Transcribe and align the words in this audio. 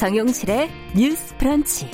정용실의 0.00 0.70
뉴스 0.96 1.36
프런치. 1.36 1.90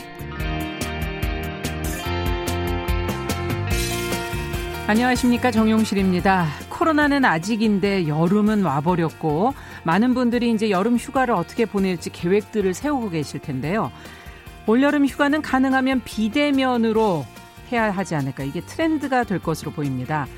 안녕하십니까 4.87 5.51
정용실입니다. 5.51 6.47
코로나는 6.69 7.25
아직인데 7.25 8.07
여름은 8.07 8.63
와버렸고 8.63 9.55
많은 9.83 10.15
분들이 10.15 10.53
이제 10.53 10.71
여름 10.71 10.97
휴가를 10.97 11.35
어떻게 11.35 11.65
보낼지 11.65 12.11
계획들을 12.11 12.75
세우고 12.75 13.11
계실 13.11 13.41
텐데요. 13.41 13.91
올여름 14.69 15.05
휴가는 15.07 15.43
가능하면 15.43 16.03
비대면으로 16.05 17.27
해야 17.73 17.91
하지 17.91 18.15
않을까 18.15 18.45
이게 18.45 18.61
트렌드가 18.61 19.25
될 19.25 19.41
것으로 19.41 19.73
보입니다. 19.73 20.29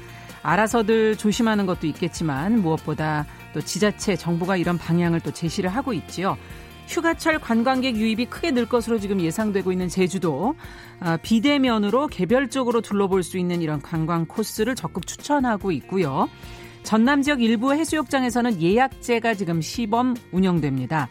알아서들 0.42 1.18
조심하는 1.18 1.66
것도 1.66 1.86
있겠지만 1.86 2.62
무엇보다 2.62 3.26
또 3.52 3.60
지자체 3.60 4.16
정부가 4.16 4.56
이런 4.56 4.78
방향을 4.78 5.20
또 5.20 5.32
제시를 5.32 5.68
하고 5.68 5.92
있지요. 5.92 6.38
휴가철 6.88 7.38
관광객 7.38 7.96
유입이 7.96 8.26
크게 8.26 8.50
늘 8.50 8.66
것으로 8.66 8.98
지금 8.98 9.20
예상되고 9.20 9.70
있는 9.70 9.88
제주도 9.88 10.54
아, 11.00 11.16
비대면으로 11.18 12.08
개별적으로 12.08 12.80
둘러볼 12.80 13.22
수 13.22 13.38
있는 13.38 13.60
이런 13.62 13.80
관광 13.80 14.26
코스를 14.26 14.74
적극 14.74 15.06
추천하고 15.06 15.70
있고요. 15.72 16.28
전남 16.82 17.20
지역 17.22 17.42
일부 17.42 17.74
해수욕장에서는 17.74 18.62
예약제가 18.62 19.34
지금 19.34 19.60
시범 19.60 20.16
운영됩니다. 20.32 21.08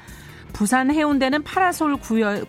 부산 0.51 0.89
해운대는 0.89 1.43
파라솔 1.43 1.97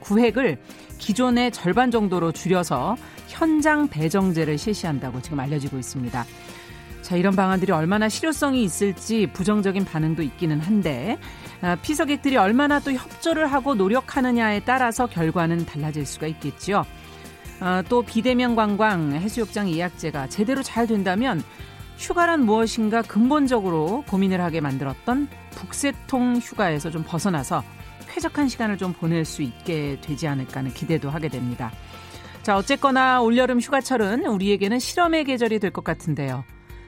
구획을 0.00 0.58
기존의 0.98 1.52
절반 1.52 1.90
정도로 1.90 2.32
줄여서 2.32 2.96
현장 3.26 3.88
배정제를 3.88 4.56
실시한다고 4.56 5.20
지금 5.20 5.38
알려지고 5.40 5.78
있습니다. 5.78 6.24
자, 7.02 7.16
이런 7.16 7.36
방안들이 7.36 7.72
얼마나 7.72 8.08
실효성이 8.08 8.62
있을지 8.64 9.26
부정적인 9.32 9.84
반응도 9.84 10.22
있기는 10.22 10.60
한데 10.60 11.16
아, 11.16 11.47
피서객들이 11.82 12.36
얼마나 12.36 12.78
또 12.80 12.92
협조를 12.92 13.52
하고 13.52 13.74
노력하느냐에 13.74 14.60
따라서 14.64 15.06
결과는 15.06 15.66
달라질 15.66 16.06
수가 16.06 16.26
있겠지요. 16.28 16.84
아, 17.60 17.82
또 17.88 18.02
비대면 18.02 18.54
관광 18.54 19.12
해수욕장 19.12 19.68
예약제가 19.70 20.28
제대로 20.28 20.62
잘 20.62 20.86
된다면 20.86 21.42
휴가란 21.96 22.44
무엇인가 22.44 23.02
근본적으로 23.02 24.04
고민을 24.06 24.40
하게 24.40 24.60
만들었던 24.60 25.28
북새통 25.50 26.36
휴가에서 26.36 26.90
좀 26.90 27.02
벗어나서 27.04 27.64
쾌적한 28.08 28.48
시간을 28.48 28.78
좀 28.78 28.92
보낼 28.92 29.24
수 29.24 29.42
있게 29.42 29.98
되지 30.00 30.28
않을까 30.28 30.60
하는 30.60 30.72
기대도 30.72 31.10
하게 31.10 31.28
됩니다. 31.28 31.72
자, 32.42 32.56
어쨌거나 32.56 33.20
올여름 33.20 33.60
휴가철은 33.60 34.24
우리에게는 34.26 34.78
실험의 34.78 35.24
계절이 35.24 35.58
될 35.58 35.72
것 35.72 35.82
같은데요. 35.82 36.44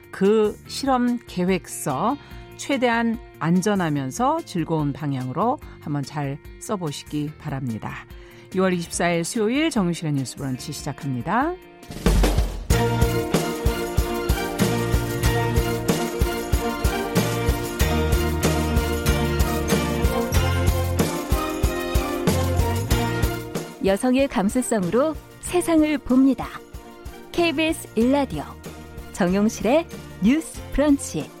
그 0.09 0.57
실험 0.67 1.19
계획서 1.27 2.15
최대한 2.61 3.17
안전하면서 3.39 4.41
즐거운 4.45 4.93
방향으로 4.93 5.57
한번 5.79 6.03
잘 6.03 6.37
써보시기 6.59 7.31
바랍니다. 7.39 8.05
6월 8.51 8.77
24일 8.77 9.23
수요일 9.23 9.71
정유실의 9.71 10.13
뉴스 10.13 10.35
브런치 10.35 10.71
시작합니다. 10.71 11.55
여성의 23.83 24.27
감수성으로 24.27 25.15
세상을 25.39 25.97
봅니다. 25.97 26.47
KBS 27.31 27.87
일라디오 27.95 28.43
정용실의 29.13 29.87
뉴스 30.21 30.61
브런치 30.73 31.40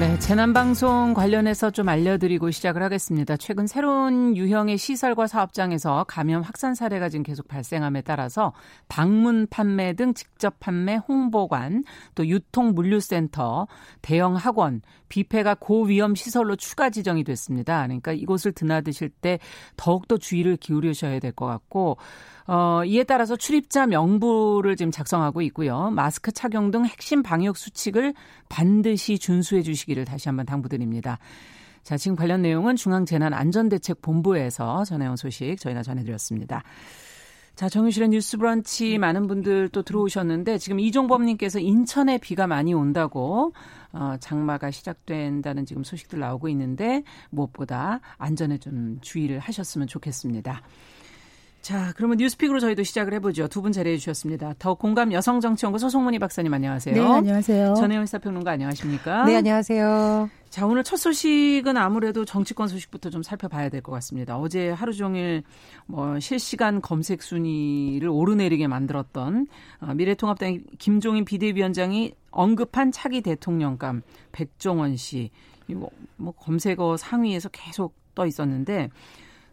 네, 0.00 0.18
재난방송 0.18 1.14
관련해서 1.14 1.70
좀 1.70 1.88
알려드리고 1.88 2.50
시작을 2.50 2.82
하겠습니다. 2.82 3.36
최근 3.36 3.68
새로운 3.68 4.36
유형의 4.36 4.76
시설과 4.76 5.28
사업장에서 5.28 6.04
감염 6.08 6.42
확산 6.42 6.74
사례가 6.74 7.08
지금 7.08 7.22
계속 7.22 7.46
발생함에 7.46 8.00
따라서 8.02 8.52
방문 8.88 9.46
판매 9.48 9.92
등 9.92 10.12
직접 10.12 10.58
판매 10.58 10.96
홍보관, 10.96 11.84
또 12.16 12.26
유통 12.26 12.74
물류센터, 12.74 13.68
대형 14.02 14.34
학원, 14.34 14.82
뷔페가 15.10 15.58
고위험 15.60 16.16
시설로 16.16 16.56
추가 16.56 16.90
지정이 16.90 17.22
됐습니다. 17.22 17.84
그러니까 17.84 18.12
이곳을 18.12 18.50
드나드실 18.50 19.10
때 19.10 19.38
더욱더 19.76 20.18
주의를 20.18 20.56
기울이셔야 20.56 21.20
될 21.20 21.30
것 21.30 21.46
같고, 21.46 21.98
어, 22.46 22.82
이에 22.84 23.04
따라서 23.04 23.36
출입자 23.36 23.86
명부를 23.86 24.76
지금 24.76 24.90
작성하고 24.90 25.40
있고요. 25.42 25.90
마스크 25.90 26.32
착용 26.32 26.70
등 26.70 26.84
핵심 26.84 27.22
방역 27.22 27.56
수칙을 27.56 28.12
반드시 28.48 29.18
준수해 29.18 29.62
주시기를 29.62 30.04
다시 30.04 30.28
한번 30.28 30.44
당부드립니다. 30.44 31.18
자, 31.82 31.96
지금 31.96 32.16
관련 32.16 32.42
내용은 32.42 32.76
중앙재난안전대책본부에서 32.76 34.84
전해온 34.84 35.16
소식 35.16 35.56
저희가 35.58 35.82
전해드렸습니다. 35.82 36.62
자, 37.54 37.68
정유실의 37.68 38.08
뉴스 38.08 38.36
브런치 38.36 38.98
많은 38.98 39.28
분들 39.28 39.68
또 39.68 39.82
들어오셨는데 39.82 40.58
지금 40.58 40.80
이종범님께서 40.80 41.60
인천에 41.60 42.18
비가 42.18 42.48
많이 42.48 42.74
온다고 42.74 43.52
어, 43.92 44.16
장마가 44.18 44.72
시작된다는 44.72 45.64
지금 45.64 45.84
소식들 45.84 46.18
나오고 46.18 46.48
있는데 46.48 47.04
무엇보다 47.30 48.00
안전에 48.18 48.58
좀 48.58 48.98
주의를 49.00 49.38
하셨으면 49.38 49.86
좋겠습니다. 49.86 50.62
자, 51.64 51.94
그러면 51.96 52.18
뉴스픽으로 52.18 52.60
저희도 52.60 52.82
시작을 52.82 53.14
해보죠. 53.14 53.48
두 53.48 53.62
분 53.62 53.72
자리해 53.72 53.96
주셨습니다. 53.96 54.52
더 54.58 54.74
공감 54.74 55.10
여성정치연구 55.12 55.78
소송문희 55.78 56.18
박사님 56.18 56.52
안녕하세요. 56.52 56.94
네, 56.94 57.00
안녕하세요. 57.00 57.72
전혜원 57.76 58.04
시사평론가 58.04 58.50
안녕하십니까? 58.50 59.24
네, 59.24 59.36
안녕하세요. 59.36 60.28
자, 60.50 60.66
오늘 60.66 60.84
첫 60.84 60.98
소식은 60.98 61.78
아무래도 61.78 62.26
정치권 62.26 62.68
소식부터 62.68 63.08
좀 63.08 63.22
살펴봐야 63.22 63.70
될 63.70 63.80
것 63.80 63.92
같습니다. 63.92 64.36
어제 64.36 64.68
하루 64.68 64.92
종일 64.92 65.42
뭐 65.86 66.20
실시간 66.20 66.82
검색 66.82 67.22
순위를 67.22 68.10
오르내리게 68.10 68.66
만들었던 68.66 69.46
어, 69.80 69.94
미래통합당 69.94 70.64
김종인 70.78 71.24
비대위원장이 71.24 72.12
언급한 72.30 72.92
차기 72.92 73.22
대통령감 73.22 74.02
백종원 74.32 74.96
씨. 74.98 75.30
이거 75.68 75.88
뭐 76.16 76.34
검색어 76.34 76.98
상위에서 76.98 77.48
계속 77.48 77.94
떠 78.14 78.26
있었는데 78.26 78.90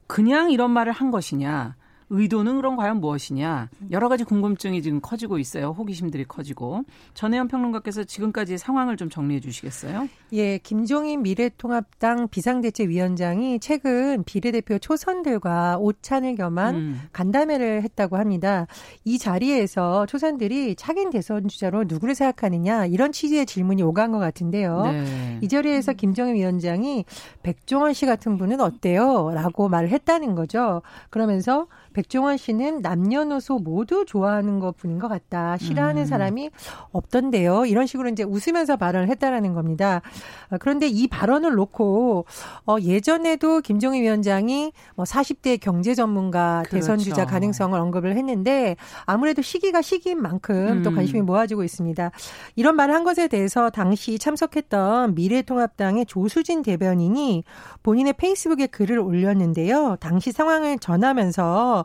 그냥 0.08 0.52
이런 0.52 0.72
말을 0.72 0.92
한 0.92 1.10
것이냐 1.10 1.78
의도는 2.12 2.58
그럼 2.58 2.76
과연 2.76 3.00
무엇이냐 3.00 3.70
여러 3.90 4.10
가지 4.10 4.26
궁금증이 4.26 4.82
지금 4.82 5.00
커지고 5.00 5.40
있어요. 5.40 5.70
호기심들이 5.70 6.26
커지고 6.26 6.84
전혜연 7.14 7.48
평론가께서 7.48 8.04
지금까지 8.04 8.58
상황을 8.58 8.98
좀 8.98 9.10
정리해 9.10 9.40
주시겠어요? 9.40 10.10
예, 10.34 10.58
김종인 10.58 11.24
미래통합당 11.24 12.28
비상대책위원장이 12.28 13.60
최근 13.60 14.24
비례대표 14.26 14.78
초선들과 14.78 15.78
오찬을 15.80 16.36
겸한 16.36 16.76
음. 16.76 17.02
간담회를 17.14 17.84
했다고 17.84 18.18
합니다. 18.18 18.68
이 19.06 19.18
자리에서 19.18 20.06
초선들이 20.06 20.76
차기 20.76 21.02
대선 21.10 21.48
주자로 21.48 21.86
누구를 21.86 22.14
생각하느냐 22.14 22.86
이런 22.86 23.12
취지의 23.12 23.46
질문이 23.46 23.82
오간 23.82 24.12
것 24.12 24.20
같은데요. 24.20 24.84
네. 24.84 25.40
이 25.42 25.48
자리에서 25.48 25.94
김종인 25.94 26.36
위원장이 26.36 27.06
백종원 27.42 27.94
씨 27.94 28.06
같은 28.06 28.38
분은 28.38 28.60
어때요? 28.60 29.31
라고 29.34 29.69
말을 29.69 29.90
했다는 29.90 30.36
거죠. 30.36 30.81
그러면서 31.10 31.68
백종원 31.94 32.38
씨는 32.38 32.82
남녀노소 32.82 33.60
모두 33.60 34.06
좋아하는 34.06 34.60
것 34.60 34.78
뿐인 34.78 35.00
것 35.00 35.08
같다. 35.08 35.58
싫어하는 35.58 36.04
음. 36.04 36.06
사람이 36.06 36.50
없던데요. 36.92 37.66
이런 37.66 37.86
식으로 37.86 38.10
이제 38.10 38.24
웃으면서 38.24 38.78
발언을 38.78 39.10
했다라는 39.10 39.54
겁니다. 39.54 40.02
어, 40.50 40.58
그런데 40.60 40.88
이 40.88 41.08
발언을 41.08 41.54
놓고 41.56 42.26
어 42.66 42.78
예전에도 42.82 43.62
김종인 43.62 44.04
위원장이 44.04 44.72
뭐 44.96 45.06
40대 45.06 45.60
경제 45.60 45.94
전문가 45.94 46.64
그렇죠. 46.66 46.76
대선 46.76 46.98
주자 46.98 47.26
가능성을 47.26 47.78
언급을 47.80 48.16
했는데 48.16 48.76
아무래도 49.06 49.42
시기가 49.42 49.82
시기인 49.82 50.22
만큼 50.22 50.56
음. 50.56 50.84
또 50.84 50.92
관심이 50.92 51.22
모아지고 51.22 51.64
있습니다. 51.64 52.12
이런 52.56 52.76
말을 52.76 52.94
한 52.94 53.04
것에 53.04 53.28
대해서 53.28 53.70
당시 53.70 54.18
참석했던 54.18 55.16
미래통합당의 55.16 56.06
조수진 56.06 56.62
대변인이 56.62 57.44
본인의 57.84 58.14
페이스북에 58.14 58.68
글을 58.68 59.00
올렸는데요. 59.00 59.98
당시 60.00 60.32
상황을 60.32 60.80
전하면서 60.80 61.81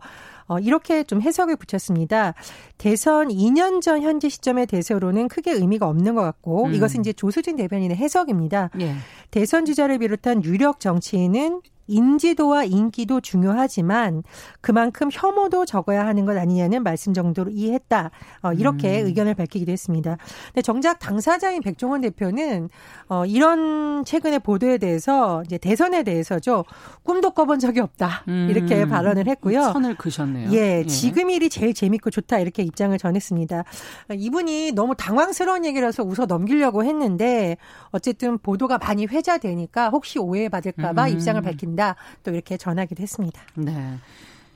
어, 0.49 0.59
이렇게 0.59 1.03
좀 1.05 1.21
해석을 1.21 1.57
붙였습니다. 1.57 2.35
대선 2.79 3.29
2년 3.29 3.81
전 3.81 4.03
현재 4.03 4.29
시점의 4.29 4.67
대세로는 4.67 5.29
크게 5.29 5.53
의미가 5.53 5.89
없는 5.89 6.15
것 6.15 6.23
같고 6.23 6.67
음. 6.67 6.75
이것은 6.75 7.01
이제 7.01 7.13
조수진 7.13 7.57
대변인의 7.57 7.97
해석입니다. 7.97 8.71
예. 8.81 8.95
대선 9.31 9.65
주자를 9.65 9.99
비롯한 9.99 10.45
유력 10.45 10.81
정치인은 10.81 11.63
인지도와 11.87 12.65
인기도 12.65 13.21
중요하지만 13.21 14.23
그만큼 14.61 15.09
혐오도 15.13 15.65
적어야 15.65 16.07
하는 16.07 16.25
것 16.25 16.37
아니냐는 16.37 16.83
말씀 16.83 17.15
정도로 17.15 17.51
이해했다. 17.51 18.11
어, 18.43 18.53
이렇게 18.53 19.03
음. 19.03 19.07
의견을 19.07 19.35
밝히기도 19.35 19.71
했습니다. 19.71 20.17
근데 20.47 20.63
정작 20.63 20.99
당사자인 20.99 21.63
백종원 21.63 22.01
대표는 22.01 22.69
어, 23.09 23.25
이런 23.27 24.05
최근의 24.05 24.41
보도에 24.41 24.79
대해서 24.79 25.43
이제 25.47 25.59
대선에 25.59 26.03
대해서죠 26.03 26.65
꿈도 27.03 27.31
꿔본 27.31 27.59
적이 27.59 27.81
없다 27.81 28.25
이렇게 28.27 28.83
음. 28.83 28.89
발언을 28.89 29.27
했고요. 29.29 29.63
선을 29.73 29.97
그셨네요. 29.97 30.51
예, 30.53 30.79
예, 30.79 30.87
지금 30.87 31.31
일이 31.31 31.49
제일 31.49 31.73
재밌고 31.73 32.11
좋다 32.11 32.39
이렇게 32.39 32.63
입장을 32.63 32.97
전했습니다. 32.99 33.65
이분이 34.13 34.73
너무 34.73 34.95
당황스러운 34.97 35.65
얘기라서 35.65 36.03
웃어 36.03 36.27
넘기려고 36.27 36.85
했는데 36.85 37.57
어쨌든 37.91 38.39
보도가 38.39 38.79
많이 38.79 39.07
회자되니까 39.07 39.91
혹시 39.91 40.19
오해받을까봐 40.19 41.05
음. 41.05 41.09
입장을 41.13 41.41
밝힌 41.43 41.76
다 41.77 41.95
또 42.23 42.33
이렇게 42.33 42.57
전하기도 42.57 43.03
했습니다. 43.03 43.41
네. 43.55 43.97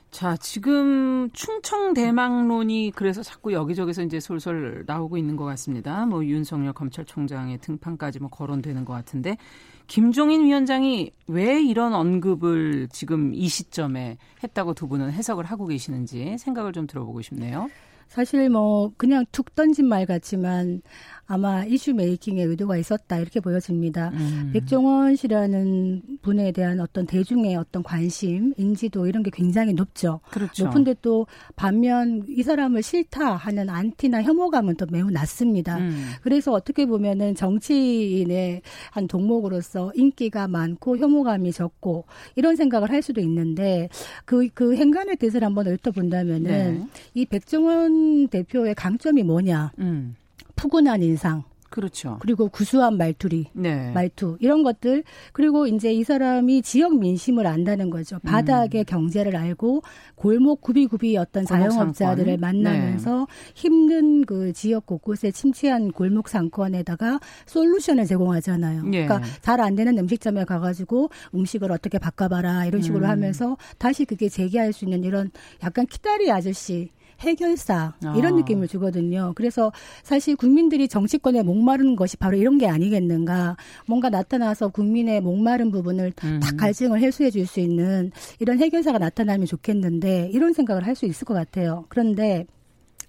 자, 0.09 0.35
지금 0.35 1.29
충청 1.31 1.93
대망론이 1.93 2.91
그래서 2.95 3.23
자꾸 3.23 3.53
여기저기서 3.53 4.01
이제 4.03 4.19
솔솔 4.19 4.83
나오고 4.85 5.17
있는 5.17 5.37
것 5.37 5.45
같습니다. 5.45 6.05
뭐 6.05 6.25
윤석열 6.25 6.73
검찰총장의 6.73 7.59
등판까지 7.59 8.19
뭐 8.19 8.29
거론되는 8.29 8.83
것 8.83 8.91
같은데 8.91 9.37
김종인 9.87 10.43
위원장이 10.43 11.11
왜 11.27 11.61
이런 11.61 11.93
언급을 11.93 12.89
지금 12.91 13.33
이 13.33 13.47
시점에 13.47 14.17
했다고 14.43 14.73
두 14.73 14.87
분은 14.89 15.13
해석을 15.13 15.45
하고 15.45 15.65
계시는지 15.67 16.37
생각을 16.37 16.73
좀 16.73 16.87
들어보고 16.87 17.21
싶네요. 17.21 17.69
사실 18.09 18.49
뭐 18.49 18.91
그냥 18.97 19.23
툭 19.31 19.55
던진 19.55 19.87
말 19.87 20.05
같지만 20.05 20.81
아마 21.31 21.63
이슈 21.63 21.93
메이킹의 21.93 22.45
의도가 22.45 22.75
있었다 22.75 23.17
이렇게 23.17 23.39
보여집니다. 23.39 24.09
음. 24.09 24.49
백종원 24.51 25.15
씨라는 25.15 26.01
분에 26.21 26.51
대한 26.51 26.81
어떤 26.81 27.05
대중의 27.05 27.55
어떤 27.55 27.83
관심, 27.83 28.53
인지도 28.57 29.07
이런 29.07 29.23
게 29.23 29.31
굉장히 29.33 29.71
높죠. 29.71 30.19
그렇죠. 30.29 30.65
높은데 30.65 30.93
또 31.01 31.27
반면 31.55 32.25
이 32.27 32.43
사람을 32.43 32.83
싫다 32.83 33.37
하는 33.37 33.69
안티나 33.69 34.23
혐오감은 34.23 34.75
또 34.75 34.85
매우 34.91 35.09
낮습니다. 35.09 35.77
음. 35.77 36.09
그래서 36.21 36.51
어떻게 36.51 36.85
보면은 36.85 37.33
정치인의 37.33 38.61
한 38.91 39.07
동목으로서 39.07 39.93
인기가 39.95 40.49
많고 40.49 40.97
혐오감이 40.97 41.53
적고 41.53 42.07
이런 42.35 42.57
생각을 42.57 42.89
할 42.89 43.01
수도 43.01 43.21
있는데 43.21 43.87
그, 44.25 44.49
그 44.53 44.75
행간에 44.75 45.15
대해서 45.15 45.39
한번 45.39 45.67
읊어본다면은 45.67 46.43
네. 46.43 46.87
이 47.13 47.25
백종원 47.25 48.27
대표의 48.27 48.75
강점이 48.75 49.23
뭐냐. 49.23 49.71
음. 49.79 50.15
푸근한 50.61 51.01
인상. 51.01 51.43
그렇죠. 51.71 52.17
그리고 52.19 52.49
구수한 52.49 52.97
말투리, 52.97 53.45
네. 53.53 53.91
말투 53.93 54.35
이런 54.41 54.61
것들 54.61 55.05
그리고 55.31 55.67
이제 55.67 55.93
이 55.93 56.03
사람이 56.03 56.63
지역 56.63 56.99
민심을 56.99 57.47
안다는 57.47 57.89
거죠. 57.89 58.19
바닥의 58.19 58.81
음. 58.81 58.85
경제를 58.85 59.37
알고 59.37 59.81
골목 60.15 60.59
구비구비 60.59 61.15
어떤 61.15 61.45
자영업자들을 61.45 62.37
만나면서 62.39 63.19
네. 63.19 63.25
힘든 63.55 64.25
그 64.25 64.51
지역 64.51 64.85
곳곳에 64.85 65.31
침체한 65.31 65.93
골목 65.93 66.27
상권에다가 66.27 67.21
솔루션을 67.45 68.05
제공하잖아요. 68.05 68.83
네. 68.83 69.05
그러니까 69.05 69.21
잘 69.39 69.61
안 69.61 69.75
되는 69.75 69.97
음식점에 69.97 70.43
가가지고 70.43 71.09
음식을 71.33 71.71
어떻게 71.71 71.99
바꿔봐라 71.99 72.65
이런 72.65 72.81
식으로 72.81 73.05
음. 73.05 73.09
하면서 73.11 73.55
다시 73.77 74.03
그게 74.03 74.27
재개할 74.27 74.73
수 74.73 74.83
있는 74.83 75.05
이런 75.05 75.31
약간 75.63 75.85
키다리 75.85 76.29
아저씨 76.29 76.89
해결사 77.21 77.93
이런 78.17 78.33
아. 78.33 78.37
느낌을 78.37 78.67
주거든요. 78.67 79.33
그래서 79.35 79.71
사실 80.03 80.35
국민들이 80.35 80.87
정치권에 80.87 81.43
목마른 81.43 81.95
것이 81.95 82.17
바로 82.17 82.35
이런 82.37 82.57
게 82.57 82.67
아니겠는가. 82.67 83.57
뭔가 83.87 84.09
나타나서 84.09 84.69
국민의 84.69 85.21
목마른 85.21 85.71
부분을 85.71 86.11
음. 86.23 86.39
딱 86.41 86.57
갈증을 86.57 86.99
해소해 87.01 87.29
줄 87.31 87.45
수 87.47 87.59
있는 87.59 88.11
이런 88.39 88.59
해결사가 88.59 88.97
나타나면 88.99 89.45
좋겠는데 89.47 90.29
이런 90.33 90.53
생각을 90.53 90.85
할 90.85 90.95
수 90.95 91.05
있을 91.05 91.25
것 91.25 91.33
같아요. 91.33 91.85
그런데 91.89 92.45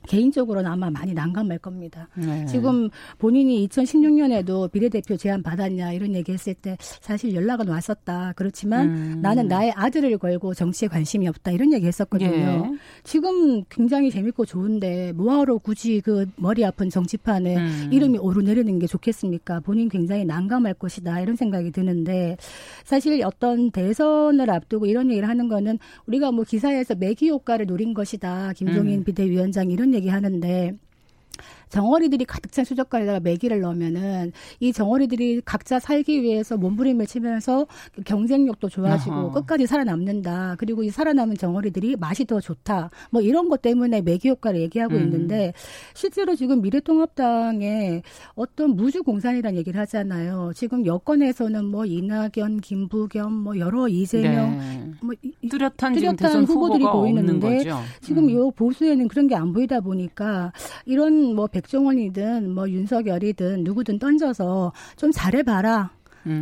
개인적으로는 0.09 0.71
아마 0.71 0.91
많이 0.91 1.15
난감할 1.15 1.59
겁니다. 1.59 2.09
네. 2.15 2.45
지금 2.47 2.89
본인이 3.19 3.67
2016년에도 3.69 4.71
비례대표 4.71 5.17
제안 5.17 5.43
받았냐 5.43 5.93
이런 5.93 6.15
얘기했을 6.15 6.55
때 6.55 6.77
사실 6.81 7.35
연락은 7.35 7.69
왔었다. 7.69 8.33
그렇지만 8.37 8.89
음. 8.89 9.19
나는 9.23 9.49
나의 9.49 9.73
아들을 9.75 10.19
걸고 10.19 10.55
정치에 10.55 10.89
관심이 10.89 11.29
없다 11.29 11.53
이런 11.53 11.73
얘기했었거든요. 11.73 12.31
예. 12.31 12.79
지금 13.05 13.65
굉장히 13.65 14.11
재밌고 14.11 14.45
좋은데 14.45 15.13
뭐하러 15.13 15.59
굳이 15.59 16.01
그 16.01 16.27
머리 16.37 16.65
아픈 16.65 16.91
정치판에 16.91 17.57
음. 17.57 17.89
이름이 17.93 18.19
오르내리는 18.19 18.79
게 18.79 18.87
좋겠습니까? 18.87 19.61
본인 19.61 19.89
굉장히 19.89 20.25
난감할 20.25 20.75
것이다 20.75 21.21
이런 21.21 21.37
생각이 21.37 21.71
드는데 21.71 22.37
사실 22.85 23.23
어떤 23.25 23.71
대선을 23.71 24.51
앞두고 24.51 24.87
이런 24.87 25.11
얘기를 25.11 25.29
하는 25.29 25.49
거는 25.49 25.79
우리가 26.07 26.33
뭐 26.33 26.45
기사에서 26.45 26.95
매기 26.95 27.29
효과를 27.31 27.67
노린 27.67 27.95
것이다. 27.95 28.53
김종인 28.55 29.01
음. 29.01 29.05
비대위원장 29.05 29.71
이런 29.71 29.92
얘기하는데 29.95 30.73
정어리들이 31.73 32.25
가득 32.27 32.53
찬 32.53 32.65
수족관에다가 32.65 33.21
매기를 33.21 33.61
넣으면은 33.61 34.33
이 34.61 34.73
정어리들이 34.73 35.41
각자 35.45 35.81
살기 35.81 36.23
위해서 36.23 36.57
몸부림을 36.57 37.07
치면서 37.07 37.67
경쟁력도 38.05 38.69
좋아지고 38.69 39.15
어허. 39.15 39.33
끝까지 39.33 39.67
살아남는다. 39.67 40.57
그리고 40.59 40.83
이 40.83 40.91
살아남은 40.91 41.37
정어리들이 41.37 41.97
맛이 41.97 42.25
더 42.27 42.41
좋다. 42.41 42.91
뭐 43.11 43.23
이런 43.23 43.49
것 43.49 43.63
때문에 43.63 44.03
매기 44.03 44.29
효과를 44.29 44.61
얘기하고 44.61 44.97
음. 44.97 45.03
있는데 45.03 45.55
실제로 45.95 46.35
지금 46.35 46.61
미래통합당에 46.61 48.03
어떤 48.35 48.77
무주공산이라는 48.77 49.59
얘기를 49.59 49.81
하잖아요. 49.81 50.53
지금 50.55 50.85
여권에서는 50.85 51.65
뭐 51.65 51.87
이낙연, 51.87 52.61
김부겸, 52.61 53.33
뭐 53.33 53.59
여러 53.59 53.89
이재명, 53.89 54.59
네. 54.59 54.91
뭐 55.03 55.15
뚜렷한, 55.49 55.95
뚜렷한 55.95 56.45
후보들이 56.45 56.85
보이는데 56.85 57.65
지금 58.03 58.25
음. 58.25 58.31
요 58.31 58.51
보수에는 58.51 59.09
그런 59.09 59.27
게 59.27 59.33
안 59.35 59.53
보이다 59.53 59.81
보니까 59.81 60.53
이런 60.85 61.35
뭐 61.35 61.47
백종원이든 61.63 62.53
뭐 62.55 62.69
윤석열이든 62.69 63.65
누구든 63.65 63.99
던져서 63.99 64.73
좀 64.97 65.11
잘해봐라. 65.13 65.91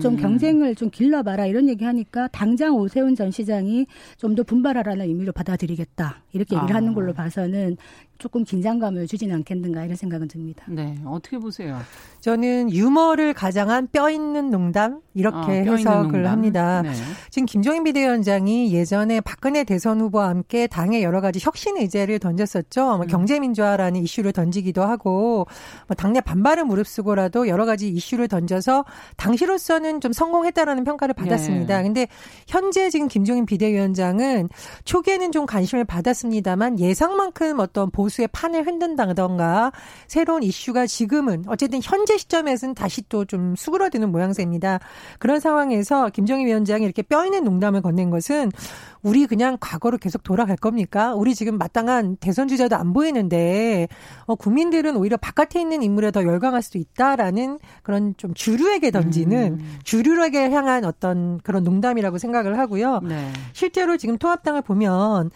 좀 0.03 0.13
음. 0.13 0.17
경쟁을 0.17 0.75
좀 0.75 0.91
길러봐라 0.91 1.47
이런 1.47 1.67
얘기 1.67 1.87
하니까 1.87 2.29
당장 2.29 2.77
오세훈 2.77 3.15
전 3.15 3.31
시장이 3.31 3.87
좀 4.19 4.35
더 4.35 4.43
분발하라는 4.43 5.07
의미로 5.07 5.33
받아들이겠다 5.33 6.23
이렇게 6.33 6.55
얘기를 6.55 6.75
아. 6.75 6.77
하는 6.77 6.93
걸로 6.93 7.15
봐서는 7.15 7.79
조금 8.21 8.45
긴장감을 8.45 9.07
주지는 9.07 9.35
않겠는가 9.37 9.85
이런 9.85 9.97
생각은 9.97 10.29
듭니다. 10.29 10.65
네, 10.69 10.97
어떻게 11.07 11.39
보세요? 11.39 11.81
저는 12.21 12.71
유머를 12.71 13.33
가장한 13.33 13.89
뼈 13.91 14.11
있는 14.11 14.51
농담 14.51 15.01
이렇게 15.15 15.39
아, 15.39 15.73
해석을 15.73 16.13
농담. 16.13 16.27
합니다. 16.27 16.83
네. 16.83 16.93
지금 17.31 17.47
김종인 17.47 17.83
비대위원장이 17.83 18.75
예전에 18.75 19.23
박근혜 19.23 19.65
대선 19.65 20.03
후보와 20.03 20.29
함께 20.29 20.67
당의 20.67 21.03
여러 21.03 21.23
가지 21.23 21.41
혁신 21.43 21.79
의제를 21.79 22.19
던졌었죠. 22.19 22.85
뭐 22.85 23.01
음. 23.01 23.07
경제민주화라는 23.07 24.03
이슈를 24.03 24.33
던지기도 24.33 24.83
하고 24.83 25.47
뭐 25.89 25.95
당내 25.97 26.21
반발을 26.21 26.65
무릅쓰고라도 26.67 27.49
여러 27.49 27.65
가지 27.65 27.89
이슈를 27.89 28.29
던져서 28.29 28.85
당시로서는 29.17 30.03
좀 30.03 30.13
성공했다라는 30.13 30.85
평가를 30.85 31.15
받았습니다. 31.15 31.79
네. 31.79 31.83
근데 31.83 32.07
현재 32.47 32.91
지금 32.91 33.09
김종인 33.09 33.47
비대위원장은 33.47 34.51
초기에는 34.85 35.33
좀 35.33 35.47
관심을 35.47 35.87
받았습니다만 35.87 36.79
예상만큼 36.79 37.61
어떤 37.61 37.91
보 37.91 38.10
보수의 38.11 38.29
판을 38.33 38.67
흔든다던가 38.67 39.73
새로운 40.07 40.43
이슈가 40.43 40.87
지금은 40.87 41.45
어쨌든 41.47 41.81
현재 41.83 42.19
시점에서는 42.19 42.75
다시 42.75 43.09
또 43.09 43.21
좀 43.31 43.55
수그러드는 43.55 44.11
모양새입니다. 44.11 44.81
그런 45.21 45.39
상황에서 45.39 46.09
김정희 46.09 46.47
위원장이 46.47 46.85
이렇게 46.85 47.03
뼈 47.03 47.25
있는 47.25 47.45
농담을 47.45 47.81
건넨 47.81 48.11
것은 48.11 48.51
우리 49.03 49.27
그냥 49.27 49.57
과거로 49.61 49.99
계속 49.99 50.23
돌아갈 50.25 50.57
겁니까? 50.57 51.15
우리 51.15 51.35
지금 51.35 51.57
마땅한 51.57 52.17
대선 52.17 52.49
주자도 52.49 52.77
안 52.77 52.93
보이는데 52.93 53.89
어, 54.25 54.35
국민들은 54.35 54.97
오히려 54.97 55.17
바깥에 55.17 55.61
있는 55.61 55.83
인물에 55.83 56.11
더 56.11 56.25
열광할 56.25 56.61
수도 56.63 56.79
있다라는 56.79 57.59
그런 57.83 58.15
좀 58.17 58.35
주류에게 58.35 58.91
던지는 58.91 59.59
음. 59.61 59.79
주류에게 59.85 60.51
향한 60.51 60.85
어떤 60.85 61.39
그런 61.39 61.63
농담이라고 61.63 62.19
생각을 62.19 62.59
하고요. 62.59 63.01
네. 63.05 63.31
실제로 63.53 63.97
지금 63.97 64.19
통합당을 64.19 64.63
보면 64.63 65.31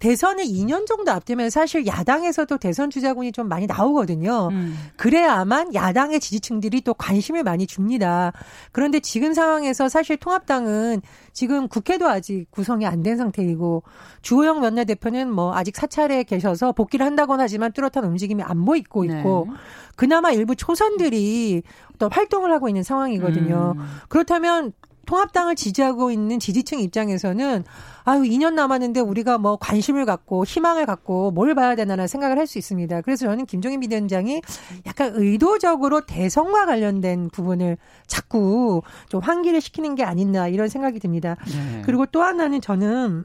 대선이 0.00 0.42
2년 0.42 0.86
정도 0.86 1.12
앞되면 1.12 1.50
사실 1.50 1.86
야당에서도 1.86 2.56
대선 2.56 2.88
주자군이 2.90 3.32
좀 3.32 3.48
많이 3.48 3.66
나오거든요. 3.66 4.48
음. 4.50 4.76
그래야만 4.96 5.74
야당의 5.74 6.20
지지층들이 6.20 6.80
또 6.80 6.94
관심을 6.94 7.42
많이 7.44 7.66
줍니다. 7.66 8.32
그런데 8.72 8.98
지금 9.00 9.34
상황에서 9.34 9.88
사실 9.90 10.16
통합당은 10.16 11.02
지금 11.32 11.68
국회도 11.68 12.08
아직 12.08 12.46
구성이 12.50 12.86
안 12.86 13.00
된 13.02 13.16
상태이고 13.16 13.82
주호영 14.22 14.62
원내대표는 14.62 15.30
뭐 15.32 15.54
아직 15.54 15.76
사찰에 15.76 16.22
계셔서 16.24 16.72
복귀를 16.72 17.04
한다곤 17.06 17.40
하지만 17.40 17.72
뚜렷한 17.72 18.04
움직임이 18.04 18.42
안 18.42 18.64
보이고 18.64 19.04
있고 19.04 19.46
네. 19.48 19.56
그나마 19.96 20.32
일부 20.32 20.56
초선들이 20.56 21.62
또 21.98 22.08
활동을 22.10 22.52
하고 22.52 22.68
있는 22.68 22.82
상황이거든요. 22.82 23.74
음. 23.76 23.84
그렇다면 24.08 24.72
통합당을 25.06 25.56
지지하고 25.56 26.10
있는 26.10 26.38
지지층 26.38 26.80
입장에서는 26.80 27.64
아유 28.04 28.22
2년 28.22 28.54
남았는데 28.54 29.00
우리가 29.00 29.38
뭐 29.38 29.56
관심을 29.56 30.04
갖고 30.04 30.44
희망을 30.44 30.86
갖고 30.86 31.30
뭘 31.30 31.54
봐야 31.54 31.74
되나라는 31.74 32.06
생각을 32.06 32.38
할 32.38 32.50
수 32.50 32.58
있습니다. 32.58 33.02
그래서 33.02 33.26
저는 33.26 33.46
김종인 33.46 33.78
비대위원장이 33.80 34.42
약간 34.86 35.12
의도적으로 35.14 36.00
대선과 36.06 36.66
관련된 36.66 37.30
부분을 37.30 37.78
자꾸 38.08 38.82
좀 39.08 39.20
환기를 39.20 39.60
시키는 39.60 39.94
게 39.94 40.02
아닌가 40.02 40.48
이런 40.48 40.68
생각이 40.68 40.98
듭니다. 40.98 41.36
네. 41.46 41.82
그리고 41.84 42.06
또 42.06 42.22
하나는 42.22 42.60
저는 42.60 43.24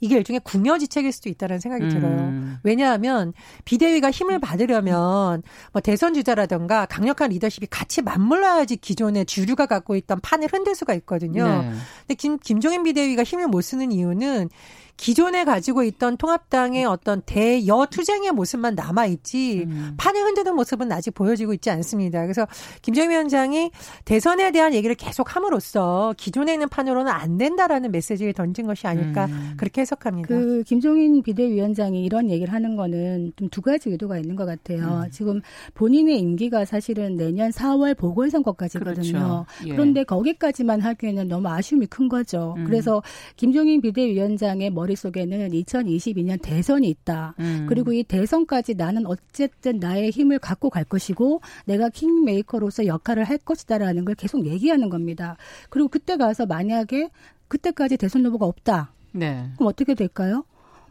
이게 0.00 0.16
일종의 0.16 0.40
궁여지책일 0.44 1.12
수도 1.12 1.28
있다는 1.28 1.58
생각이 1.58 1.84
음. 1.84 1.88
들어요. 1.88 2.58
왜냐하면 2.62 3.32
비대위가 3.64 4.10
힘을 4.10 4.38
받으려면 4.38 5.42
뭐 5.72 5.80
대선 5.80 6.14
주자라든가 6.14 6.86
강력한 6.86 7.30
리더십이 7.30 7.66
같이 7.70 8.02
맞물려야지 8.02 8.76
기존의 8.76 9.26
주류가 9.26 9.66
갖고 9.66 9.96
있던 9.96 10.20
판을 10.20 10.48
흔들 10.52 10.74
수가 10.74 10.94
있거든요. 10.94 11.62
네. 11.62 11.72
근데 12.00 12.14
김 12.14 12.38
김종인 12.38 12.82
비대위가 12.82 13.22
힘을 13.22 13.48
못 13.48 13.62
쓰는 13.62 13.92
이유는 13.92 14.50
기존에 14.96 15.44
가지고 15.44 15.82
있던 15.82 16.16
통합당의 16.16 16.84
어떤 16.84 17.22
대여 17.22 17.86
투쟁의 17.90 18.32
모습만 18.32 18.74
남아 18.76 19.06
있지 19.06 19.64
음. 19.66 19.94
판을 19.96 20.22
흔드는 20.22 20.54
모습은 20.54 20.92
아직 20.92 21.12
보여지고 21.12 21.54
있지 21.54 21.70
않습니다. 21.70 22.22
그래서 22.22 22.46
김정일 22.82 23.10
위원장이 23.10 23.70
대선에 24.04 24.52
대한 24.52 24.74
얘기를 24.74 24.94
계속 24.94 25.34
함으로써 25.34 26.14
기존에 26.16 26.52
있는 26.52 26.68
판으로는 26.68 27.10
안 27.10 27.38
된다라는 27.38 27.90
메시지를 27.90 28.32
던진 28.32 28.66
것이 28.66 28.86
아닐까 28.86 29.26
음. 29.26 29.54
그렇게 29.56 29.80
해석합니다. 29.80 30.28
그 30.28 30.62
김종인 30.64 31.22
비대위원장이 31.22 32.04
이런 32.04 32.30
얘기를 32.30 32.52
하는 32.52 32.76
거는 32.76 33.32
좀 33.36 33.46
두 33.56 33.62
가지 33.62 33.88
의도가 33.88 34.18
있는 34.18 34.36
것 34.36 34.44
같아요. 34.44 35.02
음. 35.06 35.10
지금 35.10 35.40
본인의 35.72 36.18
임기가 36.18 36.66
사실은 36.66 37.16
내년 37.16 37.50
4월 37.50 37.96
보궐선거까지거든요. 37.96 39.12
그렇죠. 39.12 39.46
예. 39.66 39.70
그런데 39.70 40.04
거기까지만 40.04 40.82
하기에는 40.82 41.26
너무 41.26 41.48
아쉬움이 41.48 41.86
큰 41.86 42.10
거죠. 42.10 42.54
음. 42.58 42.64
그래서 42.64 43.02
김종인 43.36 43.80
비대위원장의 43.80 44.68
머릿속에는 44.86 45.50
2022년 45.50 46.40
대선이 46.40 46.88
있다. 46.88 47.34
음. 47.40 47.66
그리고 47.68 47.92
이 47.92 48.02
대선까지 48.04 48.74
나는 48.74 49.06
어쨌든 49.06 49.78
나의 49.78 50.10
힘을 50.10 50.38
갖고 50.38 50.70
갈 50.70 50.84
것이고 50.84 51.40
내가 51.64 51.88
킹메이커로서 51.88 52.86
역할을 52.86 53.24
할 53.24 53.38
것이다라는 53.38 54.04
걸 54.04 54.14
계속 54.14 54.46
얘기하는 54.46 54.88
겁니다. 54.88 55.36
그리고 55.70 55.88
그때 55.88 56.16
가서 56.16 56.46
만약에 56.46 57.10
그때까지 57.48 57.96
대선 57.96 58.24
후보가 58.26 58.46
없다. 58.46 58.92
네. 59.12 59.50
그럼 59.56 59.68
어떻게 59.68 59.94
될까요? 59.94 60.44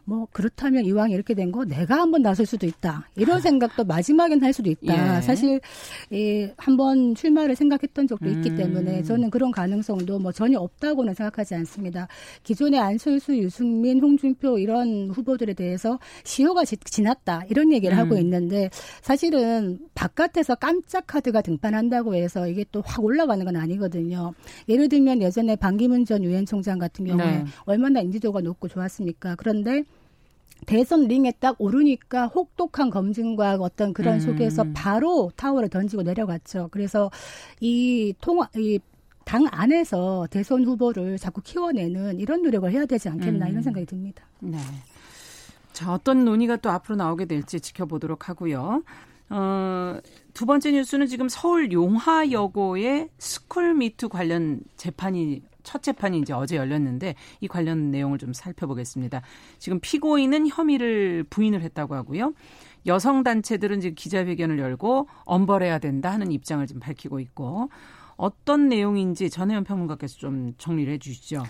뭐 0.08 0.28
그렇다면 0.32 0.84
이왕 0.84 1.10
이렇게 1.10 1.34
된 1.34 1.50
거 1.50 1.64
내가 1.64 2.00
한번 2.00 2.22
나설 2.22 2.46
수도 2.46 2.66
있다. 2.66 3.08
이런 3.16 3.40
생각도 3.40 3.84
마지막엔 3.84 4.42
할 4.42 4.52
수도 4.52 4.70
있다. 4.70 5.18
예. 5.18 5.20
사실 5.20 5.60
이 6.10 6.48
한번 6.56 7.14
출마를 7.14 7.54
생각했던 7.56 8.06
적도 8.06 8.28
있기 8.28 8.50
음. 8.50 8.56
때문에 8.56 9.02
저는 9.02 9.30
그런 9.30 9.50
가능성도 9.52 10.18
뭐 10.18 10.32
전혀 10.32 10.58
없다고는 10.58 11.14
생각하지 11.14 11.54
않습니다. 11.56 12.08
기존의 12.42 12.78
안철수, 12.80 13.36
유승민, 13.36 14.00
홍준표 14.00 14.58
이런 14.58 15.10
후보들에 15.10 15.54
대해서 15.54 15.98
시효가 16.24 16.64
지, 16.64 16.76
났다 17.02 17.42
이런 17.50 17.72
얘기를 17.72 17.96
음. 17.96 17.98
하고 17.98 18.16
있는데 18.18 18.70
사실은 19.02 19.78
바깥에서 19.94 20.54
깜짝 20.56 21.06
카드가 21.06 21.42
등판한다고 21.42 22.14
해서 22.14 22.48
이게 22.48 22.64
또 22.72 22.82
확 22.86 23.04
올라가는 23.04 23.44
건 23.44 23.56
아니거든요. 23.56 24.32
예를 24.68 24.88
들면 24.88 25.20
예전에 25.22 25.56
반기문 25.56 26.04
전 26.04 26.22
유엔 26.22 26.46
총장 26.46 26.78
같은 26.78 27.04
경우에 27.04 27.24
네. 27.24 27.44
얼마나 27.64 28.00
인지도가 28.00 28.40
높고 28.40 28.68
좋았습니까? 28.68 29.34
그런데 29.36 29.82
대선 30.64 31.06
링에 31.06 31.32
딱 31.38 31.56
오르니까 31.58 32.26
혹독한 32.28 32.90
검증과 32.90 33.56
어떤 33.60 33.92
그런 33.92 34.14
음. 34.14 34.20
속에서 34.20 34.64
바로 34.74 35.30
타월을 35.36 35.68
던지고 35.68 36.02
내려갔죠. 36.02 36.68
그래서 36.70 37.10
이 37.60 38.14
통합, 38.20 38.48
이 38.56 38.78
당 39.26 39.44
안에서 39.50 40.28
대선 40.30 40.64
후보를 40.64 41.18
자꾸 41.18 41.40
키워내는 41.42 42.20
이런 42.20 42.42
노력을 42.42 42.70
해야 42.70 42.86
되지 42.86 43.08
않겠나 43.08 43.46
음. 43.46 43.50
이런 43.50 43.62
생각이 43.64 43.84
듭니다. 43.84 44.24
네. 44.38 44.56
자, 45.72 45.92
어떤 45.92 46.24
논의가 46.24 46.58
또 46.58 46.70
앞으로 46.70 46.94
나오게 46.94 47.24
될지 47.24 47.58
지켜보도록 47.58 48.28
하고요. 48.28 48.84
어, 49.28 49.98
두 50.32 50.46
번째 50.46 50.70
뉴스는 50.70 51.08
지금 51.08 51.28
서울 51.28 51.72
용화여고의 51.72 53.08
스쿨미투 53.18 54.10
관련 54.10 54.60
재판이 54.76 55.42
첫 55.66 55.82
재판이 55.82 56.20
이제 56.20 56.32
어제 56.32 56.56
열렸는데 56.56 57.16
이 57.40 57.48
관련 57.48 57.90
내용을 57.90 58.18
좀 58.18 58.32
살펴보겠습니다. 58.32 59.20
지금 59.58 59.80
피고인은 59.80 60.48
혐의를 60.48 61.24
부인을 61.28 61.60
했다고 61.60 61.94
하고요. 61.94 62.32
여성 62.86 63.24
단체들은 63.24 63.80
지금 63.80 63.94
기자회견을 63.96 64.60
열고 64.60 65.08
엄벌해야 65.24 65.80
된다 65.80 66.10
하는 66.12 66.30
입장을 66.30 66.64
좀 66.66 66.78
밝히고 66.78 67.18
있고 67.20 67.68
어떤 68.16 68.68
내용인지 68.68 69.28
전혜연 69.28 69.64
평론가께서 69.64 70.16
좀 70.16 70.54
정리를 70.56 70.92
해 70.92 70.98
주시죠. 70.98 71.42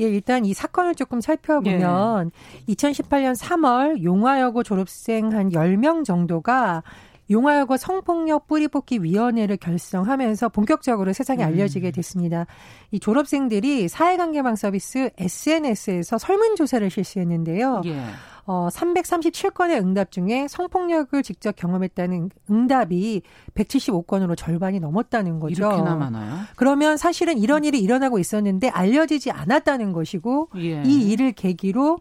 예, 0.00 0.04
일단 0.04 0.44
이 0.44 0.52
사건을 0.52 0.94
조금 0.94 1.20
살펴보면 1.20 2.30
예. 2.68 2.74
2018년 2.74 3.38
3월 3.38 4.02
용화여고 4.02 4.62
졸업생 4.62 5.32
한 5.32 5.50
10명 5.50 6.04
정도가 6.04 6.82
용화여고 7.30 7.76
성폭력 7.76 8.46
뿌리뽑기 8.46 9.02
위원회를 9.02 9.56
결성하면서 9.56 10.48
본격적으로 10.48 11.12
세상에 11.12 11.44
음. 11.44 11.48
알려지게 11.48 11.92
됐습니다. 11.92 12.46
이 12.90 12.98
졸업생들이 12.98 13.88
사회관계망 13.88 14.56
서비스 14.56 15.10
SNS에서 15.16 16.18
설문조사를 16.18 16.90
실시했는데요. 16.90 17.82
예. 17.86 18.02
어, 18.46 18.68
337건의 18.72 19.80
응답 19.80 20.10
중에 20.10 20.48
성폭력을 20.48 21.22
직접 21.22 21.54
경험했다는 21.54 22.30
응답이 22.50 23.22
175건으로 23.54 24.36
절반이 24.36 24.80
넘었다는 24.80 25.38
거죠. 25.38 25.66
이렇게나 25.66 25.94
많아요? 25.94 26.40
그러면 26.56 26.96
사실은 26.96 27.38
이런 27.38 27.62
일이 27.62 27.80
일어나고 27.80 28.18
있었는데 28.18 28.70
알려지지 28.70 29.30
않았다는 29.30 29.92
것이고 29.92 30.48
예. 30.56 30.82
이 30.84 31.10
일을 31.12 31.32
계기로 31.32 32.00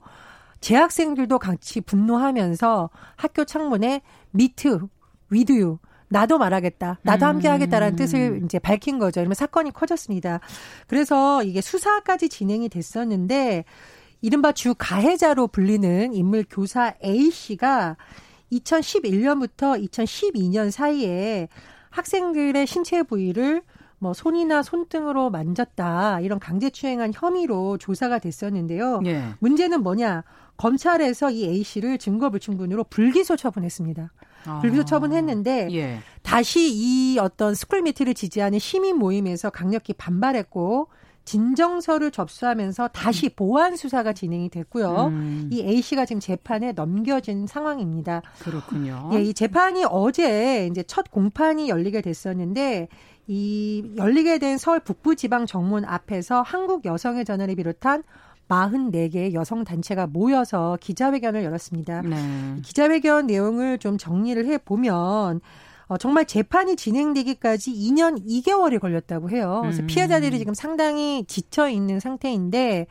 재학생들도 0.62 1.38
같이 1.40 1.82
분노하면서 1.82 2.90
학교 3.16 3.46
창문에 3.46 4.02
미트 4.32 4.80
위드유 5.30 5.80
나도 6.10 6.40
말하겠다. 6.40 7.00
나도 7.04 7.26
함께 7.26 7.48
음. 7.50 7.54
하겠다라는 7.54 7.96
뜻을 7.96 8.42
이제 8.44 8.60
밝힌 8.60 8.98
거죠. 8.98 9.20
이러면 9.20 9.36
사건이 9.36 9.72
커졌습니다. 9.72 10.40
그래서 10.88 11.44
이게 11.44 11.62
수사까지 11.62 12.30
진행이 12.30 12.70
됐었는데 12.70 13.64
이른바 14.22 14.52
주 14.52 14.74
가해자로 14.78 15.48
불리는 15.48 16.14
인물 16.14 16.46
교사 16.50 16.94
A 17.04 17.30
씨가 17.30 17.96
2011년부터 18.52 19.82
2012년 19.88 20.72
사이에 20.72 21.48
학생들의 21.92 22.66
신체 22.68 23.04
부위를 23.04 23.62
뭐 24.00 24.14
손이나 24.14 24.64
손등으로 24.64 25.30
만졌다 25.30 26.22
이런 26.22 26.40
강제추행한 26.40 27.12
혐의로 27.14 27.78
조사가 27.78 28.20
됐었는데요. 28.20 29.02
예. 29.06 29.24
문제는 29.40 29.84
뭐냐? 29.84 30.24
검찰에서 30.58 31.30
이 31.30 31.46
A 31.46 31.64
씨를 31.64 31.98
증거불충분으로 31.98 32.86
불기소 32.86 33.36
처분했습니다. 33.36 34.12
아. 34.46 34.60
불기소 34.60 34.86
처분했는데 34.86 35.70
예. 35.72 36.00
다시 36.22 36.70
이 36.72 37.18
어떤 37.20 37.56
스쿨미트를 37.56 38.14
지지하는 38.14 38.60
시민 38.60 38.98
모임에서 38.98 39.50
강력히 39.50 39.94
반발했고 39.94 40.90
진정서를 41.26 42.10
접수하면서 42.10 42.88
다시 42.88 43.28
음. 43.28 43.30
보완 43.36 43.76
수사가 43.76 44.14
진행이 44.14 44.50
됐고요. 44.50 45.10
음. 45.12 45.50
이 45.52 45.62
A 45.62 45.82
씨가 45.82 46.06
지금 46.06 46.20
재판에 46.20 46.72
넘겨진 46.72 47.46
상황입니다. 47.46 48.24
그렇군요. 48.40 49.12
예, 49.14 49.22
이 49.22 49.34
재판이 49.36 49.86
어제 49.88 50.68
이제 50.72 50.82
첫 50.82 51.12
공판이 51.12 51.70
열리게 51.70 52.02
됐었는데 52.02 52.88
이 53.28 53.94
열리게 53.96 54.40
된 54.40 54.58
서울 54.58 54.80
북부지방 54.80 55.46
정문 55.46 55.86
앞에서 55.86 56.42
한국 56.42 56.86
여성의 56.86 57.26
전화를 57.26 57.56
비롯한 57.56 58.02
44개의 58.50 59.34
여성 59.34 59.64
단체가 59.64 60.08
모여서 60.08 60.78
기자회견을 60.82 61.44
열었습니다. 61.44 62.02
네. 62.02 62.16
기자회견 62.64 63.28
내용을 63.28 63.78
좀 63.78 63.98
정리를 63.98 64.46
해 64.48 64.58
보면 64.58 65.42
어, 65.88 65.98
정말 65.98 66.26
재판이 66.26 66.76
진행되기까지 66.76 67.74
2년 67.74 68.24
2개월이 68.26 68.80
걸렸다고 68.80 69.30
해요. 69.32 69.60
그래서 69.64 69.82
음. 69.82 69.88
피해자들이 69.88 70.38
지금 70.38 70.54
상당히 70.54 71.26
지쳐 71.28 71.68
있는 71.68 72.00
상태인데 72.00 72.88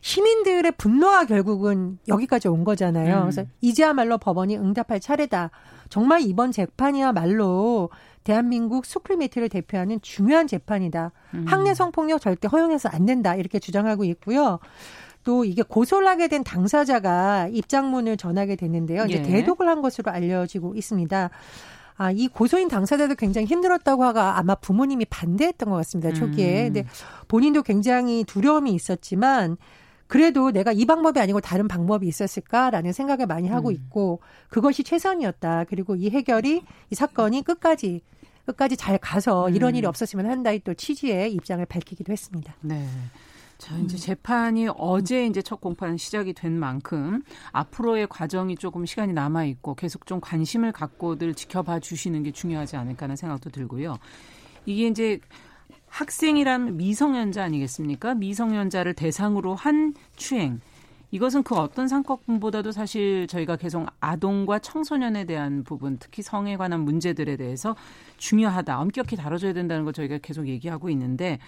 시민들의 0.00 0.72
분노가 0.78 1.26
결국은 1.26 1.98
여기까지 2.08 2.48
온 2.48 2.64
거잖아요. 2.64 3.16
음. 3.16 3.20
그래서 3.22 3.44
이제야말로 3.60 4.16
법원이 4.16 4.56
응답할 4.56 5.00
차례다. 5.00 5.50
정말 5.90 6.22
이번 6.22 6.52
재판이야말로 6.52 7.90
대한민국 8.30 8.86
수프리메트를 8.86 9.48
대표하는 9.48 10.00
중요한 10.02 10.46
재판이다. 10.46 11.10
음. 11.34 11.44
학내 11.48 11.74
성폭력 11.74 12.20
절대 12.20 12.46
허용해서 12.46 12.88
안 12.88 13.04
된다. 13.04 13.34
이렇게 13.34 13.58
주장하고 13.58 14.04
있고요. 14.04 14.60
또 15.24 15.44
이게 15.44 15.62
고소를 15.62 16.06
하게 16.06 16.28
된 16.28 16.44
당사자가 16.44 17.48
입장문을 17.48 18.16
전하게 18.16 18.54
됐는데요. 18.54 19.06
이제 19.06 19.18
예. 19.18 19.22
대독을 19.22 19.68
한 19.68 19.82
것으로 19.82 20.12
알려지고 20.12 20.76
있습니다. 20.76 21.30
아, 21.96 22.10
이 22.12 22.28
고소인 22.28 22.68
당사자도 22.68 23.16
굉장히 23.16 23.48
힘들었다고 23.48 24.04
하가 24.04 24.38
아마 24.38 24.54
부모님이 24.54 25.06
반대했던 25.06 25.68
것 25.68 25.74
같습니다. 25.78 26.14
초기에. 26.14 26.68
음. 26.68 26.72
근데 26.72 26.88
본인도 27.26 27.64
굉장히 27.64 28.22
두려움이 28.22 28.72
있었지만 28.72 29.56
그래도 30.06 30.52
내가 30.52 30.70
이 30.70 30.84
방법이 30.84 31.18
아니고 31.18 31.40
다른 31.40 31.66
방법이 31.66 32.06
있었을까라는 32.06 32.92
생각을 32.92 33.26
많이 33.26 33.48
하고 33.48 33.70
음. 33.70 33.74
있고 33.74 34.20
그것이 34.50 34.84
최선이었다. 34.84 35.64
그리고 35.68 35.96
이 35.96 36.10
해결이 36.10 36.62
이 36.90 36.94
사건이 36.94 37.42
끝까지 37.42 38.02
끝까지 38.52 38.76
잘 38.76 38.98
가서 38.98 39.48
음. 39.48 39.54
이런 39.54 39.74
일이 39.76 39.86
없었으면 39.86 40.26
한다의 40.26 40.60
또 40.64 40.74
취지의 40.74 41.32
입장을 41.34 41.64
밝히기도 41.64 42.12
했습니다. 42.12 42.54
네. 42.60 42.86
자, 43.58 43.76
이제 43.76 43.98
재판이 43.98 44.68
어제 44.74 45.26
이제 45.26 45.42
첫 45.42 45.60
공판 45.60 45.98
시작이 45.98 46.32
된 46.32 46.58
만큼 46.58 47.22
앞으로의 47.52 48.06
과정이 48.08 48.56
조금 48.56 48.86
시간이 48.86 49.12
남아 49.12 49.44
있고 49.44 49.74
계속 49.74 50.06
좀 50.06 50.18
관심을 50.18 50.72
갖고들 50.72 51.34
지켜봐 51.34 51.80
주시는 51.80 52.22
게 52.22 52.32
중요하지 52.32 52.76
않을까 52.76 53.04
하는 53.04 53.16
생각도 53.16 53.50
들고요. 53.50 53.98
이게 54.64 54.86
이제 54.86 55.20
학생이란 55.88 56.78
미성년자 56.78 57.44
아니겠습니까? 57.44 58.14
미성년자를 58.14 58.94
대상으로 58.94 59.54
한 59.54 59.94
추행. 60.16 60.60
이것은 61.12 61.42
그 61.42 61.56
어떤 61.56 61.88
상권보다도 61.88 62.72
사실 62.72 63.26
저희가 63.26 63.56
계속 63.56 63.86
아동과 64.00 64.60
청소년에 64.60 65.24
대한 65.24 65.64
부분, 65.64 65.98
특히 65.98 66.22
성에 66.22 66.56
관한 66.56 66.80
문제들에 66.80 67.36
대해서 67.36 67.74
중요하다, 68.16 68.80
엄격히 68.80 69.16
다뤄줘야 69.16 69.52
된다는 69.52 69.84
걸 69.84 69.92
저희가 69.92 70.18
계속 70.18 70.46
얘기하고 70.46 70.88
있는데 70.90 71.38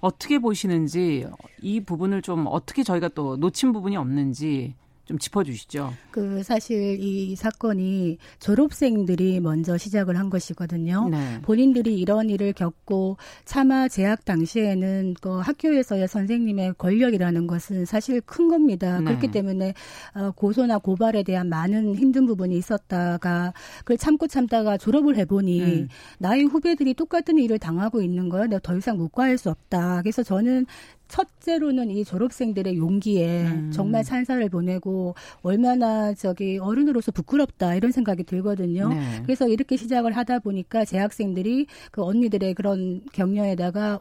어떻게 0.00 0.38
보시는지 0.38 1.26
이 1.60 1.80
부분을 1.80 2.22
좀 2.22 2.46
어떻게 2.46 2.82
저희가 2.82 3.08
또 3.08 3.36
놓친 3.36 3.72
부분이 3.72 3.96
없는지 3.96 4.74
좀 5.08 5.18
짚어주시죠. 5.18 5.94
그 6.10 6.42
사실 6.42 6.98
이 7.00 7.34
사건이 7.34 8.18
졸업생들이 8.40 9.40
먼저 9.40 9.78
시작을 9.78 10.18
한 10.18 10.28
것이거든요. 10.28 11.08
네. 11.08 11.40
본인들이 11.40 11.98
이런 11.98 12.28
일을 12.28 12.52
겪고 12.52 13.16
차마 13.46 13.88
재학 13.88 14.26
당시에는 14.26 15.14
그 15.22 15.38
학교에서의 15.38 16.08
선생님의 16.08 16.74
권력이라는 16.76 17.46
것은 17.46 17.86
사실 17.86 18.20
큰 18.20 18.48
겁니다. 18.48 18.98
네. 18.98 19.06
그렇기 19.06 19.30
때문에 19.30 19.72
어, 20.14 20.30
고소나 20.32 20.76
고발에 20.76 21.22
대한 21.22 21.48
많은 21.48 21.94
힘든 21.94 22.26
부분이 22.26 22.54
있었다가 22.58 23.54
그걸 23.78 23.96
참고 23.96 24.26
참다가 24.26 24.76
졸업을 24.76 25.16
해보니 25.16 25.62
음. 25.62 25.88
나의 26.18 26.44
후배들이 26.44 26.92
똑같은 26.92 27.38
일을 27.38 27.58
당하고 27.58 28.02
있는 28.02 28.28
걸 28.28 28.50
내가 28.50 28.60
더 28.60 28.76
이상 28.76 28.98
묵과할 28.98 29.38
수 29.38 29.48
없다. 29.48 30.02
그래서 30.02 30.22
저는 30.22 30.66
첫째로는 31.08 31.90
이 31.90 32.04
졸업생들의 32.04 32.76
용기에 32.76 33.46
음. 33.46 33.70
정말 33.72 34.04
찬사를 34.04 34.48
보내고 34.48 35.14
얼마나 35.42 36.14
저기 36.14 36.58
어른으로서 36.58 37.12
부끄럽다 37.12 37.74
이런 37.74 37.92
생각이 37.92 38.24
들거든요. 38.24 38.88
네. 38.88 39.22
그래서 39.24 39.48
이렇게 39.48 39.76
시작을 39.76 40.16
하다 40.16 40.40
보니까 40.40 40.84
재학생들이 40.84 41.66
그 41.90 42.02
언니들의 42.02 42.54
그런 42.54 43.02
격려에다가 43.12 44.00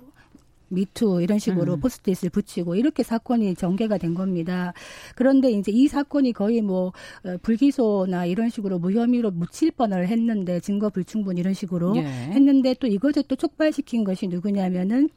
미투 0.70 1.22
이런 1.22 1.40
식으로 1.40 1.76
음. 1.76 1.80
포스트잇을 1.80 2.30
붙이고 2.30 2.76
이렇게 2.76 3.04
사건이 3.04 3.56
전개가 3.56 3.98
된 3.98 4.14
겁니다. 4.14 4.74
그런데 5.16 5.50
이제 5.50 5.72
이 5.72 5.88
사건이 5.88 6.34
거의 6.34 6.62
뭐 6.62 6.92
어, 7.24 7.38
불기소나 7.42 8.26
이런 8.26 8.50
식으로 8.50 8.80
무혐의로 8.80 9.32
묻힐 9.32 9.72
뻔을 9.72 10.08
했는데 10.08 10.60
증거 10.60 10.90
불충분 10.90 11.38
이런 11.38 11.54
식으로 11.54 11.96
예. 11.98 12.02
했는데 12.02 12.76
또 12.80 12.88
이것을 12.88 13.24
또 13.28 13.36
촉발시킨 13.36 14.04
것이 14.04 14.28
누구냐면은 14.28 15.10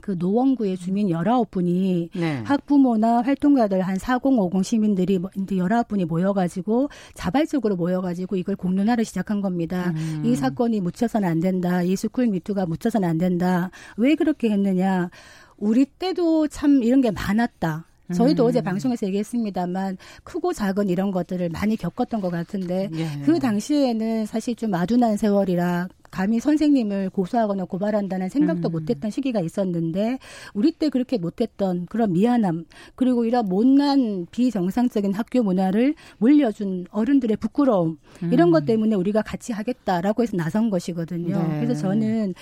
그 0.00 0.16
노원구의 0.18 0.78
주민 0.78 1.08
19분이 1.08 2.08
네. 2.14 2.42
학부모나 2.44 3.20
활동가들 3.22 3.80
한4050 3.82 4.64
시민들이 4.64 5.18
뭐 5.18 5.30
이제 5.36 5.56
19분이 5.56 6.06
모여가지고 6.06 6.88
자발적으로 7.14 7.76
모여가지고 7.76 8.36
이걸 8.36 8.56
공론화를 8.56 9.04
시작한 9.04 9.40
겁니다. 9.40 9.92
음. 9.96 10.22
이 10.24 10.34
사건이 10.34 10.80
묻혀서는 10.80 11.28
안 11.28 11.40
된다. 11.40 11.82
이 11.82 11.94
스쿨 11.94 12.28
미투가 12.28 12.66
묻혀서는 12.66 13.06
안 13.06 13.18
된다. 13.18 13.70
왜 13.96 14.14
그렇게 14.14 14.50
했느냐. 14.50 15.10
우리 15.58 15.84
때도 15.84 16.48
참 16.48 16.82
이런 16.82 17.00
게 17.00 17.10
많았다. 17.10 17.84
저희도 18.14 18.44
음. 18.44 18.48
어제 18.48 18.62
방송에서 18.62 19.06
얘기했습니다만 19.06 19.98
크고 20.24 20.54
작은 20.54 20.88
이런 20.88 21.10
것들을 21.10 21.50
많이 21.50 21.76
겪었던 21.76 22.22
것 22.22 22.30
같은데 22.30 22.88
예. 22.94 23.06
그 23.24 23.38
당시에는 23.38 24.24
사실 24.24 24.54
좀 24.54 24.74
아둔한 24.74 25.18
세월이라 25.18 25.88
감히 26.10 26.40
선생님을 26.40 27.10
고소하거나 27.10 27.64
고발한다는 27.64 28.28
생각도 28.28 28.68
음. 28.68 28.72
못했던 28.72 29.10
시기가 29.10 29.40
있었는데 29.40 30.18
우리 30.54 30.72
때 30.72 30.88
그렇게 30.88 31.18
못했던 31.18 31.86
그런 31.86 32.12
미안함 32.12 32.64
그리고 32.94 33.24
이런 33.24 33.46
못난 33.46 34.26
비정상적인 34.30 35.14
학교 35.14 35.42
문화를 35.42 35.94
물려준 36.18 36.86
어른들의 36.90 37.36
부끄러움 37.38 37.98
음. 38.22 38.32
이런 38.32 38.50
것 38.50 38.64
때문에 38.64 38.94
우리가 38.96 39.22
같이 39.22 39.52
하겠다라고 39.52 40.22
해서 40.22 40.36
나선 40.36 40.70
것이거든요. 40.70 41.36
네. 41.36 41.60
그래서 41.60 41.82
저는 41.82 42.34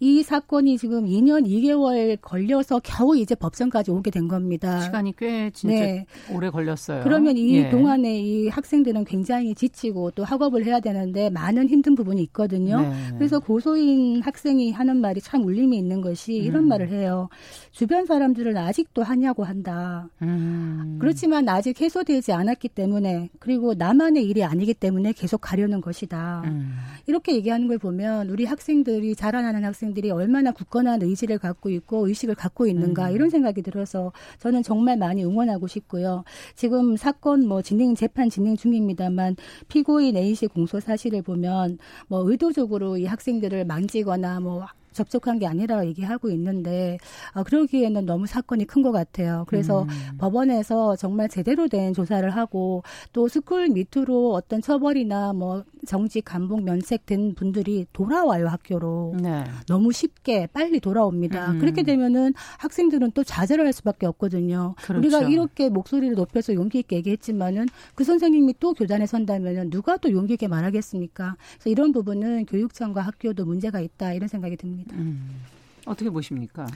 이 0.00 0.22
사건이 0.22 0.78
지금 0.78 1.06
2년 1.06 1.46
2개월 1.46 2.18
걸려서 2.20 2.80
겨우 2.82 3.16
이제 3.16 3.34
법정까지 3.34 3.90
오게 3.90 4.10
된 4.10 4.28
겁니다. 4.28 4.80
시간이 4.80 5.14
꽤 5.16 5.50
진짜 5.50 5.74
네. 5.74 6.06
오래 6.32 6.50
걸렸어요. 6.50 7.02
그러면 7.02 7.36
이 7.36 7.56
예. 7.56 7.70
동안에 7.70 8.20
이 8.20 8.48
학생들은 8.48 9.04
굉장히 9.04 9.54
지치고 9.54 10.12
또 10.12 10.24
학업을 10.24 10.64
해야 10.64 10.80
되는데 10.80 11.30
많은 11.30 11.68
힘든 11.68 11.94
부분이 11.94 12.22
있거든요. 12.24 12.80
네. 12.80 13.13
그래서 13.18 13.38
고소인 13.38 14.22
학생이 14.22 14.72
하는 14.72 14.96
말이 14.98 15.20
참 15.20 15.44
울림이 15.44 15.76
있는 15.76 16.00
것이 16.00 16.34
이런 16.34 16.64
음. 16.64 16.68
말을 16.68 16.88
해요. 16.88 17.28
주변 17.70 18.06
사람들은 18.06 18.56
아직도 18.56 19.02
하냐고 19.02 19.44
한다. 19.44 20.08
음. 20.22 20.98
그렇지만 21.00 21.48
아직 21.48 21.80
해소되지 21.80 22.32
않았기 22.32 22.68
때문에 22.68 23.30
그리고 23.38 23.74
나만의 23.74 24.24
일이 24.24 24.44
아니기 24.44 24.74
때문에 24.74 25.12
계속 25.12 25.40
가려는 25.40 25.80
것이다. 25.80 26.42
음. 26.46 26.76
이렇게 27.06 27.34
얘기하는 27.34 27.68
걸 27.68 27.78
보면 27.78 28.28
우리 28.30 28.44
학생들이 28.44 29.14
자라나는 29.14 29.64
학생들이 29.64 30.10
얼마나 30.10 30.52
굳건한 30.52 31.02
의지를 31.02 31.38
갖고 31.38 31.70
있고 31.70 32.06
의식을 32.08 32.34
갖고 32.34 32.66
있는가 32.66 33.10
음. 33.10 33.14
이런 33.14 33.30
생각이 33.30 33.62
들어서 33.62 34.12
저는 34.38 34.62
정말 34.62 34.96
많이 34.96 35.24
응원하고 35.24 35.66
싶고요. 35.66 36.24
지금 36.54 36.96
사건 36.96 37.46
뭐 37.46 37.62
진행 37.62 37.94
재판 37.94 38.30
진행 38.30 38.56
중입니다만 38.56 39.36
피고인 39.68 40.16
A 40.16 40.34
씨 40.34 40.46
공소 40.46 40.80
사실을 40.80 41.22
보면 41.22 41.78
뭐 42.08 42.28
의도적으로 42.28 43.02
이 43.04 43.06
학생들을 43.06 43.66
만지거나 43.66 44.40
뭐 44.40 44.66
접촉한 44.94 45.38
게 45.40 45.46
아니라 45.46 45.84
얘기하고 45.84 46.30
있는데 46.30 46.98
어, 47.34 47.42
그러기에는 47.42 48.06
너무 48.06 48.26
사건이 48.26 48.66
큰 48.66 48.84
것 48.84 48.92
같아요. 48.92 49.44
그래서 49.48 49.82
음. 49.84 49.88
법원에서 50.18 50.94
정말 50.96 51.28
제대로 51.28 51.66
된 51.68 51.94
조사를 51.94 52.28
하고 52.28 52.82
또 53.14 53.26
스쿨 53.26 53.70
미투로 53.70 54.34
어떤 54.34 54.60
처벌이나 54.60 55.32
뭐 55.32 55.64
정직 55.86 56.24
감봉 56.24 56.64
면책된 56.64 57.34
분들이 57.34 57.86
돌아와요 57.92 58.48
학교로 58.48 59.14
네. 59.22 59.44
너무 59.66 59.90
쉽게 59.90 60.48
빨리 60.52 60.80
돌아옵니다. 60.80 61.52
음. 61.52 61.58
그렇게 61.60 61.82
되면은 61.82 62.34
학생들은 62.58 63.12
또 63.12 63.24
자제를 63.24 63.64
할 63.64 63.72
수밖에 63.72 64.06
없거든요. 64.06 64.74
그렇죠. 64.82 64.98
우리가 64.98 65.22
이렇게 65.30 65.70
목소리를 65.70 66.14
높여서 66.14 66.54
용기 66.54 66.80
있게 66.80 66.96
얘기했지만은 66.96 67.66
그 67.94 68.04
선생님이 68.04 68.56
또 68.60 68.74
교단에 68.74 69.06
선다면은 69.06 69.70
누가 69.70 69.96
또 69.96 70.12
용기 70.12 70.34
있게 70.34 70.46
말하겠습니까? 70.48 71.36
그래서 71.54 71.70
이런 71.70 71.92
부분은 71.92 72.44
교육청과 72.46 73.00
학교도 73.00 73.46
문제가 73.46 73.80
있다 73.80 74.12
이런 74.12 74.28
생각이 74.28 74.56
듭니다. 74.58 74.83
있습니다. 74.84 74.96
음. 74.96 75.42
어떻게 75.86 76.10
보십니까? 76.10 76.66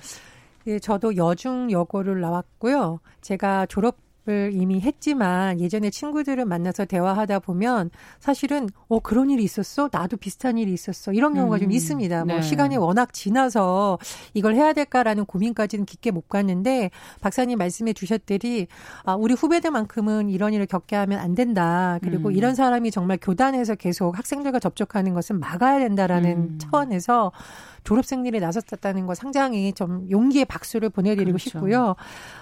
예, 0.66 0.78
저도 0.78 1.16
여중 1.16 1.70
여고를 1.70 2.20
나왔고요. 2.20 3.00
제가 3.20 3.66
졸업 3.66 3.96
을 4.28 4.50
이미 4.52 4.80
했지만 4.80 5.58
예전에 5.58 5.88
친구들을 5.88 6.44
만나서 6.44 6.84
대화하다 6.84 7.38
보면 7.38 7.88
사실은 8.20 8.68
어 8.88 9.00
그런 9.00 9.30
일이 9.30 9.42
있었어 9.42 9.88
나도 9.90 10.18
비슷한 10.18 10.58
일이 10.58 10.72
있었어 10.74 11.14
이런 11.14 11.32
경우가 11.32 11.56
음. 11.56 11.60
좀 11.60 11.72
있습니다. 11.72 12.16
뭐 12.18 12.26
네. 12.26 12.32
뭐 12.34 12.42
시간이 12.42 12.76
워낙 12.76 13.14
지나서 13.14 13.98
이걸 14.34 14.54
해야 14.54 14.74
될까라는 14.74 15.24
고민까지는 15.24 15.86
깊게 15.86 16.10
못 16.10 16.28
갔는데 16.28 16.90
박사님 17.22 17.56
말씀해 17.56 17.94
주셨더니 17.94 18.66
아 19.04 19.14
우리 19.14 19.32
후배들만큼은 19.32 20.28
이런 20.28 20.52
일을 20.52 20.66
겪게 20.66 20.94
하면 20.96 21.20
안 21.20 21.34
된다. 21.34 21.98
그리고 22.02 22.28
음. 22.28 22.34
이런 22.34 22.54
사람이 22.54 22.90
정말 22.90 23.18
교단에서 23.22 23.76
계속 23.76 24.18
학생들과 24.18 24.58
접촉하는 24.58 25.14
것은 25.14 25.40
막아야 25.40 25.78
된다라는 25.78 26.30
음. 26.32 26.58
차원에서 26.58 27.32
졸업생들이 27.84 28.40
나섰다는 28.40 29.06
거 29.06 29.14
상당히 29.14 29.72
좀 29.72 30.06
용기의 30.10 30.44
박수를 30.44 30.90
보내드리고 30.90 31.38
그렇죠. 31.38 31.50
싶고요. 31.50 31.96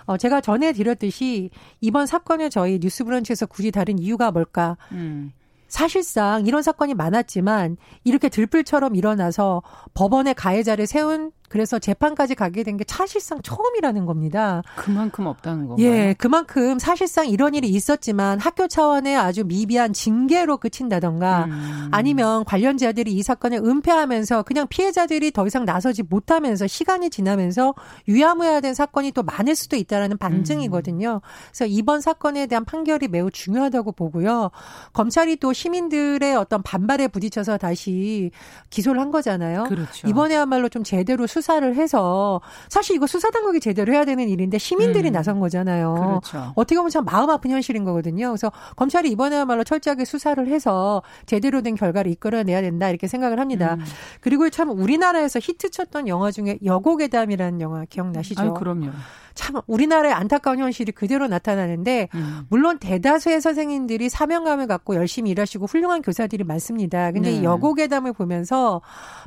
어, 0.07 0.17
제가 0.17 0.41
전에 0.41 0.73
드렸듯이 0.73 1.51
이번 1.81 2.07
사건을 2.07 2.51
저희 2.51 2.79
뉴스브런치에서 2.81 3.47
굳이 3.47 3.71
다른 3.71 3.99
이유가 3.99 4.31
뭘까? 4.31 4.77
음. 4.93 5.33
사실상 5.69 6.47
이런 6.47 6.63
사건이 6.63 6.95
많았지만 6.95 7.77
이렇게 8.05 8.29
들불처럼 8.29 8.95
일어나서 8.95 9.63
법원의 9.95 10.35
가해자를 10.35 10.87
세운 10.87 11.33
그래서 11.49 11.79
재판까지 11.79 12.35
가게 12.37 12.63
된 12.63 12.77
게 12.77 12.85
사실상 12.87 13.41
처음이라는 13.43 14.07
겁니다. 14.07 14.63
그만큼 14.77 15.27
없다는 15.27 15.67
건가요? 15.67 15.87
예, 15.87 16.15
그만큼 16.19 16.79
사실상 16.79 17.27
이런 17.29 17.55
일이 17.55 17.69
있었지만 17.69 18.39
학교 18.39 18.69
차원의 18.69 19.17
아주 19.17 19.45
미비한 19.45 19.93
징계로 19.93 20.59
그친다던가 20.59 21.45
음. 21.45 21.89
아니면 21.91 22.45
관련자들이 22.45 23.13
이 23.13 23.23
사건을 23.23 23.59
은폐하면서 23.59 24.43
그냥 24.43 24.67
피해자들이 24.69 25.31
더 25.33 25.47
이상 25.47 25.65
나서지 25.65 26.03
못하면서 26.03 26.67
시간이 26.67 27.11
지나면서 27.11 27.75
유야무야된 28.09 28.75
사건이 28.75 29.13
또 29.13 29.23
많을 29.23 29.55
수도 29.55 29.77
있다라는 29.77 30.19
반증이거든요. 30.19 31.21
그래서 31.51 31.67
이번 31.67 32.01
사건에 32.01 32.47
대한 32.47 32.65
판결이 32.65 33.09
매우 33.09 33.31
중요하다고 33.31 33.93
보고요. 33.93 34.51
검찰이 34.93 35.37
또 35.37 35.53
시민들의 35.53 36.35
어떤 36.37 36.63
반발에 36.63 37.09
부딪혀서 37.09 37.59
다시 37.59 38.31
기소를 38.71 39.01
한 39.01 39.11
거잖아요. 39.11 39.65
그렇죠. 39.65 40.09
이번에야말로 40.09 40.69
좀 40.69 40.83
제대로 40.85 41.27
수사를 41.37 41.75
해서 41.75 42.41
사실 42.69 42.97
이거 42.97 43.07
수사 43.07 43.31
당국이 43.31 43.61
제대로 43.61 43.93
해야 43.93 44.05
되는 44.07 44.27
일인데 44.29 44.57
시민들이 44.57 45.11
음. 45.11 45.13
나선 45.13 45.39
거잖아요. 45.39 46.21
그렇죠. 46.23 46.53
어떻게 46.55 46.77
보면 46.77 46.91
참 46.91 47.05
마음 47.05 47.29
아픈 47.29 47.51
현실인 47.51 47.85
거거든요. 47.85 48.29
그래서 48.29 48.51
검찰이 48.77 49.11
이번에야말로 49.11 49.63
철저하게 49.65 50.07
수사를 50.07 50.47
해서 50.49 51.03
제대로 51.27 51.61
된 51.61 51.75
결과를 51.75 52.11
이끌어내야 52.13 52.63
된다 52.63 52.89
이렇게 52.89 53.07
생각을 53.07 53.39
합니다. 53.39 53.77
음. 53.79 53.85
그리고 54.21 54.49
참 54.49 54.71
우리나라에서 54.71 55.41
히트쳤던 55.43 56.09
영화 56.09 56.31
중에 56.31 56.59
여고괴담이라는 56.65 57.61
영화 57.61 57.85
기억나시죠? 57.85 58.41
아유, 58.41 58.55
그럼요. 58.55 58.91
참 59.37 59.61
우리나라의 59.67 60.13
안타까운 60.13 60.59
현실이 60.59 60.93
그대로 60.93 61.29
나타나는데 61.29 62.09
음. 62.15 62.47
물론 62.49 62.79
대다수의 62.79 63.41
선생님들이 63.41 64.09
사명감을 64.09 64.67
갖고 64.67 64.97
열심히 64.97 65.31
일하시고 65.31 65.67
훌륭한 65.67 66.03
교사들이 66.03 66.43
많습니다. 66.43 67.13
근데 67.13 67.31
네. 67.31 67.37
이 67.37 67.45
여고 67.45 67.75
괴담을 67.75 68.15
보면서 68.15 68.81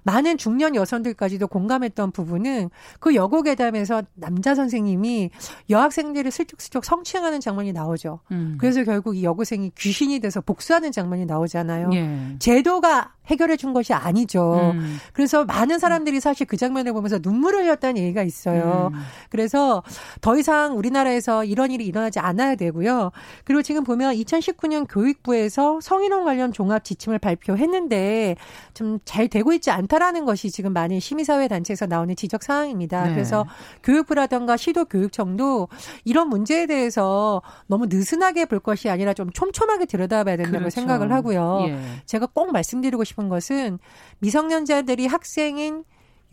많은 0.03 0.37
중년 0.37 0.75
여성들까지도 0.75 1.47
공감했던 1.47 2.11
부분은 2.11 2.69
그 2.99 3.15
여고 3.15 3.43
괴담에서 3.43 4.01
남자 4.15 4.55
선생님이 4.55 5.29
여학생들을 5.69 6.31
슬쩍슬쩍 6.31 6.83
성추행하는 6.83 7.39
장면이 7.39 7.71
나오죠. 7.71 8.19
음. 8.31 8.57
그래서 8.59 8.83
결국 8.83 9.15
이 9.15 9.23
여고생이 9.23 9.71
귀신이 9.77 10.19
돼서 10.19 10.41
복수하는 10.41 10.91
장면이 10.91 11.25
나오잖아요. 11.25 11.91
예. 11.93 12.35
제도가 12.39 13.13
해결해 13.27 13.57
준 13.57 13.73
것이 13.73 13.93
아니죠. 13.93 14.71
음. 14.73 14.97
그래서 15.13 15.45
많은 15.45 15.77
사람들이 15.77 16.19
사실 16.19 16.47
그 16.47 16.57
장면을 16.57 16.93
보면서 16.93 17.19
눈물을 17.21 17.63
흘렸다는 17.63 18.01
얘기가 18.01 18.23
있어요. 18.23 18.89
음. 18.91 18.99
그래서 19.29 19.83
더 20.21 20.37
이상 20.37 20.77
우리나라에서 20.77 21.43
이런 21.43 21.71
일이 21.71 21.85
일어나지 21.85 22.19
않아야 22.19 22.55
되고요. 22.55 23.11
그리고 23.43 23.61
지금 23.61 23.83
보면 23.83 24.13
2019년 24.15 24.85
교육부에서 24.89 25.79
성인원 25.81 26.25
관련 26.25 26.53
종합 26.53 26.83
지침을 26.83 27.19
발표했는데 27.19 28.35
좀 28.73 28.99
잘 29.09 29.27
되고 29.27 29.51
있지 29.53 29.71
않다라는 29.71 30.25
것이 30.25 30.51
지금 30.51 30.71
많은 30.73 30.99
시민사회 30.99 31.47
단체에서 31.47 31.87
나오는 31.87 32.15
지적 32.15 32.43
사항입니다. 32.43 33.05
네. 33.05 33.13
그래서 33.13 33.45
교육부라든가 33.83 34.57
시도 34.57 34.85
교육청도 34.85 35.67
이런 36.05 36.29
문제에 36.29 36.67
대해서 36.67 37.41
너무 37.67 37.87
느슨하게 37.87 38.45
볼 38.45 38.59
것이 38.59 38.89
아니라 38.89 39.13
좀 39.13 39.31
촘촘하게 39.31 39.85
들여다봐야 39.85 40.37
된다고 40.37 40.59
그렇죠. 40.59 40.75
생각을 40.75 41.11
하고요. 41.11 41.65
예. 41.69 41.79
제가 42.05 42.27
꼭 42.27 42.51
말씀드리고 42.51 43.03
싶은 43.03 43.29
것은 43.29 43.79
미성년자들이 44.19 45.07
학생인 45.07 45.83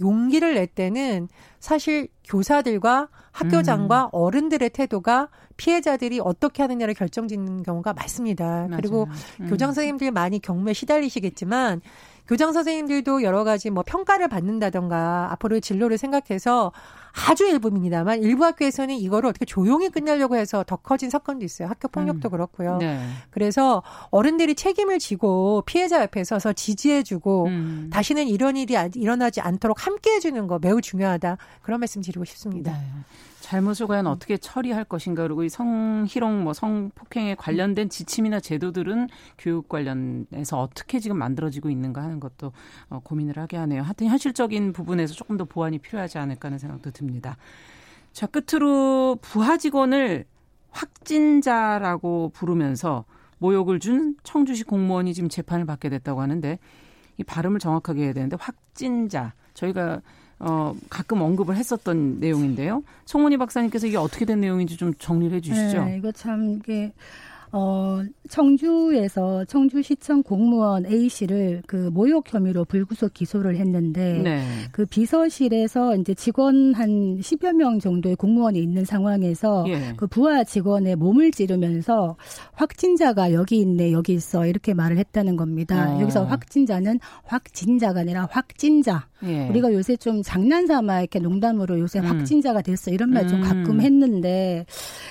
용기를 0.00 0.54
낼 0.54 0.66
때는 0.66 1.28
사실 1.59 2.09
교사들과 2.24 3.09
학교장과 3.32 4.04
음. 4.04 4.09
어른들의 4.12 4.70
태도가 4.70 5.28
피해자들이 5.56 6.20
어떻게 6.20 6.62
하느냐를 6.62 6.94
결정짓는 6.94 7.62
경우가 7.62 7.92
많습니다. 7.94 8.44
맞아요. 8.44 8.76
그리고 8.76 9.09
음. 9.40 9.46
교장 9.48 9.68
선생님들 9.68 10.11
많이 10.11 10.38
경무에 10.38 10.72
시달리시겠지만 10.72 11.80
교장 12.26 12.52
선생님들도 12.52 13.22
여러 13.22 13.44
가지 13.44 13.70
뭐 13.70 13.85
평가를 13.87 14.28
받는다던가 14.28 15.28
앞으로의 15.32 15.61
진로를 15.61 15.96
생각해서 15.96 16.72
아주 17.16 17.46
일부입니다만 17.46 18.22
일부 18.22 18.44
학교에서는 18.44 18.94
이거를 18.94 19.31
어떻게 19.31 19.44
조용히 19.46 19.88
끝내려고 19.88 20.37
해서 20.37 20.62
더 20.64 20.76
커진 20.76 21.09
사건도 21.09 21.44
있어요. 21.44 21.68
학교 21.68 21.88
폭력도 21.88 22.29
음. 22.29 22.31
그렇고요. 22.31 22.76
네. 22.76 23.00
그래서 23.31 23.83
어른들이 24.11 24.55
책임을 24.55 24.98
지고 24.98 25.62
피해자 25.66 26.02
옆에 26.02 26.24
서서 26.24 26.52
지지해주고 26.52 27.46
음. 27.46 27.90
다시는 27.92 28.29
이런 28.29 28.57
일이 28.57 28.76
일어나지 28.94 29.40
않도록 29.40 29.87
함께해주는 29.87 30.46
거 30.46 30.59
매우 30.61 30.81
중요하다. 30.81 31.38
그런 31.62 31.81
말씀 31.81 32.02
드리고 32.02 32.24
싶습니다. 32.24 32.72
네. 32.72 32.79
잘못을 33.46 33.87
과연 33.87 34.09
어떻게 34.09 34.37
처리할 34.37 34.82
것인가 34.82 35.22
그리고 35.22 35.44
이 35.44 35.48
성희롱 35.48 36.42
뭐 36.42 36.52
성폭행에 36.52 37.37
관련된 37.37 37.88
지침이나 37.88 38.40
제도들은 38.40 39.06
교육 39.38 39.68
관련해서 39.68 40.61
어떻게 40.61 40.98
지금 40.98 41.16
만들어지고 41.18 41.70
있는가 41.70 42.02
하는 42.02 42.18
것도 42.18 42.50
어, 42.88 42.98
고민을 43.04 43.38
하게 43.38 43.56
하네요. 43.59 43.82
하여튼 43.82 44.09
현실적인 44.09 44.72
부분에서 44.72 45.14
조금 45.14 45.37
더 45.37 45.44
보완이 45.44 45.78
필요하지 45.78 46.18
않을까 46.18 46.48
하는 46.48 46.59
생각도 46.59 46.90
듭니다. 46.90 47.37
자, 48.12 48.26
끝으로 48.26 49.16
부하 49.22 49.56
직원을 49.59 50.24
확진자라고 50.72 52.32
부르면서 52.35 53.04
모욕을 53.38 53.78
준 53.78 54.16
청주시 54.24 54.64
공무원이 54.64 55.14
지금 55.14 55.28
재판을 55.28 55.66
받게 55.66 55.88
됐다고 55.88 56.20
하는데 56.20 56.59
이 57.16 57.22
발음을 57.22 57.61
정확하게 57.61 58.06
해야 58.06 58.12
되는데 58.12 58.37
확진자 58.40 59.35
저희가 59.54 60.00
어, 60.38 60.75
가끔 60.90 61.22
언급을 61.22 61.57
했었던 61.57 62.20
내용인데요. 62.20 62.83
송문희 63.07 63.38
박사님께서 63.38 63.87
이게 63.87 63.96
어떻게 63.96 64.25
된 64.25 64.40
내용인지 64.40 64.77
좀 64.77 64.92
정리를 64.94 65.37
해 65.37 65.40
주시죠. 65.40 65.85
네, 65.85 65.96
이거 65.96 66.12
참 66.12 66.51
이게 66.51 66.92
어, 67.52 68.02
청주에서 68.28 69.44
청주시청 69.44 70.22
공무원 70.22 70.87
A 70.87 71.09
씨를 71.09 71.62
그 71.66 71.90
모욕 71.92 72.32
혐의로 72.32 72.64
불구속 72.64 73.14
기소를 73.14 73.56
했는데 73.56 74.20
네. 74.22 74.42
그 74.72 74.85
비서실에서 74.87 75.96
이제 75.96 76.14
직원 76.14 76.74
한 76.74 77.18
10여 77.20 77.52
명 77.54 77.78
정도의 77.78 78.16
공무원이 78.16 78.59
있는 78.59 78.85
상황에서 78.85 79.64
예. 79.68 79.94
그 79.96 80.06
부하 80.06 80.44
직원의 80.44 80.96
몸을 80.96 81.30
찌르면서 81.30 82.16
확진자가 82.52 83.32
여기 83.32 83.59
있네, 83.59 83.92
여기 83.92 84.14
있어 84.14 84.46
이렇게 84.46 84.74
말을 84.74 84.98
했다는 84.98 85.37
겁니다. 85.37 85.96
어. 85.96 86.00
여기서 86.00 86.24
확진자는 86.24 86.98
확진자가 87.24 88.00
아니라 88.00 88.28
확진자. 88.30 89.09
예. 89.24 89.48
우리가 89.48 89.72
요새 89.72 89.96
좀 89.96 90.22
장난삼아 90.22 91.00
이렇게 91.00 91.18
농담으로 91.18 91.78
요새 91.78 92.00
음. 92.00 92.06
확진자가 92.06 92.61
됐어 92.61 92.90
이런 92.90 93.11
말좀 93.11 93.40
가끔 93.40 93.70
음. 93.76 93.80
했는데 93.80 94.66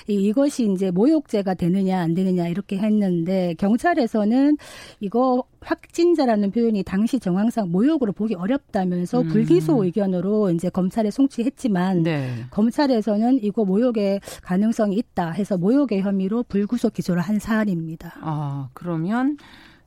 이것이 0.08 0.72
이제 0.72 0.91
모욕죄가 0.91 1.56
되느냐 1.56 2.00
안 2.00 2.13
되느냐 2.13 2.48
이렇게 2.48 2.78
했는데 2.78 3.56
경찰에서는 3.58 4.58
이거 5.00 5.44
확진자라는 5.62 6.52
표현이 6.52 6.84
당시 6.84 7.20
정황상 7.20 7.72
모욕으로 7.72 8.13
보기 8.13 8.36
어렵다면서 8.36 9.22
음. 9.22 9.28
불기소 9.30 9.84
의견으로 9.84 10.52
이제 10.52 10.70
검찰에 10.70 11.10
송치했지만 11.10 12.04
네. 12.04 12.30
검찰에서는 12.52 13.44
이거 13.44 13.65
모욕의 13.65 14.22
가능성이 14.44 14.96
있다 14.98 15.32
해서 15.32 15.58
모욕의 15.58 16.02
혐의로 16.02 16.44
불구속 16.44 16.94
기소를 16.94 17.22
한 17.22 17.39
사안입니다. 17.39 18.13
아 18.22 18.70
그러면 18.74 19.38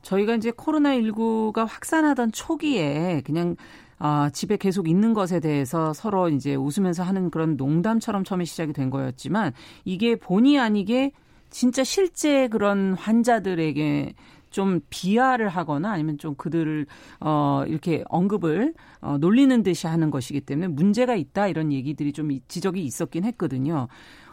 저희가 0.01 0.35
이제 0.35 0.51
코로나 0.51 0.95
19가 0.97 1.65
확산하던 1.65 2.31
초기에 2.31 3.21
그냥 3.25 3.55
아, 3.99 4.29
집에 4.31 4.55
계속 4.57 4.87
있는 4.87 5.13
것에 5.13 5.39
대해서 5.41 5.93
서로 5.93 6.29
이제 6.29 6.55
웃으면서 6.55 7.03
하는 7.03 7.29
그런 7.29 7.57
농담처럼 7.57 8.23
처음에 8.23 8.45
시작이 8.45 8.73
된 8.73 8.89
거였지만 8.89 9.53
이게 9.83 10.15
본의 10.15 10.57
아니게 10.57 11.11
진짜 11.49 11.83
실제 11.83 12.47
그런 12.47 12.93
환자들에게 12.93 14.13
좀 14.49 14.79
비하를 14.89 15.49
하거나 15.49 15.91
아니면 15.91 16.17
좀 16.17 16.35
그들을 16.35 16.87
어 17.19 17.63
이렇게 17.67 18.03
언급을 18.09 18.73
어 19.01 19.17
놀리는 19.19 19.61
듯이 19.63 19.85
하는 19.85 20.09
것이기 20.09 20.41
때문에 20.41 20.67
문제가 20.67 21.15
있다 21.15 21.47
이런 21.47 21.71
얘기들이 21.71 22.13
좀 22.13 22.29
지적이 22.47 22.83
있었긴 22.83 23.25
했거든요. 23.25 23.87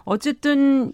어쨌든 0.04 0.92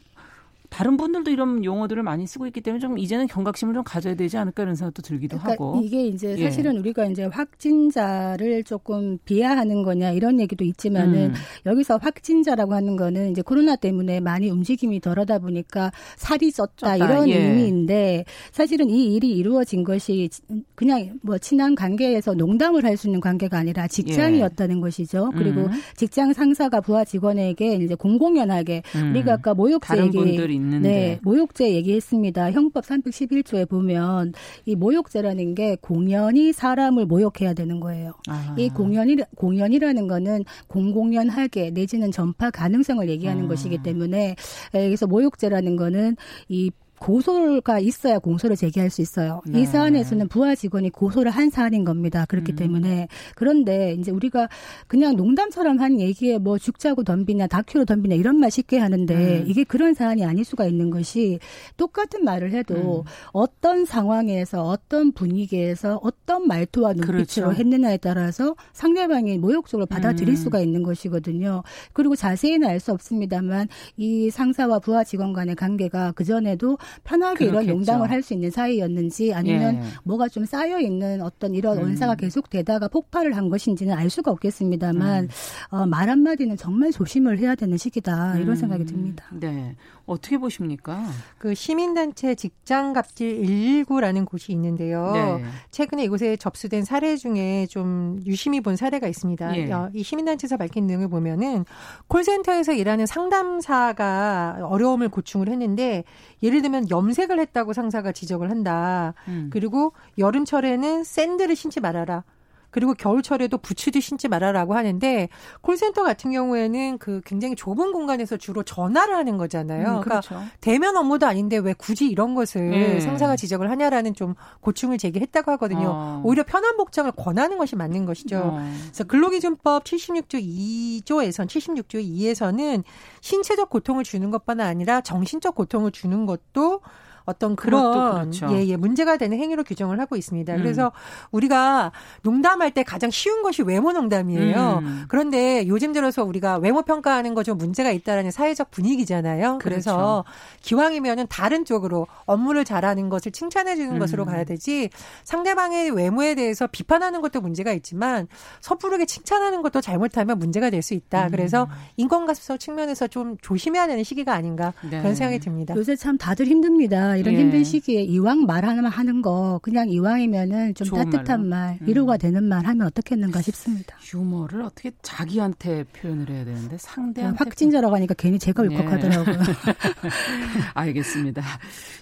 다른 0.73 0.97
분들도 0.97 1.31
이런 1.31 1.65
용어들을 1.65 2.03
많이 2.03 2.27
쓰고 2.27 2.47
있기 2.47 2.63
때문에 2.63 2.81
좀 2.81 2.99
이제는 2.99 3.27
경각심을 3.27 3.75
좀 3.75 3.85
가져야 3.85 4.15
되지 4.15 4.39
않을까 4.39 4.63
이런 4.63 4.75
생각도 4.75 5.03
들기도 5.03 5.37
그러니까 5.39 5.53
하고 5.65 5.81
이게 5.85 6.07
이제 6.07 6.35
예. 6.39 6.45
사실은 6.45 6.77
예. 6.77 6.79
우리가 6.79 7.05
이제 7.07 7.25
확진자를 7.25 8.65
조금 8.65 9.19
비하하는 9.27 9.83
거냐 9.83 10.13
이런 10.13 10.41
얘기도 10.41 10.65
있지만은 10.65 11.27
음. 11.27 11.35
여기서 11.67 11.99
확진자라고 11.99 12.73
하는 12.73 12.97
거는 12.97 13.33
이제 13.33 13.43
코로나 13.43 13.77
때문에 13.77 14.21
많이 14.21 14.49
움직임이 14.49 14.99
덜하다 15.01 15.41
보니까 15.41 15.93
살이 16.17 16.51
쪘다, 16.51 16.71
쪘다. 16.77 16.97
이런 16.97 17.29
예. 17.29 17.39
의미인데 17.39 18.25
사실은 18.53 18.89
이 18.89 19.15
일이 19.15 19.37
이루어진 19.37 19.85
것이 19.85 20.31
그냥 20.75 21.19
뭐 21.23 21.37
친한 21.37 21.75
관계에서 21.75 22.33
농담을 22.35 22.85
할 22.85 22.93
수 22.97 23.09
있는 23.09 23.21
관계가 23.21 23.59
아니라 23.59 23.89
직장이었다는 23.89 24.77
예. 24.77 24.81
것이죠. 24.81 25.33
그리고 25.37 25.63
음. 25.63 25.71
직장 25.97 26.33
상사가 26.33 26.81
부하 26.81 27.05
직원에게 27.05 27.77
이제 27.77 27.95
공공연하게 27.95 28.83
음. 28.97 29.11
우리가 29.11 29.35
아까 29.35 29.55
모욕죄 29.55 29.97
얘기 30.05 30.37
있는데. 30.63 30.89
네, 30.89 31.21
모욕죄 31.23 31.73
얘기했습니다. 31.75 32.53
형법 32.53 32.85
311조에 32.85 33.69
보면 33.69 34.33
이 34.65 34.75
모욕죄라는 34.75 35.55
게 35.55 35.77
공연이 35.81 36.53
사람을 36.53 37.07
모욕해야 37.07 37.55
되는 37.55 37.81
거예요. 37.81 38.13
아. 38.29 38.55
이 38.59 38.69
공연이 38.69 39.17
공연이라는 39.37 40.09
거는 40.09 40.45
공공연하게 40.69 41.71
내지는 41.71 42.11
전파 42.11 42.51
가능성을 42.51 43.09
얘기하는 43.09 43.45
아. 43.45 43.49
것이기 43.49 43.83
때문에 43.83 44.37
여기서 44.75 45.07
모욕죄라는 45.07 45.77
거는 45.77 46.17
이 46.49 46.71
고소가 47.03 47.81
있어야 47.81 48.21
공소를 48.21 48.55
제기할 48.55 48.89
수 48.89 49.03
있어요. 49.03 49.43
네. 49.45 49.63
이 49.63 49.67
사안에서는 49.67 50.29
부하 50.29 50.55
직원이 50.55 50.89
고소를 50.91 51.33
한 51.33 51.51
사안인 51.51 51.85
겁니다. 51.85 52.27
그렇기 52.27 52.53
음. 52.53 52.57
때문에 52.57 53.09
그런데 53.35 53.97
이제 53.99 54.13
우리가 54.13 54.49
그냥 54.87 55.17
농담처럼 55.17 55.81
한 55.81 55.99
얘기에 55.99 56.39
뭐 56.39 56.59
죽자고 56.59 57.03
덤비냐 57.03 57.49
다큐로 57.49 57.87
덤비냐 57.87 58.15
이런 58.15 58.37
말 58.37 58.53
쉽게 58.53 58.79
하는데 58.79 59.15
음. 59.15 59.45
이게 59.49 59.65
그런 59.65 59.95
사안이 59.95 60.25
아닐 60.25 60.45
수가 60.45 60.67
있는 60.67 60.91
것이 60.91 61.41
똑같은 61.77 62.25
말을 62.25 62.53
해도 62.53 63.01
음. 63.01 63.11
어떤 63.33 63.85
상황에서 63.85 64.63
어떤 64.63 65.11
분위기에서 65.11 65.99
어떤 66.05 66.47
말투와 66.47 66.93
눈빛으로 66.93 67.49
그렇죠. 67.49 67.53
했느냐에 67.53 67.97
따라서 67.97 68.55
상대방이 68.75 69.39
모욕적으로 69.39 69.87
받아들일 69.87 70.35
음. 70.35 70.37
수가 70.37 70.61
있는 70.61 70.85
것이거든요. 70.85 71.65
그리고 71.93 72.15
자세히는 72.15 72.69
알 72.69 72.83
수 72.83 72.91
없습니다만 72.91 73.69
이 73.97 74.29
상사와 74.29 74.81
부하 74.81 75.05
직원 75.05 75.33
간의 75.33 75.55
관계가 75.55 76.11
그 76.17 76.25
전에도 76.25 76.79
편하게 77.05 77.47
그렇겠죠. 77.47 77.63
이런 77.63 77.77
농담을 77.77 78.11
할 78.11 78.23
수 78.23 78.35
있는 78.35 78.51
사이였는지 78.51 79.35
아니면 79.35 79.77
예. 79.77 79.83
뭐가 80.05 80.29
좀 80.29 80.45
쌓여 80.45 80.79
있는 80.81 81.21
어떤 81.23 81.55
이런 81.55 81.77
음. 81.79 81.83
원사가 81.83 82.15
계속 82.15 82.49
되다가 82.49 82.87
폭발을 82.89 83.37
한 83.37 83.49
것인지는 83.49 83.95
알 83.95 84.09
수가 84.11 84.31
없겠습니다만 84.31 85.25
음. 85.25 85.29
어, 85.71 85.87
말 85.87 86.09
한마디는 86.09 86.57
정말 86.57 86.93
조심을 86.93 87.39
해야 87.39 87.55
되는 87.57 87.77
시기다 87.77 88.37
이런 88.37 88.51
음. 88.51 88.55
생각이 88.55 88.85
듭니다. 88.85 89.25
네. 89.33 89.75
어떻게 90.07 90.37
보십니까? 90.39 91.05
그 91.39 91.55
시민단체 91.55 92.35
직장갑질 92.35 93.43
119라는 93.43 94.25
곳이 94.27 94.53
있는데요. 94.53 95.13
네. 95.13 95.45
최근에 95.71 96.05
이곳에 96.05 96.37
접수된 96.37 96.85
사례 96.85 97.17
중에 97.17 97.67
좀 97.67 98.21
유심히 98.27 98.61
본 98.61 98.77
사례가 98.77 99.07
있습니다. 99.09 99.57
예. 99.57 99.73
어, 99.73 99.91
이 99.95 100.03
시민단체에서 100.03 100.57
밝힌 100.57 100.87
내용을 100.87 101.09
보면은 101.09 101.65
콜센터에서 102.09 102.73
일하는 102.73 103.07
상담사가 103.07 104.59
어려움을 104.63 105.09
고충을 105.09 105.49
했는데 105.49 106.05
예를 106.43 106.63
들면 106.63 106.82
염색을 106.91 107.39
했다고 107.39 107.73
상사가 107.73 108.13
지적을 108.13 108.51
한다. 108.51 109.15
음. 109.29 109.51
그리고 109.53 109.93
여름철에는 110.19 111.05
샌들을 111.05 111.55
신지 111.57 111.81
말아라. 111.81 112.25
그리고 112.73 112.95
겨울철에도 112.95 113.59
부츠도 113.59 114.01
신지 114.01 114.29
말아라고 114.29 114.75
하는데 114.75 115.29
콜센터 115.61 116.03
같은 116.03 116.33
경우에는 116.33 116.99
그 116.99 117.21
굉장히 117.25 117.55
좁은 117.55 117.93
공간에서 117.93 118.39
주로 118.39 118.63
전화를 118.63 119.15
하는 119.15 119.37
거잖아요. 119.37 119.81
음, 119.81 120.01
그러니까 120.01 120.21
그렇죠. 120.21 120.43
대면 120.61 120.97
업무도 120.97 121.27
아닌데 121.27 121.59
왜 121.59 121.75
굳이 121.75 122.09
이런 122.09 122.35
것을 122.35 122.71
네. 122.71 123.01
상사가 123.01 123.37
지적을 123.37 123.71
하냐라는 123.71 124.15
좀 124.15 124.35
고충을 124.61 124.97
제기했다고 124.99 125.51
하거든요. 125.53 125.91
어. 125.93 126.23
오히려 126.25 126.45
편한 126.45 126.77
복장을 126.79 127.13
권하는 127.13 127.59
것이 127.59 127.77
맞는 127.77 128.07
것이죠. 128.07 128.39
어. 128.39 128.71
그래서 128.85 129.05
근로기준법 129.05 129.85
76조 129.85 130.43
2조에선 130.43 131.47
76조 131.47 132.03
2에서는 132.03 132.85
신체적 133.21 133.69
고통을 133.69 134.03
주는 134.03 134.31
것뿐 134.31 134.61
아니라 134.61 135.03
정신적 135.03 135.55
고통을 135.55 135.93
주는 135.93 136.25
것도 136.25 136.81
어떤 137.25 137.55
그런 137.57 138.31
그렇죠. 138.31 138.49
예, 138.57 138.67
예, 138.67 138.77
문제가 138.77 139.17
되는 139.19 139.37
행위로 139.39 139.65
규정을 139.65 140.01
하고 140.01 140.17
있습니다. 140.17 140.55
음. 140.55 140.59
그래서 140.59 140.91
우리가 141.31 141.93
농담할 142.23 142.73
때 142.73 142.83
가장 142.83 143.11
쉬운 143.11 143.43
것이 143.43 143.63
외모 143.63 143.93
농담이에요. 143.93 144.81
음. 144.83 145.05
그런데 145.09 145.67
요즘 145.69 145.93
들어서 145.93 146.25
우리가 146.25 146.57
외모 146.57 146.83
평가하는 146.83 147.35
거 147.35 147.43
좀 147.43 147.59
문제가 147.59 147.91
있다라는 147.91 148.31
사회적 148.31 148.71
분위기잖아요. 148.71 149.59
그렇죠. 149.59 149.63
그래서 149.65 150.25
기왕이면은 150.61 151.27
다른 151.29 151.65
쪽으로 151.65 152.07
업무를 152.25 152.65
잘하는 152.65 153.09
것을 153.09 153.33
칭찬해 153.33 153.75
주는 153.77 153.93
음. 153.95 153.99
것으로 153.99 154.25
가야 154.25 154.45
되지 154.45 154.91
상대방의 155.25 155.91
외모에 155.91 156.35
대해서 156.35 156.67
비판하는 156.67 157.21
것도 157.21 157.41
문제가 157.41 157.73
있지만 157.73 158.29
섣부르게 158.61 159.07
칭찬하는 159.07 159.63
것도 159.63 159.81
잘못하면 159.81 160.39
문제가 160.39 160.71
될 160.71 160.83
수 160.83 160.95
있다. 160.95 161.27
음. 161.27 161.31
그래서 161.31 161.69
인권가습성 161.97 162.59
측면에서 162.59 163.07
좀 163.07 163.37
조심해야 163.41 163.87
되는 163.87 164.03
시기가 164.03 164.35
아닌가 164.35 164.73
네. 164.83 164.99
그런 165.01 165.15
생각이 165.15 165.39
듭니다. 165.39 165.75
요새 165.77 165.95
참 165.97 166.19
다들 166.19 166.47
힘듭니다. 166.47 167.12
이런 167.17 167.35
예. 167.35 167.41
힘든 167.41 167.65
시기에 167.65 168.03
이왕 168.03 168.47
말하는 168.47 168.87
하는 168.87 169.23
거 169.23 169.61
그냥 169.63 169.89
이왕이면은 169.89 170.75
좀 170.75 170.89
따뜻한 170.89 171.49
말로. 171.49 171.51
말, 171.53 171.79
음. 171.81 171.87
위로가 171.89 172.17
되는 172.17 172.43
말 172.45 172.67
하면 172.67 172.87
어떻겠는가 172.87 173.43
싶습니다. 173.43 173.97
유머를 174.15 174.63
어떻게 174.63 174.91
자기한테 175.03 175.85
표현을 175.85 176.29
해야 176.31 176.45
되는데 176.45 176.77
상대한테 176.79 177.37
확진자라고 177.39 177.95
하니까 177.97 178.15
괜히 178.17 178.39
제가 178.39 178.63
울컥하더라고요. 178.63 179.35
예. 179.37 180.11
알겠습니다. 180.75 181.43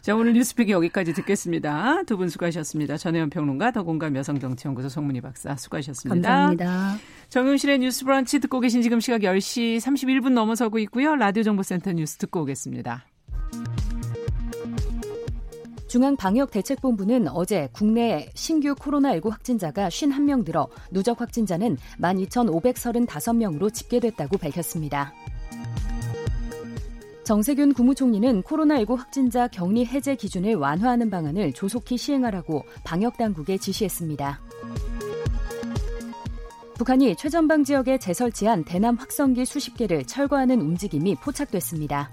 자 0.01 0.15
오늘 0.15 0.33
뉴스픽 0.35 0.71
여기까지 0.71 1.13
듣겠습니다. 1.15 2.03
두 2.05 2.17
분 2.21 2.29
수고하셨습니다. 2.29 2.99
전혜연 2.99 3.31
평론가 3.31 3.71
더공감 3.73 4.15
여성정치연구소 4.17 4.89
송문희 4.91 5.21
박사 5.23 5.57
수고하셨습니다. 5.57 6.29
감사합니다. 6.29 6.97
정용실의 7.31 7.79
뉴스 7.79 8.05
브런치 8.05 8.41
듣고 8.41 8.61
계신 8.61 8.83
지금 8.83 9.01
시각 9.01 9.23
10시 9.23 9.79
31분 9.79 10.33
넘어서고 10.33 10.79
있고요. 10.81 11.17
라디오 11.17 11.43
정보센터 11.43 11.93
뉴스 11.93 12.17
듣고 12.19 12.43
오겠습니다. 12.43 13.05
중앙방역대책본부는 15.91 17.27
어제 17.29 17.69
국내 17.73 18.31
신규 18.35 18.75
코로나19 18.77 19.29
확진자가 19.29 19.89
51명 19.89 20.45
늘어 20.45 20.69
누적 20.93 21.21
확진자는 21.21 21.77
12,535명으로 22.01 23.75
집계됐다고 23.75 24.39
밝혔습니다. 24.39 25.13
정세균 27.25 27.75
국무총리는 27.75 28.43
코로나19 28.43 28.97
확진자 28.97 29.49
격리 29.49 29.85
해제 29.85 30.15
기준을 30.15 30.55
완화하는 30.55 31.11
방안을 31.11 31.53
조속히 31.53 31.97
시행하라고 31.97 32.65
방역당국에 32.85 33.59
지시했습니다. 33.59 34.41
북한이 36.75 37.17
최전방 37.17 37.65
지역에 37.65 37.99
재설치한 37.99 38.65
대남 38.65 38.95
확성기 38.95 39.45
수십 39.45 39.77
개를 39.77 40.05
철거하는 40.05 40.61
움직임이 40.61 41.17
포착됐습니다. 41.17 42.11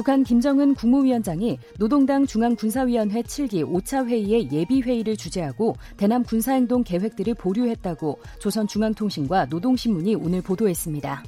북한 0.00 0.24
김정은 0.24 0.74
국무위원장이 0.74 1.58
노동당 1.78 2.24
중앙군사위원회 2.24 3.20
7기 3.20 3.70
5차 3.70 4.06
회의의 4.06 4.50
예비회의를 4.50 5.14
주재하고 5.14 5.76
대남 5.98 6.22
군사행동 6.24 6.84
계획들을 6.84 7.34
보류했다고 7.34 8.18
조선중앙통신과 8.38 9.48
노동신문이 9.50 10.14
오늘 10.14 10.40
보도했습니다. 10.40 11.22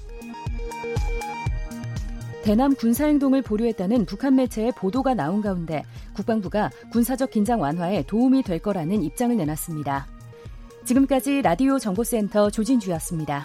대남 2.43 2.75
군사행동을 2.75 3.43
보류했다는 3.43 4.07
북한 4.07 4.37
매체의 4.37 4.73
보도가 4.75 5.13
나온 5.13 5.43
가운데 5.43 5.83
국방부가 6.15 6.71
군사적 6.93 7.31
긴장 7.31 7.61
완화에 7.61 8.05
도움이 8.05 8.43
될 8.43 8.59
거라는 8.59 9.03
입장을 9.03 9.37
내놨습니다. 9.37 10.07
지금까지 10.87 11.43
라디오 11.43 11.79
정보센터 11.79 12.49
조진주였습니다. 12.49 13.45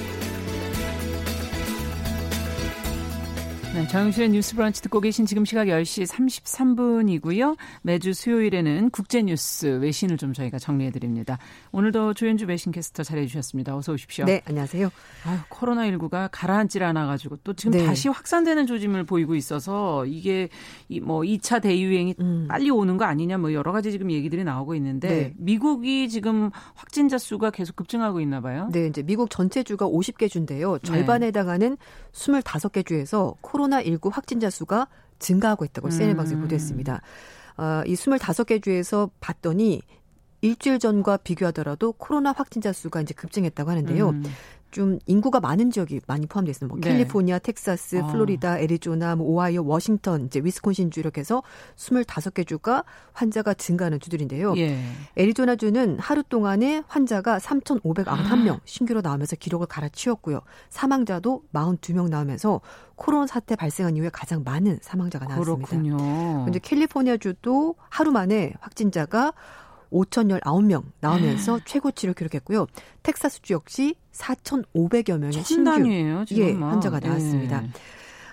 네, 3.73 3.87
정영실의 3.87 4.31
뉴스 4.31 4.53
브런치 4.53 4.81
듣고 4.81 4.99
계신 4.99 5.25
지금 5.25 5.45
시각 5.45 5.67
10시 5.67 6.05
33분이고요. 6.05 7.55
매주 7.83 8.11
수요일에는 8.11 8.89
국제뉴스 8.89 9.79
외신을 9.81 10.17
좀 10.17 10.33
저희가 10.33 10.59
정리해드립니다. 10.59 11.37
오늘도 11.71 12.15
조현주 12.15 12.47
외신 12.47 12.73
캐스터 12.73 13.03
잘해주셨습니다. 13.03 13.73
어서 13.73 13.93
오십시오. 13.93 14.25
네, 14.25 14.41
안녕하세요. 14.43 14.89
아유, 15.23 15.37
코로나19가 15.49 16.27
가라앉질 16.33 16.83
않아가지고 16.83 17.37
또 17.45 17.53
지금 17.53 17.71
네. 17.71 17.85
다시 17.85 18.09
확산되는 18.09 18.67
조짐을 18.67 19.05
보이고 19.05 19.35
있어서 19.35 20.05
이게 20.05 20.49
뭐 21.01 21.21
2차 21.21 21.61
대유행이 21.61 22.15
음. 22.19 22.47
빨리 22.49 22.69
오는 22.69 22.97
거 22.97 23.05
아니냐 23.05 23.37
뭐 23.37 23.53
여러 23.53 23.71
가지 23.71 23.89
지금 23.91 24.11
얘기들이 24.11 24.43
나오고 24.43 24.75
있는데 24.75 25.07
네. 25.07 25.33
미국이 25.37 26.09
지금 26.09 26.49
확진자 26.75 27.17
수가 27.17 27.51
계속 27.51 27.77
급증하고 27.77 28.19
있나 28.19 28.41
봐요. 28.41 28.67
네, 28.73 28.87
이제 28.87 29.01
미국 29.01 29.29
전체 29.29 29.63
주가 29.63 29.87
50개 29.87 30.29
주인데요. 30.29 30.77
절반에 30.79 31.27
해당하는 31.27 31.77
25개 32.11 32.85
주에서 32.85 33.35
코로나 33.39 33.60
코로나19 33.61 34.11
확진자 34.11 34.49
수가 34.49 34.87
증가하고 35.19 35.65
있다고 35.65 35.89
CNN 35.89 36.15
방송이 36.17 36.39
음. 36.39 36.41
보도했습니다. 36.43 37.01
어, 37.57 37.83
이 37.85 37.93
25개 37.93 38.61
주에서 38.61 39.09
봤더니 39.19 39.81
일주일 40.41 40.79
전과 40.79 41.17
비교하더라도 41.17 41.93
코로나 41.93 42.31
확진자 42.31 42.73
수가 42.73 43.01
이제 43.01 43.13
급증했다고 43.13 43.69
하는데요. 43.69 44.09
음. 44.09 44.23
좀 44.71 44.99
인구가 45.05 45.39
많은 45.39 45.69
지역이 45.69 46.01
많이 46.07 46.25
포함되어 46.25 46.51
있습니다. 46.51 46.73
뭐 46.73 46.81
네. 46.81 46.89
캘리포니아, 46.89 47.39
텍사스, 47.39 47.97
어. 47.97 48.07
플로리다, 48.07 48.59
애리조나, 48.59 49.15
뭐 49.15 49.27
오하이오, 49.27 49.65
워싱턴, 49.65 50.25
이제 50.25 50.39
위스콘신 50.43 50.91
주 50.91 50.99
이렇게 50.99 51.21
해서 51.21 51.43
25개 51.75 52.47
주가 52.47 52.83
환자가 53.13 53.53
증가하는 53.53 53.99
주들인데요. 53.99 54.55
예. 54.57 54.81
애리조나 55.17 55.57
주는 55.57 55.99
하루 55.99 56.23
동안에 56.23 56.83
환자가 56.87 57.37
3,591명 57.39 58.55
아. 58.55 58.59
신규로 58.65 59.01
나오면서 59.01 59.35
기록을 59.35 59.67
갈아치웠고요. 59.67 60.41
사망자도 60.69 61.43
42명 61.53 62.09
나오면서 62.09 62.61
코로나 62.95 63.27
사태 63.27 63.55
발생한 63.55 63.97
이후에 63.97 64.09
가장 64.11 64.43
많은 64.43 64.79
사망자가 64.81 65.25
나왔습니다. 65.25 65.67
그렇군요. 65.67 66.45
근데 66.45 66.59
캘리포니아 66.59 67.17
주도 67.17 67.75
하루 67.89 68.11
만에 68.11 68.53
확진자가 68.59 69.33
5,019명 69.91 70.83
나오면서 70.99 71.57
네. 71.57 71.63
최고치를 71.65 72.13
기록했고요. 72.13 72.67
텍사스주 73.03 73.53
역시 73.53 73.95
4,500여 74.13 75.17
명의 75.17 75.43
신규 75.43 75.63
단위예요, 75.63 76.25
지금 76.25 76.43
예, 76.43 76.53
환자가 76.53 76.99
나왔습니다. 76.99 77.61
네. 77.61 77.69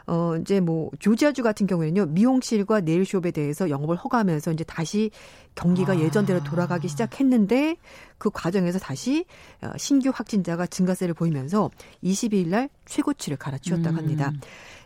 어, 0.08 0.36
이제 0.40 0.58
뭐, 0.58 0.90
조지아주 0.98 1.42
같은 1.42 1.66
경우에는요, 1.66 2.06
미용실과 2.06 2.80
네일숍에 2.80 3.30
대해서 3.30 3.68
영업을 3.68 3.94
허가하면서 3.96 4.52
이제 4.52 4.64
다시 4.64 5.10
경기가 5.54 5.92
아. 5.92 5.98
예전대로 5.98 6.42
돌아가기 6.42 6.88
시작했는데 6.88 7.76
그 8.16 8.30
과정에서 8.30 8.78
다시 8.78 9.26
어, 9.60 9.70
신규 9.76 10.10
확진자가 10.12 10.66
증가세를 10.66 11.12
보이면서 11.12 11.70
22일 12.02 12.48
날 12.48 12.70
최고치를 12.86 13.36
갈아치웠다고 13.36 13.96
음. 13.96 13.98
합니다. 13.98 14.32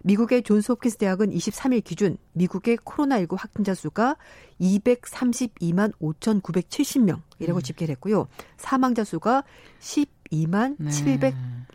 미국의 0.02 0.42
존스 0.42 0.72
홉킨스 0.72 0.96
대학은 0.96 1.30
23일 1.30 1.85
기준 1.85 2.16
미국의 2.32 2.78
코로나19 2.78 3.37
확진자 3.38 3.74
수가 3.74 4.16
232만 4.61 5.92
5,970명이라고 6.00 7.56
음. 7.56 7.62
집계를 7.62 7.92
했고요. 7.92 8.26
사망자 8.56 9.04
수가 9.04 9.44
12만 9.78 10.74
네. 10.80 10.90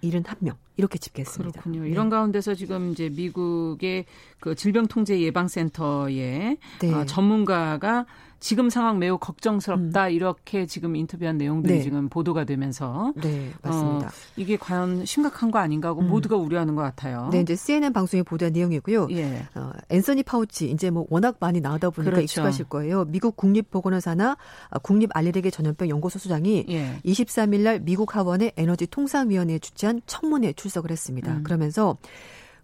771명 0.01 0.55
이렇게 0.77 0.97
집계했습니다. 0.99 1.61
그렇군요. 1.61 1.83
네. 1.83 1.89
이런 1.89 2.09
가운데서 2.09 2.55
지금 2.55 2.91
이제 2.91 3.09
미국의 3.09 4.05
그 4.39 4.55
질병통제 4.55 5.19
예방센터의 5.19 6.57
네. 6.79 6.93
어, 6.93 7.05
전문가가 7.05 8.05
지금 8.39 8.69
상황 8.69 9.00
매우 9.00 9.17
걱정스럽다 9.17 10.08
음. 10.08 10.12
이렇게 10.12 10.65
지금 10.65 10.95
인터뷰한 10.95 11.38
내용들이 11.38 11.78
네. 11.78 11.82
지금 11.82 12.08
보도가 12.10 12.43
되면서 12.43 13.13
네 13.15 13.52
맞습니다. 13.62 14.08
어, 14.08 14.12
이게 14.36 14.58
과연 14.58 15.06
심각한 15.06 15.50
거 15.50 15.60
아닌가 15.60 15.89
하고 15.89 16.02
음. 16.02 16.10
모두가 16.10 16.36
우려하는 16.36 16.76
것 16.76 16.82
같아요. 16.84 17.30
네 17.32 17.41
이제 17.41 17.56
CNN 17.56 17.93
방송에 17.93 18.23
보도한 18.23 18.54
내용이고요. 18.54 19.08
예. 19.12 19.47
어, 19.56 19.71
앤서니 19.89 20.23
파우치 20.23 20.69
이제 20.69 20.89
뭐 20.89 21.06
워낙 21.10 21.38
많이 21.39 21.62
나오다 21.62 21.89
보니까 21.89 22.12
그렇죠. 22.12 22.23
익숙하실 22.23 22.65
거예요. 22.65 23.06
미국 23.06 23.36
국립보건의사나 23.38 24.38
국립 24.84 25.10
알레르기 25.13 25.50
전염병 25.52 25.89
연구소 25.89 26.19
소장이 26.19 26.65
예. 26.69 27.00
23일 27.06 27.62
날 27.62 27.80
미국 27.80 28.15
하원의 28.15 28.54
에너지 28.56 28.88
통상위원회에 28.88 29.60
주최한 29.60 30.02
청문회에 30.06 30.54
출석을 30.54 30.91
했습니다. 30.91 31.38
음. 31.38 31.43
그러면서 31.43 31.97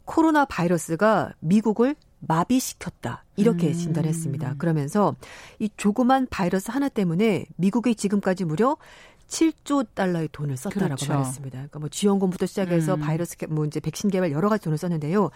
코로나 0.05 0.45
바이러스가 0.45 1.31
미국을 1.39 1.95
마비시켰다. 2.27 3.23
이렇게 3.35 3.67
음. 3.67 3.73
진단했습니다. 3.73 4.55
그러면서 4.57 5.15
이 5.59 5.69
조그만 5.77 6.27
바이러스 6.29 6.71
하나 6.71 6.89
때문에 6.89 7.45
미국이 7.55 7.95
지금까지 7.95 8.45
무려 8.45 8.77
7조 9.27 9.87
달러의 9.95 10.29
돈을 10.31 10.57
썼다라고 10.57 10.95
그렇죠. 10.95 11.13
말했습니다. 11.13 11.57
그러니까 11.57 11.79
뭐 11.79 11.89
지원금부터 11.89 12.45
시작해서 12.45 12.95
음. 12.95 12.99
바이러스 12.99 13.35
뭐 13.49 13.65
이제 13.65 13.79
백신 13.79 14.09
개발 14.11 14.31
여러 14.31 14.49
가지 14.49 14.63
돈을 14.65 14.77
썼는데요. 14.77 15.31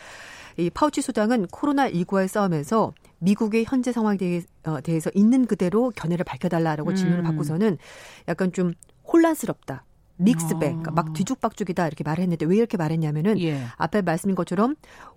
이 0.57 0.69
파우치 0.69 1.01
소장은 1.01 1.47
코로나 1.47 1.89
19와의 1.89 2.27
싸움에서 2.27 2.93
미국의 3.19 3.65
현재 3.67 3.91
상황에 3.91 4.43
어, 4.65 4.81
대해서 4.81 5.09
있는 5.15 5.45
그대로 5.45 5.91
견해를 5.95 6.23
밝혀달라라고 6.25 6.93
질문을 6.93 7.23
음. 7.23 7.25
받고서는 7.25 7.77
약간 8.27 8.51
좀 8.51 8.73
혼란스럽다. 9.11 9.83
믹스백, 10.17 10.59
그러니까 10.59 10.91
막 10.91 11.09
아. 11.09 11.13
뒤죽박죽이다 11.13 11.87
이렇게 11.87 12.03
말을 12.03 12.21
했는데 12.23 12.45
왜 12.45 12.57
이렇게 12.57 12.77
말했냐면은 12.77 13.39
예. 13.41 13.61
앞에 13.77 14.01
말씀인 14.01 14.35
것처럼 14.35 14.75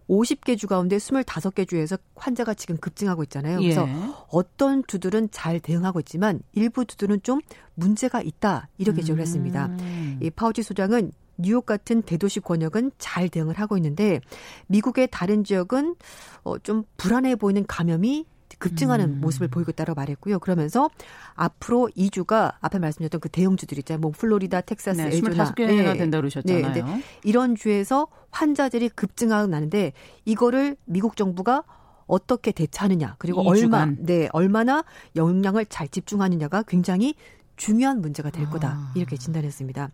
50개 0.09 0.59
주 0.59 0.67
가운데 0.67 0.97
25개 0.97 1.69
주에서 1.69 1.97
환자가 2.17 2.55
지금 2.55 2.77
급증하고 2.77 3.23
있잖아요. 3.25 3.59
그래서 3.59 3.89
예. 3.89 3.95
어떤 4.29 4.85
주들은 4.87 5.29
잘 5.31 5.61
대응하고 5.61 6.01
있지만 6.01 6.41
일부 6.53 6.85
주들은 6.85 7.23
좀 7.23 7.41
문제가 7.75 8.21
있다 8.21 8.69
이렇게 8.79 9.01
지적을 9.01 9.21
했습니다. 9.23 9.67
음. 9.67 10.19
이 10.21 10.31
파우치 10.31 10.63
소장은 10.63 11.13
뉴욕 11.41 11.65
같은 11.65 12.03
대도시 12.03 12.41
권역은 12.41 12.93
잘 12.99 13.29
대응을 13.29 13.59
하고 13.59 13.77
있는데 13.79 14.21
미국의 14.67 15.09
다른 15.11 15.43
지역은 15.45 15.97
어, 16.45 16.59
좀 16.59 16.85
불안해 16.97 17.37
보이는 17.37 17.65
감염이 17.67 18.27
급증하는 18.59 19.07
음. 19.07 19.21
모습을 19.21 19.49
보이고 19.49 19.71
있다고 19.71 19.95
말했고요. 19.95 20.39
그러면서 20.39 20.91
앞으로 21.35 21.89
2주가 21.97 22.55
앞에 22.61 22.79
말씀드렸던 22.79 23.21
그 23.21 23.29
대형주들 23.29 23.79
있잖아요. 23.79 24.01
뭐 24.01 24.11
플로리다, 24.11 24.63
텍사스, 24.63 25.01
네, 25.01 25.07
애리조나 25.09 25.45
25개나 25.45 25.67
네. 25.67 25.97
된다 25.97 26.19
그러셨잖아요. 26.19 26.73
네, 26.73 26.83
네. 26.83 27.03
이런 27.25 27.55
주에서 27.55 28.09
환자들이 28.31 28.89
급증하고 28.91 29.49
나는데 29.49 29.93
이거를 30.25 30.77
미국 30.85 31.17
정부가 31.17 31.65
어떻게 32.07 32.51
대처하느냐 32.51 33.15
그리고 33.19 33.49
얼마 33.49 33.87
네 33.87 34.29
얼마나 34.33 34.85
영향을 35.15 35.65
잘 35.67 35.87
집중하느냐가 35.87 36.65
굉장히 36.65 37.15
중요한 37.61 38.01
문제가 38.01 38.31
될 38.31 38.49
거다 38.49 38.69
아. 38.69 38.93
이렇게 38.95 39.19
진단했습니다. 39.19 39.91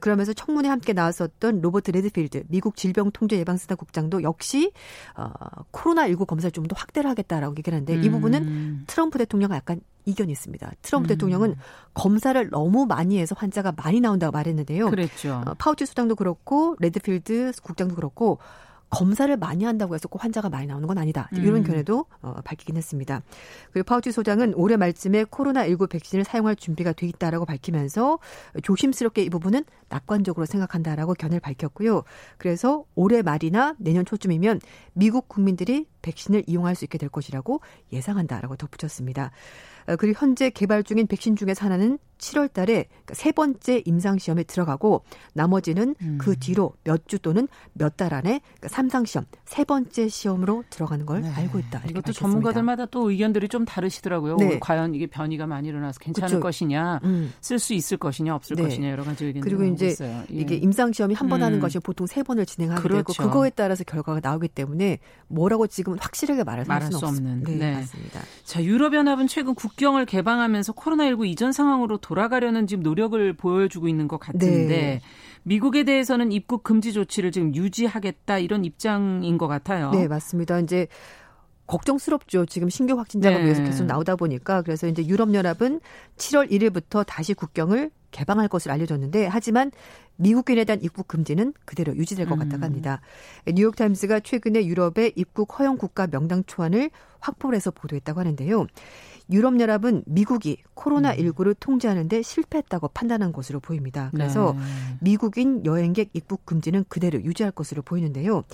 그러면서 0.00 0.32
청문회 0.32 0.68
함께 0.68 0.92
나왔었던 0.92 1.60
로버트 1.60 1.90
레드필드 1.90 2.44
미국 2.48 2.76
질병통제예방센터 2.76 3.74
국장도 3.74 4.22
역시 4.22 4.72
어, 5.16 5.28
코로나19 5.72 6.26
검사를 6.26 6.50
좀 6.50 6.62
더 6.62 6.76
확대를 6.78 7.10
하겠다라고 7.10 7.56
얘기를 7.58 7.74
하는데 7.74 7.92
음. 7.92 8.04
이 8.04 8.08
부분은 8.08 8.42
음. 8.44 8.84
트럼프 8.86 9.18
대통령과 9.18 9.56
약간 9.56 9.80
이견이 10.04 10.30
있습니다. 10.30 10.72
트럼프 10.80 11.06
음. 11.06 11.08
대통령은 11.08 11.56
검사를 11.92 12.48
너무 12.50 12.86
많이 12.86 13.18
해서 13.18 13.34
환자가 13.36 13.72
많이 13.76 14.00
나온다고 14.00 14.30
말했는데요. 14.30 14.90
그랬죠. 14.90 15.42
어, 15.44 15.54
파우치 15.58 15.86
소장도 15.86 16.14
그렇고 16.14 16.76
레드필드 16.78 17.52
국장도 17.62 17.96
그렇고 17.96 18.38
검사를 18.92 19.34
많이 19.38 19.64
한다고 19.64 19.94
해서 19.94 20.06
꼭 20.06 20.22
환자가 20.22 20.50
많이 20.50 20.66
나오는 20.66 20.86
건 20.86 20.98
아니다. 20.98 21.30
이런 21.32 21.56
음. 21.56 21.64
견해도 21.64 22.04
어, 22.20 22.34
밝히긴 22.44 22.76
했습니다. 22.76 23.22
그리고 23.72 23.86
파우치 23.86 24.12
소장은 24.12 24.52
올해 24.54 24.76
말쯤에 24.76 25.24
코로나19 25.24 25.88
백신을 25.88 26.24
사용할 26.24 26.56
준비가 26.56 26.92
돼 26.92 27.06
있다라고 27.06 27.46
밝히면서 27.46 28.18
조심스럽게 28.62 29.22
이 29.22 29.30
부분은 29.30 29.64
낙관적으로 29.88 30.44
생각한다라고 30.44 31.14
견해를 31.14 31.40
밝혔고요. 31.40 32.02
그래서 32.36 32.84
올해 32.94 33.22
말이나 33.22 33.74
내년 33.78 34.04
초쯤이면 34.04 34.60
미국 34.92 35.26
국민들이 35.26 35.86
백신을 36.02 36.44
이용할 36.46 36.74
수 36.74 36.84
있게 36.84 36.98
될 36.98 37.08
것이라고 37.08 37.60
예상한다라고 37.92 38.56
덧붙였습니다. 38.56 39.30
어, 39.88 39.96
그리고 39.96 40.18
현재 40.20 40.50
개발 40.50 40.84
중인 40.84 41.06
백신 41.08 41.34
중에서 41.34 41.64
하나는 41.66 41.98
7월 42.18 42.52
달에 42.52 42.84
그러니까 42.88 43.14
세 43.14 43.32
번째 43.32 43.82
임상 43.84 44.18
시험에 44.18 44.44
들어가고 44.44 45.02
나머지는 45.34 45.96
음. 46.02 46.18
그 46.20 46.36
뒤로 46.38 46.72
몇 46.84 47.02
주 47.08 47.18
또는 47.18 47.48
몇 47.72 47.96
달 47.96 48.14
안에 48.14 48.40
그러니까 48.40 48.68
삼상 48.68 49.04
시험 49.04 49.26
세 49.44 49.64
번째 49.64 50.08
시험으로 50.08 50.62
들어가는 50.70 51.04
걸 51.04 51.22
네. 51.22 51.28
알고 51.30 51.58
있다. 51.58 51.78
이것도 51.80 51.94
밝혔습니다. 51.94 52.12
전문가들마다 52.12 52.86
또 52.86 53.10
의견들이 53.10 53.48
좀 53.48 53.64
다르시더라고요. 53.64 54.36
네. 54.36 54.58
과연 54.60 54.94
이게 54.94 55.08
변이가 55.08 55.46
많이 55.48 55.68
일어나서 55.68 55.98
괜찮을 55.98 56.28
그렇죠. 56.28 56.40
것이냐, 56.42 57.00
음. 57.02 57.32
쓸수 57.40 57.74
있을 57.74 57.96
것이냐, 57.98 58.34
없을 58.36 58.56
네. 58.56 58.62
것이냐 58.62 58.88
여러 58.90 59.02
가지 59.02 59.24
의견 59.26 59.42
그리고 59.42 59.64
이제 59.64 59.88
있어요. 59.88 60.22
예. 60.32 60.36
이게 60.36 60.54
임상 60.54 60.92
시험이 60.92 61.14
한번 61.14 61.42
하는 61.42 61.58
음. 61.58 61.60
것이 61.60 61.80
보통 61.80 62.06
세 62.06 62.22
번을 62.22 62.46
진행하게 62.46 62.80
그렇죠. 62.80 63.12
되고 63.12 63.28
그거에 63.28 63.50
따라서 63.50 63.82
결과가 63.84 64.20
나오기 64.22 64.48
때문에 64.48 65.00
뭐라고 65.26 65.66
지금 65.66 65.91
확실하게 66.00 66.44
말할, 66.44 66.64
말할 66.66 66.92
수 66.92 67.04
없는. 67.04 67.42
네, 67.44 67.56
네. 67.56 67.72
맞습니다. 67.74 68.20
자, 68.44 68.62
유럽 68.62 68.94
연합은 68.94 69.26
최근 69.26 69.54
국경을 69.54 70.06
개방하면서 70.06 70.72
코로나19 70.72 71.26
이전 71.26 71.52
상황으로 71.52 71.98
돌아가려는 71.98 72.66
지금 72.66 72.82
노력을 72.82 73.32
보여주고 73.34 73.88
있는 73.88 74.08
것 74.08 74.18
같은데 74.18 74.66
네. 74.66 75.00
미국에 75.44 75.84
대해서는 75.84 76.32
입국 76.32 76.62
금지 76.62 76.92
조치를 76.92 77.32
지금 77.32 77.54
유지하겠다 77.54 78.38
이런 78.38 78.64
입장인 78.64 79.38
것 79.38 79.48
같아요. 79.48 79.90
네, 79.90 80.08
맞습니다. 80.08 80.60
이제 80.60 80.86
걱정스럽죠. 81.66 82.46
지금 82.46 82.68
신규 82.68 82.98
확진자가 82.98 83.38
네. 83.38 83.54
계속 83.64 83.84
나오다 83.84 84.16
보니까 84.16 84.62
그래서 84.62 84.86
이제 84.86 85.06
유럽 85.06 85.32
연합은 85.32 85.80
7월 86.16 86.50
1일부터 86.50 87.04
다시 87.06 87.34
국경을 87.34 87.90
개방할 88.12 88.46
것을 88.46 88.70
알려졌는데 88.70 89.26
하지만 89.26 89.72
미국인에 90.16 90.64
대한 90.64 90.80
입국 90.82 91.08
금지는 91.08 91.52
그대로 91.64 91.96
유지될 91.96 92.26
것 92.26 92.38
같다고 92.38 92.58
음. 92.58 92.62
합니다. 92.62 93.00
뉴욕타임스가 93.46 94.20
최근에 94.20 94.66
유럽의 94.66 95.14
입국 95.16 95.58
허용 95.58 95.76
국가 95.76 96.06
명당 96.06 96.44
초안을 96.46 96.90
확보를 97.18 97.56
해서 97.56 97.72
보도했다고 97.72 98.20
하는데요. 98.20 98.66
유럽연합은 99.30 100.02
미국이 100.06 100.58
코로나19를 100.74 101.46
음. 101.48 101.54
통제하는데 101.58 102.22
실패했다고 102.22 102.88
판단한 102.88 103.32
것으로 103.32 103.60
보입니다. 103.60 104.10
그래서 104.12 104.54
네. 104.58 104.62
미국인 105.00 105.64
여행객 105.64 106.10
입국 106.12 106.44
금지는 106.44 106.84
그대로 106.88 107.22
유지할 107.22 107.52
것으로 107.52 107.82
보이는데요. 107.82 108.44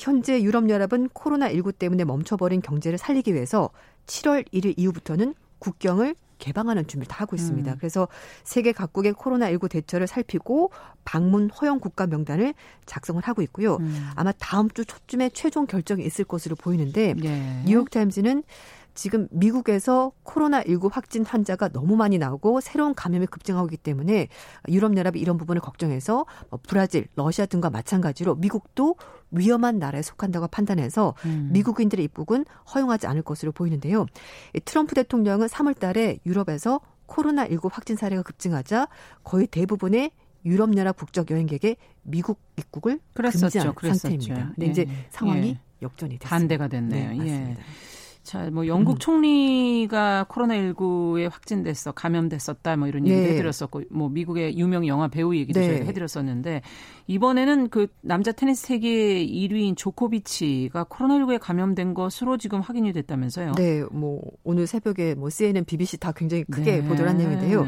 현재 0.00 0.40
유럽연합은 0.42 1.10
코로나19 1.10 1.78
때문에 1.78 2.04
멈춰버린 2.04 2.62
경제를 2.62 2.96
살리기 2.96 3.34
위해서 3.34 3.70
7월 4.06 4.46
1일 4.52 4.74
이후부터는 4.76 5.34
국경을 5.58 6.14
개방하는 6.44 6.86
준비를 6.86 7.08
다 7.08 7.22
하고 7.22 7.36
있습니다. 7.36 7.72
음. 7.72 7.76
그래서 7.78 8.06
세계 8.42 8.72
각국의 8.72 9.14
코로나19 9.14 9.70
대처를 9.70 10.06
살피고 10.06 10.70
방문 11.06 11.48
허용 11.48 11.80
국가 11.80 12.06
명단을 12.06 12.52
작성을 12.84 13.22
하고 13.22 13.40
있고요. 13.42 13.76
음. 13.76 14.10
아마 14.14 14.30
다음 14.32 14.68
주 14.68 14.84
초쯤에 14.84 15.30
최종 15.30 15.66
결정이 15.66 16.04
있을 16.04 16.26
것으로 16.26 16.54
보이는데 16.54 17.14
예. 17.24 17.62
뉴욕타임즈는 17.64 18.42
지금 18.94 19.28
미국에서 19.30 20.12
코로나19 20.24 20.90
확진 20.92 21.24
환자가 21.24 21.68
너무 21.68 21.96
많이 21.96 22.18
나오고 22.18 22.60
새로운 22.60 22.94
감염이 22.94 23.26
급증하고 23.26 23.66
있기 23.66 23.76
때문에 23.78 24.28
유럽연합이 24.68 25.18
이런 25.20 25.36
부분을 25.36 25.60
걱정해서 25.60 26.26
뭐 26.50 26.60
브라질, 26.66 27.08
러시아 27.16 27.46
등과 27.46 27.70
마찬가지로 27.70 28.36
미국도 28.36 28.96
위험한 29.32 29.78
나라에 29.78 30.02
속한다고 30.02 30.48
판단해서 30.48 31.14
음. 31.24 31.50
미국인들의 31.52 32.04
입국은 32.04 32.44
허용하지 32.72 33.06
않을 33.08 33.22
것으로 33.22 33.52
보이는데요. 33.52 34.06
트럼프 34.64 34.94
대통령은 34.94 35.48
3월 35.48 35.78
달에 35.78 36.18
유럽에서 36.24 36.80
코로나19 37.08 37.70
확진 37.72 37.96
사례가 37.96 38.22
급증하자 38.22 38.88
거의 39.24 39.46
대부분의 39.46 40.12
유럽연합 40.44 40.96
국적 40.96 41.30
여행객의 41.30 41.76
미국 42.02 42.38
입국을 42.58 43.00
그랬었죠, 43.14 43.40
금지한 43.40 43.74
그랬었죠. 43.74 44.08
상태입니다. 44.08 44.52
근데 44.54 44.66
예. 44.66 44.70
이제 44.70 44.88
상황이 45.10 45.48
예. 45.48 45.60
역전이 45.82 46.18
됐습니다. 46.18 46.28
반대가 46.28 46.68
됐네요. 46.68 47.10
네, 47.10 47.16
맞습니다. 47.16 47.60
예. 47.60 47.64
자, 48.24 48.48
뭐 48.50 48.66
영국 48.66 48.92
음. 48.92 48.98
총리가 48.98 50.26
코로나19에 50.30 51.30
확진됐어, 51.30 51.92
감염됐었다, 51.92 52.76
뭐 52.76 52.88
이런 52.88 53.06
얘기를 53.06 53.24
네. 53.24 53.32
해드렸었고, 53.34 53.82
뭐 53.90 54.08
미국의 54.08 54.58
유명 54.58 54.86
영화 54.86 55.08
배우 55.08 55.36
얘기도 55.36 55.60
네. 55.60 55.66
저희가 55.66 55.84
해드렸었는데 55.84 56.62
이번에는 57.06 57.68
그 57.68 57.86
남자 58.00 58.32
테니스 58.32 58.66
세계 58.66 59.24
1위인 59.26 59.76
조코비치가 59.76 60.84
코로나19에 60.84 61.38
감염된 61.38 61.92
것으로 61.92 62.38
지금 62.38 62.60
확인이 62.60 62.94
됐다면서요? 62.94 63.52
네, 63.52 63.84
뭐 63.92 64.22
오늘 64.42 64.66
새벽에 64.66 65.14
뭐 65.14 65.28
CNN, 65.28 65.66
BBC 65.66 65.98
다 65.98 66.12
굉장히 66.12 66.44
크게 66.44 66.80
네. 66.80 66.88
보도를 66.88 67.10
한 67.10 67.18
내용인데요. 67.18 67.66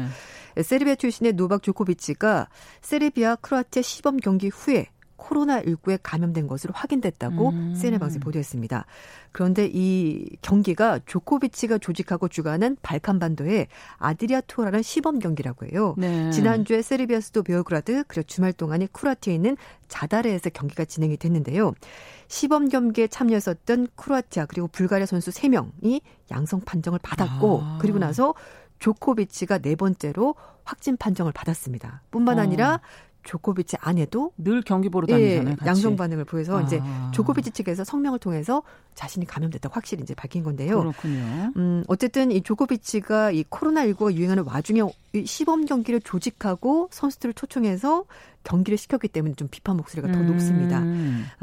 세르비아 0.59 0.95
출신의 0.95 1.33
노박 1.33 1.61
조코비치가 1.61 2.49
세르비아 2.81 3.35
크로아티아 3.35 3.83
시범 3.83 4.17
경기 4.17 4.47
후에 4.47 4.87
코로나19에 5.27 5.99
감염된 6.01 6.47
것으로 6.47 6.73
확인됐다고 6.75 7.49
음. 7.49 7.75
CNN 7.75 7.99
방송이 7.99 8.19
보도했습니다. 8.19 8.85
그런데 9.31 9.69
이 9.71 10.25
경기가 10.41 10.99
조코비치가 11.05 11.77
조직하고 11.77 12.27
주관하는 12.27 12.77
발칸반도의 12.81 13.67
아드리아 13.97 14.41
투어라는 14.41 14.81
시범 14.81 15.19
경기라고 15.19 15.65
해요. 15.67 15.95
네. 15.97 16.31
지난주에 16.31 16.81
세르비아 16.81 17.19
수도 17.19 17.43
베오그라드 17.43 18.05
그리고 18.07 18.25
주말 18.25 18.53
동안에 18.53 18.87
크로아티아에 18.91 19.33
있는 19.33 19.57
자다르에서 19.87 20.49
경기가 20.49 20.85
진행이 20.85 21.17
됐는데요. 21.17 21.73
시범 22.27 22.69
경기에 22.69 23.07
참여했었던 23.07 23.87
크로아티아 23.95 24.45
그리고 24.45 24.67
불가리아 24.67 25.05
선수 25.05 25.31
3명이 25.31 26.01
양성 26.31 26.61
판정을 26.61 26.99
받았고 27.01 27.61
아. 27.61 27.77
그리고 27.81 27.99
나서 27.99 28.33
조코비치가 28.79 29.59
네 29.59 29.75
번째로 29.75 30.35
확진 30.63 30.97
판정을 30.97 31.31
받았습니다. 31.31 32.01
뿐만 32.11 32.39
어. 32.39 32.41
아니라 32.41 32.75
어. 32.75 32.79
조코비치 33.27 33.75
아내도 33.81 34.31
늘 34.37 34.61
경기 34.61 34.87
보러 34.89 35.05
다니잖아요. 35.05 35.55
예, 35.61 35.65
양성 35.67 35.97
반응을 35.97 36.23
보여서 36.23 36.57
아. 36.57 36.61
이제 36.61 36.81
조코비치 37.11 37.51
측에서 37.51 37.83
성명을 37.83 38.19
통해서 38.19 38.63
자신이 38.95 39.25
감염됐다고 39.25 39.73
확실히 39.75 40.01
이제 40.01 40.15
밝힌 40.15 40.43
건데요. 40.43 40.79
그렇군요. 40.79 41.51
음, 41.57 41.83
어쨌든 41.87 42.31
이 42.31 42.41
조코비치가 42.41 43.31
이 43.31 43.43
코로나19가 43.43 44.13
유행하는 44.13 44.43
와중에 44.45 44.81
시범 45.25 45.65
경기를 45.65 45.99
조직하고 45.99 46.87
선수들을 46.91 47.33
초청해서 47.33 48.05
경기를 48.43 48.77
시켰기 48.77 49.09
때문에 49.09 49.35
좀 49.35 49.49
비판 49.51 49.75
목소리가 49.75 50.11
더 50.11 50.19
음. 50.19 50.27
높습니다. 50.27 50.81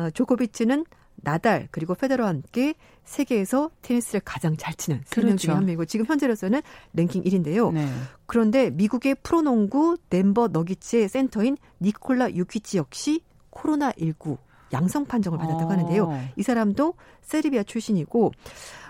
어, 0.03 0.11
조코비치는 0.11 0.87
나달 1.25 1.69
그리고 1.71 1.95
페데러와 1.95 2.29
함께 2.29 2.75
세계에서 3.05 3.71
테니스를 3.83 4.21
가장 4.25 4.57
잘 4.57 4.75
치는 4.75 5.03
세명 5.05 5.31
그렇죠. 5.31 5.43
중에 5.43 5.55
한 5.55 5.65
명이고 5.65 5.85
지금 5.85 6.07
현재로서는 6.07 6.63
랭킹 6.93 7.25
1인데요. 7.25 7.73
네. 7.73 7.87
그런데 8.27 8.71
미국의 8.71 9.17
프로농구 9.23 9.99
덴버 10.09 10.49
너기츠의 10.49 11.09
센터인 11.09 11.57
니콜라 11.81 12.31
유키치 12.33 12.79
역시 12.79 13.23
코로나19 13.51 14.39
양성 14.73 15.05
판정을 15.05 15.39
받았다고 15.39 15.67
어. 15.67 15.71
하는데요. 15.71 16.29
이 16.37 16.43
사람도 16.43 16.95
세르비아 17.23 17.63
출신이고 17.63 18.33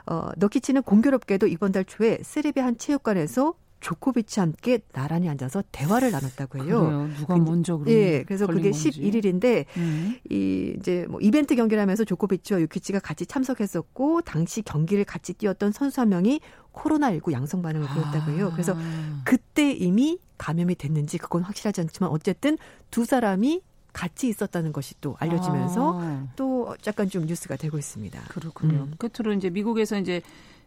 어, 0.06 0.28
너키치는 0.36 0.82
공교롭게도 0.82 1.46
이번 1.46 1.72
달 1.72 1.84
초에 1.84 2.18
세르비아 2.22 2.64
한 2.64 2.78
체육관에서 2.78 3.54
조코비치 3.84 4.40
함께 4.40 4.78
나란히 4.92 5.28
앉아서 5.28 5.62
대화를 5.70 6.10
나눴다고 6.10 6.64
해요. 6.64 6.80
그래요. 6.80 7.10
누가 7.18 7.36
먼저 7.36 7.76
그런 7.76 7.94
예, 7.94 8.22
그래서 8.22 8.46
그게 8.46 8.70
건지. 8.70 8.88
11일인데 8.88 9.66
음. 9.76 10.18
이 10.30 10.74
이제 10.78 11.06
뭐 11.10 11.20
이벤트 11.20 11.54
경기를 11.54 11.82
하면서 11.82 12.02
조코비치와 12.02 12.62
유키치가 12.62 12.98
같이 12.98 13.26
참석했었고 13.26 14.22
당시 14.22 14.62
경기를 14.62 15.04
같이 15.04 15.34
뛰었던 15.34 15.72
선수 15.72 16.00
한 16.00 16.08
명이 16.08 16.40
코로나19 16.72 17.32
양성 17.32 17.60
반응을 17.60 17.86
보였다고 17.86 18.30
해요. 18.32 18.50
그래서 18.52 18.72
아. 18.74 19.22
그때 19.26 19.72
이미 19.72 20.18
감염이 20.38 20.76
됐는지 20.76 21.18
그건 21.18 21.42
확실하지 21.42 21.82
않지만 21.82 22.08
어쨌든 22.08 22.56
두 22.90 23.04
사람이 23.04 23.60
같이 23.92 24.28
있었다는 24.28 24.72
것이 24.72 24.94
또 25.02 25.14
알려지면서 25.18 26.00
아. 26.00 26.26
또 26.36 26.74
약간 26.86 27.10
좀 27.10 27.26
뉴스가 27.26 27.56
되고 27.56 27.76
있습니다. 27.76 28.18
그렇군요. 28.28 28.88
음. 28.90 28.94
끝으로 28.96 29.34
이제 29.34 29.50
미국에서 29.50 29.98
이제 29.98 30.22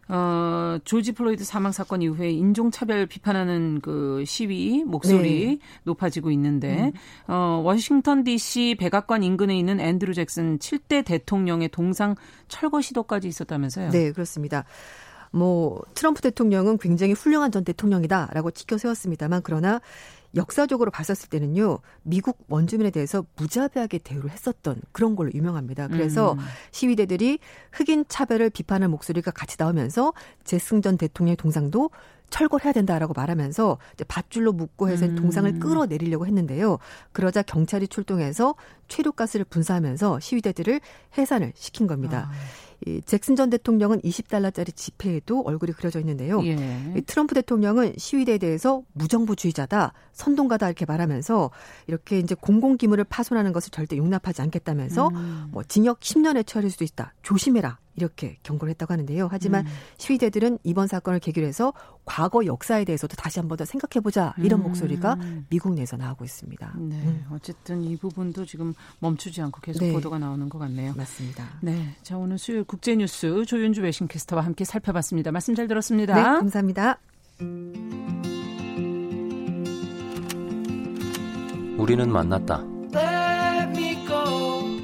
어, 0.08 0.78
조지 0.84 1.12
플로이드 1.12 1.44
사망 1.44 1.72
사건 1.72 2.02
이후에 2.02 2.30
인종차별 2.30 3.06
비판하는 3.06 3.80
그 3.80 4.24
시위 4.26 4.82
목소리 4.84 5.46
네. 5.46 5.58
높아지고 5.84 6.30
있는데, 6.30 6.84
음. 6.86 6.92
어, 7.26 7.60
워싱턴 7.62 8.24
DC 8.24 8.76
백악관 8.78 9.22
인근에 9.22 9.56
있는 9.58 9.80
앤드루 9.80 10.14
잭슨 10.14 10.58
7대 10.58 11.04
대통령의 11.04 11.68
동상 11.68 12.14
철거 12.48 12.80
시도까지 12.80 13.28
있었다면서요? 13.28 13.90
네, 13.90 14.12
그렇습니다. 14.12 14.64
뭐 15.30 15.80
트럼프 15.94 16.22
대통령은 16.22 16.78
굉장히 16.78 17.12
훌륭한 17.12 17.52
전 17.52 17.64
대통령이다라고 17.64 18.50
치켜세웠습니다만 18.50 19.42
그러나 19.44 19.80
역사적으로 20.34 20.90
봤었을 20.90 21.28
때는요, 21.28 21.78
미국 22.02 22.44
원주민에 22.48 22.90
대해서 22.90 23.24
무자비하게 23.36 23.98
대우를 23.98 24.30
했었던 24.30 24.80
그런 24.92 25.16
걸로 25.16 25.30
유명합니다. 25.32 25.88
그래서 25.88 26.32
음. 26.32 26.38
시위대들이 26.70 27.38
흑인 27.72 28.04
차별을 28.08 28.50
비판하는 28.50 28.90
목소리가 28.90 29.30
같이 29.30 29.56
나오면서 29.58 30.12
재승전 30.44 30.98
대통령의 30.98 31.36
동상도 31.36 31.90
철거해야 32.30 32.72
된다라고 32.72 33.14
말하면서 33.14 33.78
이제 33.94 34.04
밧줄로 34.04 34.52
묶고 34.52 34.88
해서 34.90 35.06
음. 35.06 35.16
동상을 35.16 35.58
끌어내리려고 35.60 36.26
했는데요. 36.26 36.78
그러자 37.12 37.42
경찰이 37.42 37.88
출동해서 37.88 38.54
최루가스를 38.88 39.46
분사하면서 39.46 40.20
시위대들을 40.20 40.80
해산을 41.16 41.52
시킨 41.54 41.86
겁니다. 41.86 42.28
아. 42.30 42.67
이 42.86 43.00
잭슨 43.04 43.36
전 43.36 43.50
대통령은 43.50 44.00
20달러짜리 44.02 44.74
지폐에도 44.74 45.42
얼굴이 45.42 45.72
그려져 45.72 45.98
있는데요. 46.00 46.44
예. 46.44 46.56
이 46.96 47.02
트럼프 47.02 47.34
대통령은 47.34 47.94
시위대에 47.96 48.38
대해서 48.38 48.82
무정부주의자다, 48.92 49.92
선동가다 50.12 50.66
이렇게 50.68 50.84
말하면서 50.86 51.50
이렇게 51.88 52.18
이제 52.18 52.34
공공기물을 52.34 53.04
파손하는 53.04 53.52
것을 53.52 53.70
절대 53.70 53.96
용납하지 53.96 54.42
않겠다면서 54.42 55.08
음. 55.08 55.48
뭐 55.50 55.62
징역 55.64 56.00
10년에 56.00 56.46
처할 56.46 56.70
수도 56.70 56.84
있다. 56.84 57.14
조심해라. 57.22 57.78
이렇게 57.98 58.38
경고를 58.44 58.70
했다고 58.70 58.92
하는데요. 58.92 59.28
하지만 59.30 59.66
음. 59.66 59.72
시위대들은 59.98 60.58
이번 60.62 60.86
사건을 60.86 61.18
계기로 61.20 61.46
해서 61.46 61.72
과거 62.04 62.46
역사에 62.46 62.84
대해서도 62.84 63.16
다시 63.16 63.40
한 63.40 63.48
번 63.48 63.58
더 63.58 63.64
생각해보자 63.64 64.34
이런 64.38 64.60
음. 64.60 64.62
목소리가 64.64 65.18
미국 65.50 65.74
내에서 65.74 65.96
나오고 65.96 66.24
있습니다. 66.24 66.74
네, 66.78 66.94
음. 66.94 67.24
어쨌든 67.32 67.82
이 67.82 67.96
부분도 67.96 68.44
지금 68.46 68.72
멈추지 69.00 69.42
않고 69.42 69.60
계속 69.60 69.80
네. 69.84 69.92
보도가 69.92 70.18
나오는 70.20 70.48
것 70.48 70.58
같네요. 70.60 70.94
맞습니다. 70.96 71.44
네, 71.60 71.96
자 72.02 72.16
오늘 72.16 72.38
수요일 72.38 72.62
국제뉴스 72.64 73.44
조윤주 73.44 73.82
외신캐스터와 73.82 74.44
함께 74.44 74.64
살펴봤습니다. 74.64 75.32
말씀 75.32 75.54
잘 75.56 75.66
들었습니다. 75.66 76.14
네, 76.14 76.22
감사합니다. 76.22 77.00
우리는 81.78 82.10
만났다. 82.12 82.64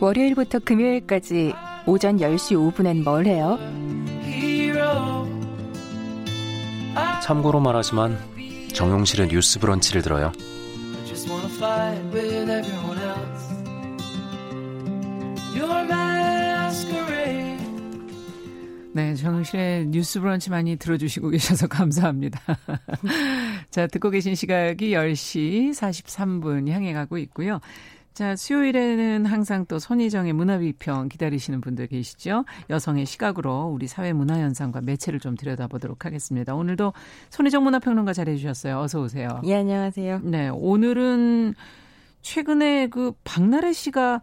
월요일부터 0.01 0.59
금요일까지 0.61 1.55
오전 1.87 2.16
10시 2.16 2.72
5분엔 2.72 3.03
뭘 3.05 3.26
해요? 3.26 3.59
참고로 7.22 7.61
말하지만 7.61 8.18
정용실의 8.72 9.28
뉴스 9.28 9.59
브런치를 9.59 10.03
들어요. 10.03 10.32
네, 18.93 19.14
정실의 19.16 19.87
뉴스 19.89 20.20
브런치 20.20 20.51
많이 20.51 20.76
들어주시고 20.76 21.30
계셔서 21.30 21.66
감사합니다. 21.66 22.41
자, 23.70 23.89
듣고 23.89 24.11
계신 24.11 24.37
시각이 24.37 24.91
10시 24.91 25.72
43분 25.72 26.70
향해 26.70 26.93
가고 26.93 27.18
있고요. 27.18 27.61
자, 28.15 28.37
수요일에는 28.37 29.27
항상 29.27 29.67
또 29.67 29.81
손희정의 29.81 30.33
문화비평 30.35 31.09
기다리시는 31.09 31.61
분들 31.61 31.89
계시죠? 31.89 32.45
여성의 32.71 33.07
시각으로 33.07 33.65
우리 33.75 33.89
사회 33.89 34.12
문화 34.12 34.39
현상과 34.39 34.83
매체를 34.83 35.19
좀 35.19 35.37
들여다보도록 35.37 36.05
하겠습니다. 36.05 36.55
오늘도 36.55 36.93
손희정 37.31 37.65
문화평론가 37.65 38.12
잘해 38.12 38.37
주셨어요. 38.37 38.79
어서 38.79 39.01
오세요. 39.01 39.41
예, 39.47 39.57
안녕하세요. 39.57 40.21
네, 40.23 40.49
오늘은 40.49 41.55
최근에 42.23 42.87
그 42.87 43.15
박나래 43.25 43.73
씨가 43.73 44.23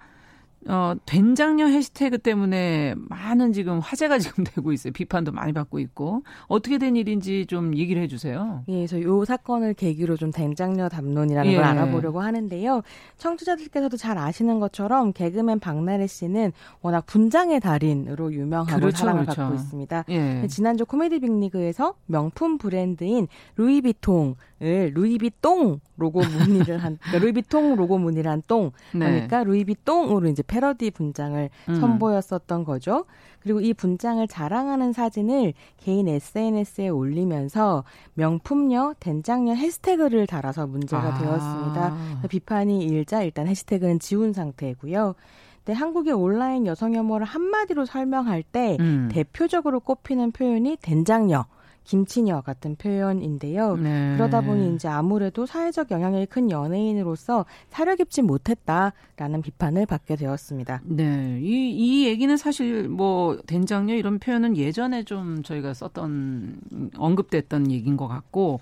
어, 0.68 0.94
된장녀 1.06 1.66
해시태그 1.66 2.20
때문에 2.20 2.94
많은 2.96 3.52
지금 3.52 3.80
화제가 3.80 4.20
지금 4.20 4.44
되고 4.44 4.72
있어요. 4.72 4.94
비판도 4.94 5.32
많이 5.32 5.54
받고 5.54 5.80
있고. 5.80 6.24
어떻게 6.48 6.78
된 6.78 6.96
일인지 6.96 7.46
좀 7.48 7.76
얘기를 7.76 8.02
해주세요. 8.04 8.64
예, 8.68 8.74
그래서 8.74 9.02
요 9.02 9.26
사건을 9.26 9.74
계기로 9.74 10.18
좀 10.18 10.32
된장녀 10.32 10.90
담론이라는 10.90 11.52
예. 11.52 11.56
걸 11.56 11.64
알아보려고 11.64 12.22
하는데요. 12.22 12.82
청취자들께서도 13.18 13.98
잘 13.98 14.18
아시는 14.18 14.60
것처럼 14.60 15.14
개그맨 15.14 15.60
박나래 15.60 16.06
씨는 16.08 16.52
워낙 16.82 17.06
분장의 17.06 17.60
달인으로 17.60 18.34
유명하고 18.34 18.80
그렇죠, 18.80 18.98
사랑을 18.98 19.24
그렇죠. 19.24 19.42
받고 19.42 19.56
있습니다. 19.56 20.06
예. 20.10 20.48
지난주 20.48 20.86
코미디 20.86 21.20
빅리그에서 21.20 21.96
명품 22.06 22.58
브랜드인 22.58 23.28
루이비통 23.56 24.36
을 24.62 24.92
루이비똥 24.94 25.80
로고 25.98 26.22
무늬를 26.22 26.78
한 26.78 26.98
그러니까 27.02 27.20
루이비통 27.20 27.76
로고 27.76 27.98
무늬를 27.98 28.30
한 28.30 28.44
똥. 28.48 28.72
네. 28.94 29.00
그러니까 29.00 29.44
루이비똥으로 29.44 30.28
이제 30.28 30.44
패러디 30.44 30.92
분장을 30.92 31.50
음. 31.70 31.76
선보였었던 31.76 32.64
거죠. 32.64 33.06
그리고 33.40 33.60
이 33.60 33.74
분장을 33.74 34.26
자랑하는 34.28 34.94
사진을 34.94 35.54
개인 35.78 36.08
SNS에 36.08 36.90
올리면서 36.90 37.84
명품녀, 38.14 38.94
된장녀 39.00 39.54
해시태그를 39.54 40.28
달아서 40.28 40.68
문제가 40.68 41.16
아. 41.16 41.18
되었습니다. 41.18 42.28
비판이 42.30 42.84
일자 42.84 43.24
일단 43.24 43.48
해시태그는 43.48 44.00
지운 44.00 44.32
상태고요. 44.32 45.16
근데 45.64 45.78
한국의 45.78 46.14
온라인 46.14 46.66
여성 46.66 46.94
혐오를 46.94 47.26
한마디로 47.26 47.86
설명할 47.86 48.44
때 48.44 48.78
음. 48.80 49.10
대표적으로 49.12 49.80
꼽히는 49.80 50.32
표현이 50.32 50.78
된장녀. 50.82 51.46
김치녀 51.84 52.42
같은 52.42 52.76
표현인데요. 52.76 53.76
네. 53.76 54.14
그러다 54.16 54.42
보니 54.42 54.76
이제 54.76 54.88
아무래도 54.88 55.46
사회적 55.46 55.92
영향력이 55.92 56.28
큰 56.28 56.52
연예인으로서 56.52 57.46
사려 57.70 57.96
깊지 57.96 58.22
못했다라는 58.22 59.42
비판을 59.42 59.86
받게 59.86 60.16
되었습니다. 60.16 60.82
네. 60.86 61.40
이, 61.42 61.72
이 61.72 62.06
얘기는 62.06 62.36
사실 62.38 62.88
뭐 62.88 63.38
된장녀 63.46 63.96
이런 63.96 64.20
표현은 64.20 64.58
예전에 64.58 65.04
좀 65.04 65.44
저희가 65.44 65.74
썼던 65.74 66.62
언급됐던 66.98 67.72
얘기인 67.72 67.98
것 67.98 68.08
같고 68.08 68.60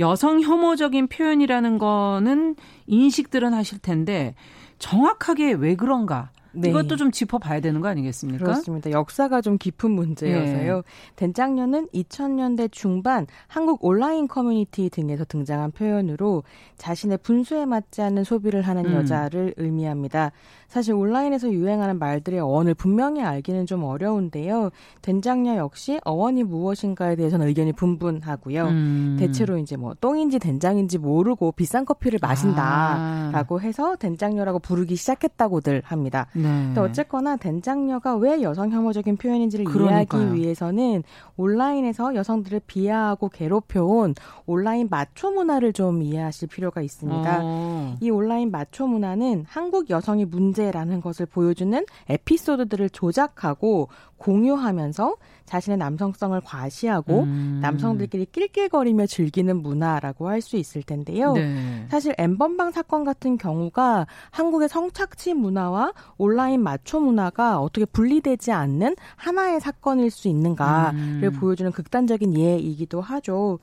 여성 0.00 0.40
혐오적인 0.40 1.06
표현이라는 1.06 1.78
거는 1.78 2.56
인식들은 2.86 3.54
하실 3.54 3.78
텐데 3.78 4.34
정확하게 4.78 5.52
왜 5.52 5.76
그런가? 5.76 6.30
네. 6.54 6.70
이것도 6.70 6.96
좀 6.96 7.10
짚어봐야 7.10 7.60
되는 7.60 7.80
거 7.80 7.88
아니겠습니까? 7.88 8.44
그렇습니다. 8.44 8.90
역사가 8.90 9.40
좀 9.40 9.58
깊은 9.58 9.90
문제여서요. 9.90 10.76
네. 10.76 10.82
된장녀는 11.16 11.88
2000년대 11.88 12.70
중반 12.72 13.26
한국 13.46 13.84
온라인 13.84 14.28
커뮤니티 14.28 14.90
등에서 14.90 15.24
등장한 15.24 15.72
표현으로 15.72 16.44
자신의 16.76 17.18
분수에 17.18 17.66
맞지 17.66 18.02
않는 18.02 18.24
소비를 18.24 18.62
하는 18.62 18.86
음. 18.86 18.94
여자를 18.94 19.54
의미합니다. 19.56 20.32
사실 20.68 20.94
온라인에서 20.94 21.52
유행하는 21.52 22.00
말들의 22.00 22.40
어원을 22.40 22.74
분명히 22.74 23.22
알기는 23.22 23.64
좀 23.66 23.84
어려운데요. 23.84 24.70
된장녀 25.02 25.56
역시 25.56 26.00
어원이 26.04 26.42
무엇인가에 26.42 27.14
대해서는 27.14 27.46
의견이 27.46 27.72
분분하고요. 27.72 28.64
음. 28.64 29.16
대체로 29.18 29.58
이제 29.58 29.76
뭐 29.76 29.94
똥인지 30.00 30.40
된장인지 30.40 30.98
모르고 30.98 31.52
비싼 31.52 31.84
커피를 31.84 32.18
마신다라고 32.20 33.58
아. 33.58 33.60
해서 33.60 33.94
된장녀라고 33.96 34.58
부르기 34.58 34.96
시작했다고들 34.96 35.82
합니다. 35.84 36.26
네. 36.34 36.43
근데 36.48 36.80
어쨌거나 36.80 37.36
된장녀가 37.36 38.16
왜 38.16 38.42
여성 38.42 38.70
혐오적인 38.70 39.16
표현인지를 39.16 39.64
그러니까요. 39.66 40.22
이해하기 40.22 40.40
위해서는 40.40 41.02
온라인에서 41.36 42.14
여성들을 42.14 42.62
비하하고 42.66 43.28
괴롭혀온 43.28 44.14
온라인 44.46 44.88
마초 44.90 45.30
문화를 45.30 45.72
좀 45.72 46.02
이해하실 46.02 46.48
필요가 46.48 46.80
있습니다. 46.80 47.40
어. 47.42 47.96
이 48.00 48.10
온라인 48.10 48.50
마초 48.50 48.86
문화는 48.86 49.44
한국 49.48 49.90
문제 49.90 50.64
문제라는 50.64 51.00
것을 51.00 51.26
보여주는 51.26 51.84
에피소드들을 52.08 52.90
조작하고 52.90 53.88
공유하면서 54.18 55.16
자신의 55.44 55.76
남성성을 55.78 56.40
과시하고 56.40 57.22
음. 57.22 57.58
남성들끼리 57.60 58.26
낄낄거리며 58.26 59.06
즐기는 59.06 59.56
문화라고 59.60 60.28
할 60.28 60.44
수 60.44 60.56
있을 60.56 60.82
텐데요. 60.82 61.32
네. 61.32 61.86
사실 61.88 62.14
엠번방 62.18 62.70
사건 62.70 63.04
같은 63.04 63.38
경우가 63.38 64.06
한국의 64.30 64.68
성착취 64.68 65.32
문화와 65.32 65.94
온라인 66.18 66.62
마초 66.62 67.00
문화가 67.00 67.60
어떻게 67.60 67.86
분리되지 67.86 68.52
않는 68.52 68.94
하나의 69.16 69.60
사건일 69.60 70.10
수 70.10 70.28
있는가를 70.28 70.98
음. 70.98 71.36
보여주는 71.40 71.72
극단적인 71.72 72.36
예이기도 72.36 73.00
하죠. 73.00 73.58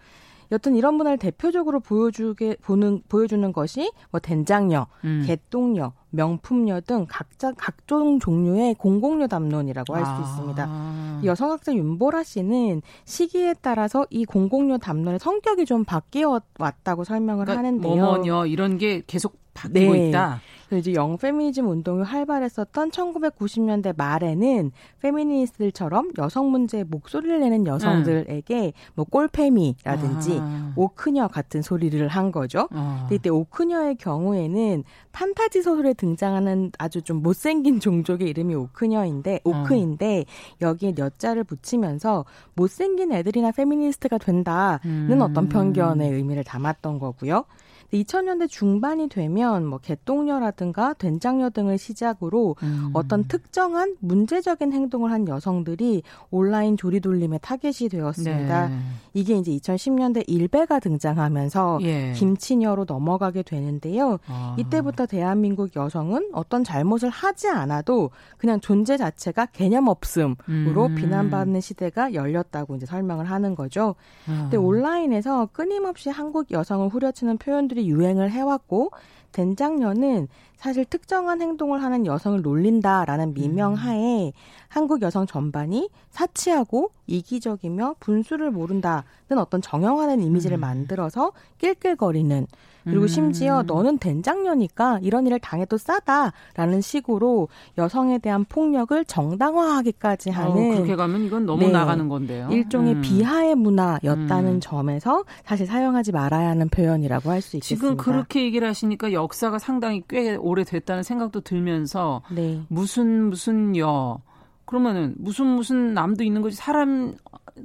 여튼 0.51 0.75
이런 0.75 0.95
문화를 0.95 1.17
대표적으로 1.17 1.79
보여주게 1.79 2.57
보는 2.61 3.03
보여주는 3.07 3.53
것이 3.53 3.91
뭐 4.09 4.19
된장녀, 4.19 4.87
음. 5.05 5.23
개똥녀, 5.25 5.93
명품녀 6.11 6.81
등 6.81 7.05
각자 7.09 7.51
각종 7.53 8.19
종류의 8.19 8.75
공공녀 8.75 9.27
담론이라고 9.27 9.95
할수 9.95 10.11
아. 10.11 10.19
있습니다. 10.19 11.21
여성학자 11.23 11.73
윤보라 11.73 12.23
씨는 12.23 12.81
시기에 13.05 13.55
따라서 13.61 14.05
이 14.09 14.25
공공녀 14.25 14.77
담론의 14.77 15.19
성격이 15.19 15.65
좀 15.65 15.83
바뀌어 15.83 16.41
왔다고 16.59 17.03
설명을 17.03 17.45
그러니까 17.45 17.67
하는데요. 17.67 17.95
뭐뭐녀 17.95 18.45
이런 18.45 18.77
게 18.77 19.01
계속 19.07 19.37
바뀌고 19.53 19.93
네. 19.93 20.09
있다. 20.09 20.41
이제 20.77 20.93
young 20.93 21.17
페미니즘 21.17 21.67
운동이 21.67 22.03
활발했었던 22.03 22.91
1990년대 22.91 23.95
말에는 23.97 24.71
페미니스트들처럼 25.01 26.11
여성 26.17 26.51
문제에 26.51 26.83
목소리를 26.83 27.39
내는 27.39 27.67
여성들에게 27.67 28.65
음. 28.65 28.71
뭐 28.95 29.05
꼴페미라든지 29.05 30.37
아. 30.39 30.73
오크녀 30.75 31.27
같은 31.27 31.61
소리를 31.61 32.07
한 32.07 32.31
거죠. 32.31 32.67
아. 32.71 33.07
이때 33.11 33.29
오크녀의 33.29 33.95
경우에는 33.95 34.83
판타지 35.11 35.61
소설에 35.61 35.93
등장하는 35.93 36.71
아주 36.77 37.01
좀 37.01 37.21
못생긴 37.21 37.79
종족의 37.79 38.29
이름이 38.29 38.55
오크녀인데 38.55 39.41
오크인데 39.43 40.25
어. 40.27 40.57
여기에 40.61 40.93
여자를 40.97 41.43
붙이면서 41.43 42.25
못생긴 42.55 43.11
애들이나 43.11 43.51
페미니스트가 43.51 44.17
된다는 44.17 44.79
음. 44.85 45.17
어떤 45.21 45.49
편견의 45.49 46.11
의미를 46.11 46.43
담았던 46.43 46.99
거고요. 46.99 47.45
2000년대 47.93 48.49
중반이 48.49 49.09
되면 49.09 49.65
뭐 49.65 49.79
개똥녀라든가 49.79 50.93
된장녀 50.93 51.49
등을 51.49 51.77
시작으로 51.77 52.55
음. 52.63 52.91
어떤 52.93 53.23
특정한 53.25 53.95
문제적인 53.99 54.73
행동을 54.73 55.11
한 55.11 55.27
여성들이 55.27 56.03
온라인 56.29 56.77
조리돌림의 56.77 57.39
타겟이 57.41 57.89
되었습니다. 57.89 58.67
네. 58.69 58.75
이게 59.13 59.35
이제 59.35 59.51
2010년대 59.51 60.23
일베가 60.27 60.79
등장하면서 60.79 61.79
예. 61.81 62.13
김치녀로 62.13 62.85
넘어가게 62.87 63.43
되는데요. 63.43 64.19
아. 64.27 64.55
이때부터 64.57 65.05
대한민국 65.05 65.75
여성은 65.75 66.29
어떤 66.33 66.63
잘못을 66.63 67.09
하지 67.09 67.49
않아도 67.49 68.11
그냥 68.37 68.59
존재 68.59 68.97
자체가 68.97 69.47
개념 69.47 69.87
없음으로 69.87 70.85
음. 70.85 70.95
비난받는 70.95 71.59
시대가 71.61 72.13
열렸다고 72.13 72.75
이제 72.75 72.85
설명을 72.85 73.25
하는 73.25 73.55
거죠. 73.55 73.95
아. 74.27 74.43
근데 74.43 74.57
온라인에서 74.57 75.49
끊임없이 75.51 76.09
한국 76.09 76.51
여성을 76.51 76.87
후려치는 76.89 77.37
표현들이 77.37 77.80
유행을 77.85 78.31
해왔고 78.31 78.91
된장녀는 79.31 80.27
사실 80.61 80.85
특정한 80.85 81.41
행동을 81.41 81.81
하는 81.81 82.05
여성을 82.05 82.39
놀린다라는 82.43 83.33
미명하에 83.33 84.27
음. 84.27 84.31
한국 84.67 85.01
여성 85.01 85.25
전반이 85.25 85.89
사치하고 86.11 86.91
이기적이며 87.07 87.95
분수를 87.99 88.51
모른다는 88.51 89.03
어떤 89.37 89.59
정형화된 89.59 90.21
이미지를 90.21 90.59
음. 90.59 90.61
만들어서 90.61 91.31
낄낄거리는 91.57 92.45
그리고 92.83 93.03
음. 93.03 93.07
심지어 93.07 93.63
너는 93.63 93.99
된장녀니까 93.99 94.99
이런 95.03 95.27
일을 95.27 95.39
당해도 95.39 95.77
싸다라는 95.77 96.81
식으로 96.81 97.47
여성에 97.77 98.17
대한 98.17 98.43
폭력을 98.45 99.05
정당화하기까지 99.05 100.31
어, 100.31 100.33
하는 100.33 100.51
어, 100.51 100.75
그렇게 100.75 100.95
가면 100.95 101.25
이건 101.25 101.45
너무 101.45 101.67
네, 101.67 101.71
나가는 101.71 102.07
건데요. 102.07 102.49
일종의 102.49 102.95
음. 102.95 103.01
비하의 103.01 103.55
문화였다는 103.55 104.53
음. 104.53 104.59
점에서 104.59 105.25
사실 105.45 105.67
사용하지 105.67 106.11
말아야 106.11 106.49
하는 106.49 106.69
표현이라고 106.69 107.29
할 107.29 107.41
수 107.41 107.57
있겠습니다. 107.57 107.87
지금 107.87 107.97
그렇게 107.97 108.43
얘기를 108.43 108.67
하시니까 108.67 109.13
역사가 109.13 109.57
상당히 109.57 110.03
꽤 110.07 110.35
오래됐다는 110.51 111.03
생각도 111.03 111.41
들면서 111.41 112.21
네. 112.29 112.61
무슨 112.67 113.29
무슨 113.29 113.75
여 113.77 114.21
그러면은 114.65 115.15
무슨 115.17 115.47
무슨 115.47 115.93
남도 115.93 116.23
있는 116.23 116.41
거지 116.41 116.55
사람 116.55 117.15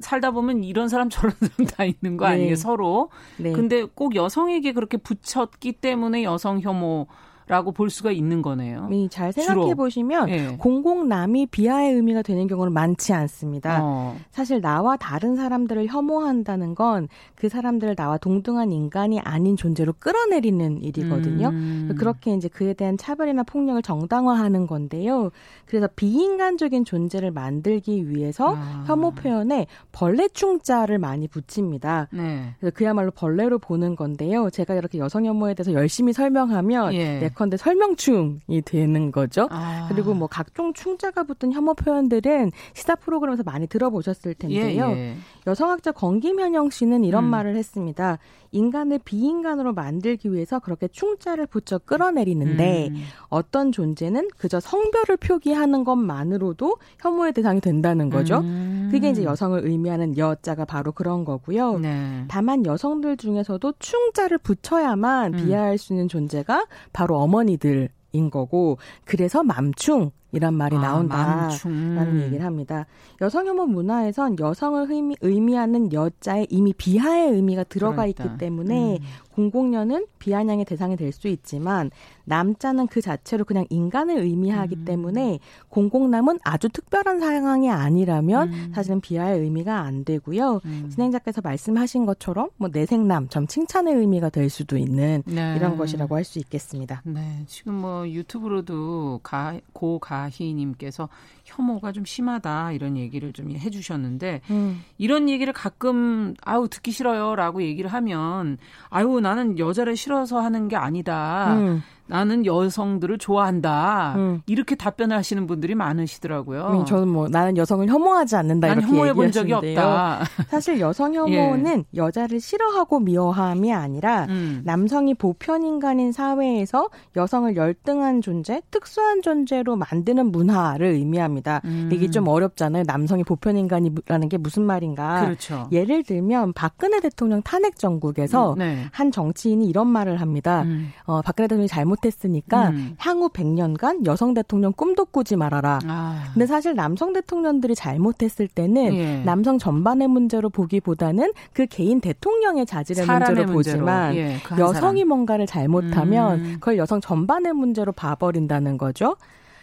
살다 0.00 0.30
보면 0.32 0.64
이런 0.64 0.88
사람 0.88 1.08
저런 1.08 1.34
사람 1.38 1.66
다 1.68 1.84
있는 1.84 2.16
거 2.16 2.26
아니에요 2.26 2.50
네. 2.50 2.56
서로. 2.56 3.10
네. 3.38 3.52
근데 3.52 3.84
꼭 3.84 4.14
여성에게 4.14 4.72
그렇게 4.72 4.96
붙였기 4.96 5.74
때문에 5.74 6.24
여성 6.24 6.60
혐오 6.60 7.06
라고 7.46 7.72
볼 7.72 7.90
수가 7.90 8.10
있는 8.10 8.42
거네요. 8.42 8.88
네, 8.88 9.08
잘 9.08 9.32
생각해 9.32 9.74
보시면 9.74 10.26
네. 10.26 10.56
공공남이 10.56 11.46
비하의 11.46 11.94
의미가 11.94 12.22
되는 12.22 12.46
경우는 12.46 12.72
많지 12.72 13.12
않습니다. 13.12 13.78
어. 13.82 14.16
사실 14.30 14.60
나와 14.60 14.96
다른 14.96 15.36
사람들을 15.36 15.86
혐오한다는 15.86 16.74
건 16.74 17.08
그 17.34 17.48
사람들을 17.48 17.94
나와 17.96 18.16
동등한 18.16 18.72
인간이 18.72 19.20
아닌 19.20 19.56
존재로 19.56 19.94
끌어내리는 19.98 20.82
일이거든요. 20.82 21.48
음. 21.48 21.94
그렇게 21.98 22.34
이제 22.34 22.48
그에 22.48 22.72
대한 22.72 22.96
차별이나 22.96 23.42
폭력을 23.42 23.80
정당화하는 23.82 24.66
건데요. 24.66 25.30
그래서 25.66 25.88
비인간적인 25.94 26.84
존재를 26.84 27.30
만들기 27.30 28.08
위해서 28.10 28.54
아. 28.56 28.84
혐오 28.86 29.12
표현에 29.12 29.66
벌레충자를 29.92 30.98
많이 30.98 31.28
붙입니다. 31.28 32.08
네. 32.10 32.54
그래서 32.58 32.74
그야말로 32.74 33.10
벌레로 33.10 33.58
보는 33.58 33.96
건데요. 33.96 34.50
제가 34.50 34.74
이렇게 34.74 34.98
여성 34.98 35.26
혐오에 35.26 35.54
대해서 35.54 35.72
열심히 35.72 36.12
설명하면 36.12 36.94
예. 36.94 37.18
예컨대 37.36 37.58
설명충이 37.58 38.62
되는 38.64 39.12
거죠. 39.12 39.46
아. 39.50 39.86
그리고 39.88 40.14
뭐 40.14 40.26
각종 40.26 40.72
충자가 40.72 41.24
붙은 41.24 41.52
혐오 41.52 41.74
표현들은 41.74 42.50
시사 42.72 42.96
프로그램에서 42.96 43.42
많이 43.42 43.66
들어보셨을 43.66 44.34
텐데요. 44.34 44.86
예, 44.90 44.96
예. 44.96 45.16
여성학자 45.46 45.92
권김현영 45.92 46.70
씨는 46.70 47.04
이런 47.04 47.24
음. 47.24 47.30
말을 47.30 47.56
했습니다. 47.56 48.18
인간을 48.52 49.00
비인간으로 49.04 49.74
만들기 49.74 50.32
위해서 50.32 50.58
그렇게 50.58 50.88
충자를 50.88 51.46
붙여 51.46 51.78
끌어내리는데 51.78 52.88
음. 52.88 53.02
어떤 53.28 53.70
존재는 53.70 54.28
그저 54.38 54.60
성별을 54.60 55.18
표기하는 55.18 55.84
것만으로도 55.84 56.78
혐오의 57.00 57.34
대상이 57.34 57.60
된다는 57.60 58.08
거죠. 58.08 58.38
음. 58.38 58.88
그게 58.90 59.10
이제 59.10 59.24
여성을 59.24 59.60
의미하는 59.62 60.16
여자가 60.16 60.64
바로 60.64 60.92
그런 60.92 61.24
거고요. 61.24 61.78
네. 61.80 62.24
다만 62.28 62.64
여성들 62.64 63.18
중에서도 63.18 63.74
충자를 63.78 64.38
붙여야만 64.38 65.34
음. 65.34 65.44
비하할 65.44 65.76
수 65.76 65.92
있는 65.92 66.08
존재가 66.08 66.66
바로 66.92 67.20
어머니들 67.26 67.88
인 68.12 68.30
거고 68.30 68.78
그래서 69.04 69.42
맘충 69.42 70.10
이란 70.32 70.54
말이 70.54 70.76
아, 70.76 70.80
나온다라는 70.80 72.20
얘기를 72.22 72.44
합니다. 72.44 72.86
여성 73.20 73.46
혐오 73.46 73.66
문화에선 73.66 74.38
여성을 74.38 74.86
의미, 74.90 75.16
의미하는 75.20 75.92
여자의 75.92 76.46
이미 76.50 76.72
비하의 76.74 77.30
의미가 77.32 77.64
들어가 77.64 77.96
그러니까. 77.96 78.24
있기 78.24 78.38
때문에 78.38 78.98
음. 78.98 79.04
공공연은 79.32 80.06
비아냥의 80.18 80.64
대상이 80.64 80.96
될 80.96 81.12
수 81.16 81.28
있지만 81.28 81.90
남자는 82.24 82.88
그 82.88 83.00
자체로 83.00 83.44
그냥 83.44 83.64
인간을 83.70 84.18
의미하기 84.18 84.76
음. 84.76 84.84
때문에 84.84 85.38
공공남은 85.70 86.40
아주 86.44 86.68
특별한 86.68 87.20
상황이 87.20 87.70
아니라면 87.70 88.52
음. 88.52 88.72
사실은 88.74 89.00
비하의 89.00 89.40
의미가 89.40 89.80
안 89.80 90.04
되고요. 90.04 90.60
음. 90.64 90.90
진행자께서 90.92 91.40
말씀하신 91.42 92.04
것처럼 92.04 92.50
뭐 92.56 92.68
내생남 92.72 93.28
점 93.28 93.46
칭찬의 93.46 93.94
의미가 93.94 94.30
될 94.30 94.50
수도 94.50 94.76
있는 94.76 95.22
네. 95.26 95.54
이런 95.56 95.76
것이라고 95.78 96.14
할 96.16 96.26
수 96.26 96.40
있겠습니다. 96.40 97.02
네, 97.04 97.44
지금 97.46 97.74
뭐 97.74 98.06
유튜브로도 98.08 99.20
가, 99.22 99.60
고가 99.72 100.15
희님께서 100.24 101.08
혐오가 101.46 101.92
좀 101.92 102.04
심하다 102.04 102.72
이런 102.72 102.96
얘기를 102.96 103.32
좀 103.32 103.50
해주셨는데 103.52 104.42
음. 104.50 104.82
이런 104.98 105.28
얘기를 105.28 105.52
가끔 105.52 106.34
아우 106.44 106.68
듣기 106.68 106.90
싫어요라고 106.90 107.62
얘기를 107.62 107.92
하면 107.92 108.58
아유 108.90 109.20
나는 109.20 109.58
여자를 109.58 109.96
싫어서 109.96 110.40
하는 110.40 110.68
게 110.68 110.76
아니다. 110.76 111.54
음. 111.54 111.82
나는 112.08 112.46
여성들을 112.46 113.18
좋아한다. 113.18 114.14
음. 114.16 114.42
이렇게 114.46 114.76
답변을 114.76 115.16
하시는 115.16 115.46
분들이 115.46 115.74
많으시더라고요. 115.74 116.68
음, 116.68 116.84
저는 116.84 117.08
뭐 117.08 117.28
나는 117.28 117.56
여성을 117.56 117.86
혐오하지 117.88 118.36
않는다 118.36 118.68
이렇게 118.68 118.86
혐오해 118.86 119.12
본 119.12 119.32
적이 119.32 119.54
없다. 119.54 120.20
사실 120.48 120.80
여성 120.80 121.14
혐오는 121.14 121.78
예. 121.78 121.84
여자를 121.96 122.40
싫어하고 122.40 123.00
미워함이 123.00 123.72
아니라 123.72 124.26
음. 124.28 124.62
남성이 124.64 125.14
보편 125.14 125.64
인간인 125.64 126.12
사회에서 126.12 126.90
여성을 127.16 127.56
열등한 127.56 128.20
존재, 128.20 128.62
특수한 128.70 129.22
존재로 129.22 129.76
만드는 129.76 130.30
문화를 130.30 130.86
의미합니다. 130.86 131.35
음. 131.64 131.90
이게 131.92 132.10
좀 132.10 132.28
어렵잖아요. 132.28 132.84
남성이 132.86 133.24
보편 133.24 133.56
인간이라는 133.56 134.28
게 134.28 134.38
무슨 134.38 134.62
말인가? 134.62 135.24
그렇죠. 135.24 135.68
예를 135.72 136.04
들면 136.04 136.52
박근혜 136.52 137.00
대통령 137.00 137.42
탄핵 137.42 137.78
정국에서 137.78 138.52
음, 138.54 138.58
네. 138.58 138.84
한 138.92 139.10
정치인이 139.10 139.66
이런 139.66 139.88
말을 139.88 140.20
합니다. 140.20 140.62
음. 140.62 140.90
어, 141.04 141.20
박근혜 141.22 141.48
대통령이 141.48 141.68
잘못 141.68 141.96
못했으니까 141.96 142.68
음. 142.68 142.94
향후 142.98 143.28
100년간 143.28 144.06
여성 144.06 144.34
대통령 144.34 144.72
꿈도 144.72 145.04
꾸지 145.04 145.36
말아라. 145.36 145.78
아. 145.86 146.24
근데 146.32 146.46
사실 146.46 146.74
남성 146.74 147.12
대통령들이 147.12 147.74
잘못했을 147.74 148.48
때는 148.48 148.94
예. 148.94 149.22
남성 149.24 149.58
전반의 149.58 150.08
문제로 150.08 150.50
보기보다는 150.50 151.32
그 151.52 151.66
개인 151.66 152.00
대통령의 152.00 152.66
자질의 152.66 153.06
문제로 153.06 153.46
보지만 153.46 154.14
예, 154.14 154.36
그 154.44 154.60
여성이 154.60 155.00
사람. 155.00 155.08
뭔가를 155.08 155.46
잘못하면 155.46 156.40
음. 156.40 156.52
그걸 156.54 156.78
여성 156.78 157.00
전반의 157.00 157.54
문제로 157.54 157.92
봐버린다는 157.92 158.78
거죠. 158.78 159.16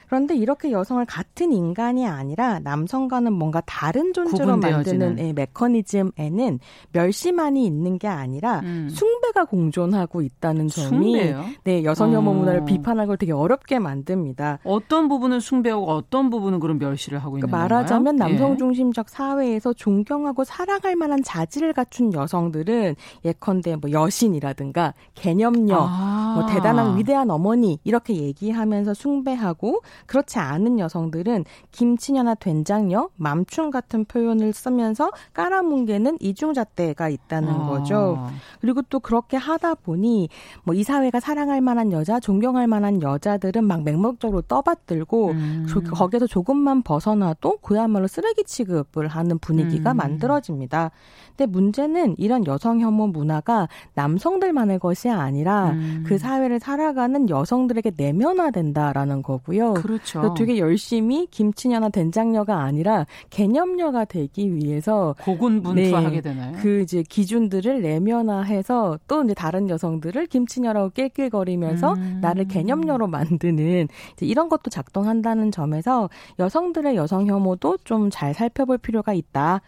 그런데 0.07 0.35
이렇게 0.35 0.71
여성을 0.71 1.03
같은 1.05 1.51
인간이 1.51 2.05
아니라 2.07 2.59
남성과는 2.59 3.33
뭔가 3.33 3.61
다른 3.65 4.13
존재로 4.13 4.57
만드는 4.57 5.19
예, 5.19 5.33
메커니즘에는 5.33 6.59
멸시만이 6.91 7.65
있는 7.65 7.97
게 7.97 8.07
아니라 8.07 8.59
음. 8.61 8.89
숭배가 8.89 9.45
공존하고 9.45 10.21
있다는 10.21 10.67
점이 10.67 11.13
숭배요? 11.13 11.45
네 11.63 11.83
여성 11.83 12.13
혐오 12.13 12.31
어. 12.31 12.33
문화를 12.33 12.65
비판하는 12.65 13.07
걸 13.07 13.17
되게 13.17 13.31
어렵게 13.31 13.79
만듭니다. 13.79 14.59
어떤 14.63 15.07
부분은 15.07 15.39
숭배하고 15.39 15.89
어떤 15.89 16.29
부분은 16.29 16.59
그런 16.59 16.77
멸시를 16.79 17.19
하고 17.19 17.37
있는 17.37 17.47
그러니까 17.47 17.75
말하자면 17.75 18.17
건가요? 18.17 18.29
남성 18.29 18.53
예. 18.53 18.57
중심적 18.57 19.09
사회에서 19.09 19.73
존경하고 19.73 20.43
사랑할 20.43 20.95
만한 20.95 21.23
자질을 21.23 21.73
갖춘 21.73 22.13
여성들은 22.13 22.95
예컨대 23.25 23.75
뭐 23.75 23.91
여신이라든가 23.91 24.93
개념녀, 25.15 25.77
아. 25.79 26.33
뭐 26.35 26.45
대단한 26.47 26.97
위대한 26.97 27.29
어머니 27.29 27.79
이렇게 27.83 28.15
얘기하면서 28.15 28.93
숭배하고 28.93 29.81
그렇지 30.05 30.39
않은 30.39 30.79
여성들은 30.79 31.45
김치녀나 31.71 32.35
된장녀, 32.35 33.09
맘충 33.15 33.71
같은 33.71 34.05
표현을 34.05 34.53
쓰면서 34.53 35.11
깔아뭉개는 35.33 36.17
이중잣대가 36.19 37.09
있다는 37.09 37.49
아. 37.49 37.67
거죠. 37.67 38.27
그리고 38.61 38.81
또 38.83 38.99
그렇게 38.99 39.37
하다 39.37 39.75
보니 39.75 40.29
뭐 40.63 40.73
이 40.73 40.83
사회가 40.83 41.19
사랑할 41.19 41.61
만한 41.61 41.91
여자, 41.91 42.19
존경할 42.19 42.67
만한 42.67 43.01
여자들은 43.01 43.63
막 43.63 43.83
맹목적으로 43.83 44.41
떠받들고 44.41 45.29
음. 45.29 45.65
거기에서 45.93 46.27
조금만 46.27 46.81
벗어나도 46.81 47.59
그야말로 47.61 48.07
쓰레기 48.07 48.43
취급을 48.43 49.07
하는 49.07 49.37
분위기가 49.39 49.93
음. 49.93 49.97
만들어집니다. 49.97 50.91
근데 51.29 51.45
문제는 51.45 52.15
이런 52.17 52.45
여성 52.47 52.79
혐오 52.79 53.07
문화가 53.07 53.67
남성들만의 53.93 54.79
것이 54.79 55.09
아니라 55.09 55.71
음. 55.71 56.03
그 56.05 56.17
사회를 56.17 56.59
살아가는 56.59 57.29
여성들에게 57.29 57.93
내면화된다라는 57.95 59.21
거고요. 59.23 59.73
그렇죠. 59.83 60.33
되게 60.35 60.57
열심히 60.57 61.27
김치녀나 61.29 61.89
된장녀가 61.89 62.61
아니라 62.61 63.05
개념녀가 63.29 64.05
되기 64.05 64.55
위해서 64.55 65.15
고군분투하게 65.21 66.09
네, 66.09 66.21
되나요? 66.21 66.57
그 66.61 66.81
이제 66.81 67.03
기준들을 67.03 67.81
내면화해서 67.81 68.99
또 69.07 69.23
이제 69.23 69.33
다른 69.33 69.69
여성들을 69.69 70.27
김치녀라고 70.27 70.89
낄낄거리면서 70.91 71.93
음. 71.93 72.19
나를 72.21 72.47
개념녀로 72.47 73.07
만드는 73.07 73.89
이런 74.21 74.49
것도 74.49 74.69
작동한다는 74.69 75.51
점에서 75.51 76.09
여성들의 76.39 76.95
여성 76.95 77.27
혐오도 77.27 77.77
좀 77.83 78.13
잘 78.13 78.33
살펴볼 78.33 78.77
필요가 78.77 79.13
있다. 79.13 79.61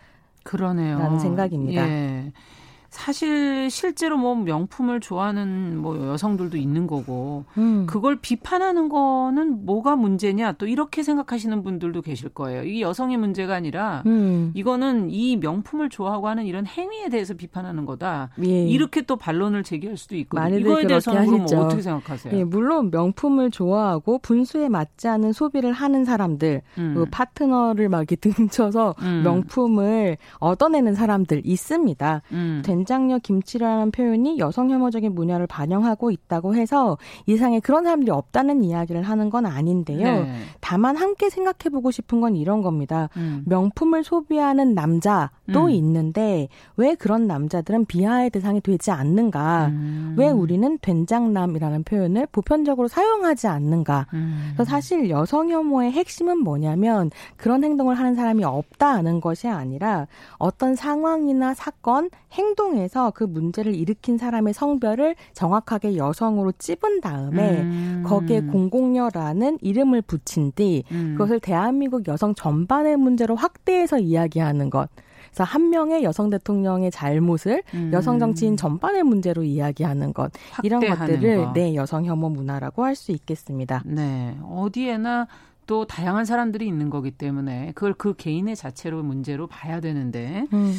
그러네요. 0.43 0.99
라는 0.99 1.19
생각입니다. 1.19 1.87
예. 1.89 2.31
사실 2.95 3.69
실제로 3.69 4.17
뭐 4.17 4.35
명품을 4.35 5.01
좋아하는 5.01 5.77
뭐 5.77 5.97
여성들도 6.11 6.55
있는 6.55 6.87
거고 6.87 7.43
음. 7.57 7.85
그걸 7.87 8.15
비판하는 8.15 8.87
거는 8.87 9.65
뭐가 9.65 9.97
문제냐 9.97 10.53
또 10.53 10.65
이렇게 10.65 11.03
생각하시는 11.03 11.61
분들도 11.61 12.01
계실 12.01 12.29
거예요. 12.29 12.63
이게 12.63 12.79
여성의 12.79 13.17
문제가 13.17 13.53
아니라 13.53 14.01
음. 14.05 14.51
이거는 14.55 15.09
이 15.11 15.35
명품을 15.35 15.89
좋아하고 15.89 16.29
하는 16.29 16.45
이런 16.45 16.65
행위에 16.65 17.09
대해서 17.09 17.33
비판하는 17.33 17.85
거다. 17.85 18.29
예. 18.45 18.65
이렇게 18.65 19.01
또 19.01 19.17
반론을 19.17 19.63
제기할 19.63 19.97
수도 19.97 20.15
있고 20.15 20.39
이거에 20.39 20.87
대해서는 20.87 21.25
그럼 21.25 21.45
뭐 21.51 21.65
어떻게 21.65 21.81
생각하세요? 21.81 22.33
예, 22.33 22.43
물론 22.45 22.91
명품을 22.91 23.51
좋아하고 23.51 24.19
분수에 24.19 24.69
맞지 24.69 25.09
않은 25.09 25.33
소비를 25.33 25.73
하는 25.73 26.05
사람들, 26.05 26.61
음. 26.77 26.93
그 26.95 27.05
파트너를 27.11 27.89
막 27.89 27.97
이렇게 27.99 28.15
등쳐서 28.15 28.95
음. 29.01 29.21
명품을 29.25 30.17
얻어내는 30.39 30.95
사람들 30.95 31.41
있습니다. 31.43 32.21
음. 32.31 32.61
된장녀 32.85 33.17
김치라는 33.17 33.91
표현이 33.91 34.37
여성 34.37 34.69
혐오적인 34.69 35.13
문화를 35.13 35.47
반영하고 35.47 36.11
있다고 36.11 36.55
해서 36.55 36.97
이상의 37.25 37.61
그런 37.61 37.83
사람들이 37.83 38.11
없다는 38.11 38.63
이야기를 38.63 39.01
하는 39.01 39.29
건 39.29 39.45
아닌데요. 39.45 40.03
네. 40.03 40.31
다만 40.61 40.95
함께 40.95 41.29
생각해 41.29 41.71
보고 41.71 41.89
싶은 41.91 42.21
건 42.21 42.35
이런 42.35 42.61
겁니다. 42.61 43.09
음. 43.17 43.43
명품을 43.47 44.03
소비하는 44.03 44.75
남자도 44.75 45.65
음. 45.65 45.69
있는데 45.71 46.47
왜 46.77 46.93
그런 46.95 47.27
남자들은 47.27 47.85
비하의 47.85 48.29
대상이 48.29 48.61
되지 48.61 48.91
않는가? 48.91 49.67
음. 49.67 50.15
왜 50.17 50.29
우리는 50.29 50.77
된장남이라는 50.81 51.83
표현을 51.83 52.27
보편적으로 52.31 52.87
사용하지 52.87 53.47
않는가? 53.47 54.07
음. 54.13 54.51
그래서 54.53 54.69
사실 54.69 55.09
여성 55.09 55.49
혐오의 55.49 55.91
핵심은 55.91 56.37
뭐냐면 56.37 57.09
그런 57.35 57.63
행동을 57.63 57.95
하는 57.95 58.13
사람이 58.15 58.43
없다는 58.43 59.21
것이 59.21 59.47
아니라 59.47 60.07
어떤 60.37 60.75
상황이나 60.75 61.55
사건, 61.55 62.09
행동 62.33 62.74
활동해서 62.75 63.11
그 63.11 63.23
문제를 63.23 63.73
일으킨 63.73 64.17
사람의 64.17 64.53
성별을 64.53 65.15
정확하게 65.33 65.97
여성으로 65.97 66.51
찝은 66.53 67.01
다음에 67.01 67.61
음. 67.61 68.03
거기에 68.05 68.41
공공녀라는 68.41 69.59
이름을 69.61 70.01
붙인 70.01 70.51
뒤 70.51 70.83
음. 70.91 71.15
그것을 71.17 71.39
대한민국 71.39 72.07
여성 72.07 72.35
전반의 72.35 72.97
문제로 72.97 73.35
확대해서 73.35 73.97
이야기하는 73.97 74.69
것. 74.69 74.89
그래서 75.27 75.43
한 75.43 75.69
명의 75.69 76.03
여성 76.03 76.29
대통령의 76.29 76.91
잘못을 76.91 77.63
음. 77.73 77.89
여성 77.93 78.19
정치인 78.19 78.55
전반의 78.55 79.03
문제로 79.03 79.43
이야기하는 79.43 80.13
것 80.13 80.31
이런 80.63 80.81
것들을 80.81 81.45
것. 81.45 81.53
네 81.53 81.75
여성 81.75 82.05
혐오 82.05 82.29
문화라고 82.29 82.83
할 82.83 82.95
수 82.95 83.11
있겠습니다. 83.11 83.81
네 83.85 84.37
어디에나 84.43 85.27
또 85.67 85.85
다양한 85.85 86.25
사람들이 86.25 86.67
있는 86.67 86.89
거기 86.89 87.11
때문에 87.11 87.71
그걸 87.73 87.93
그 87.93 88.15
개인의 88.15 88.55
자체로 88.55 89.01
문제로 89.03 89.47
봐야 89.47 89.79
되는데. 89.79 90.45
음. 90.53 90.73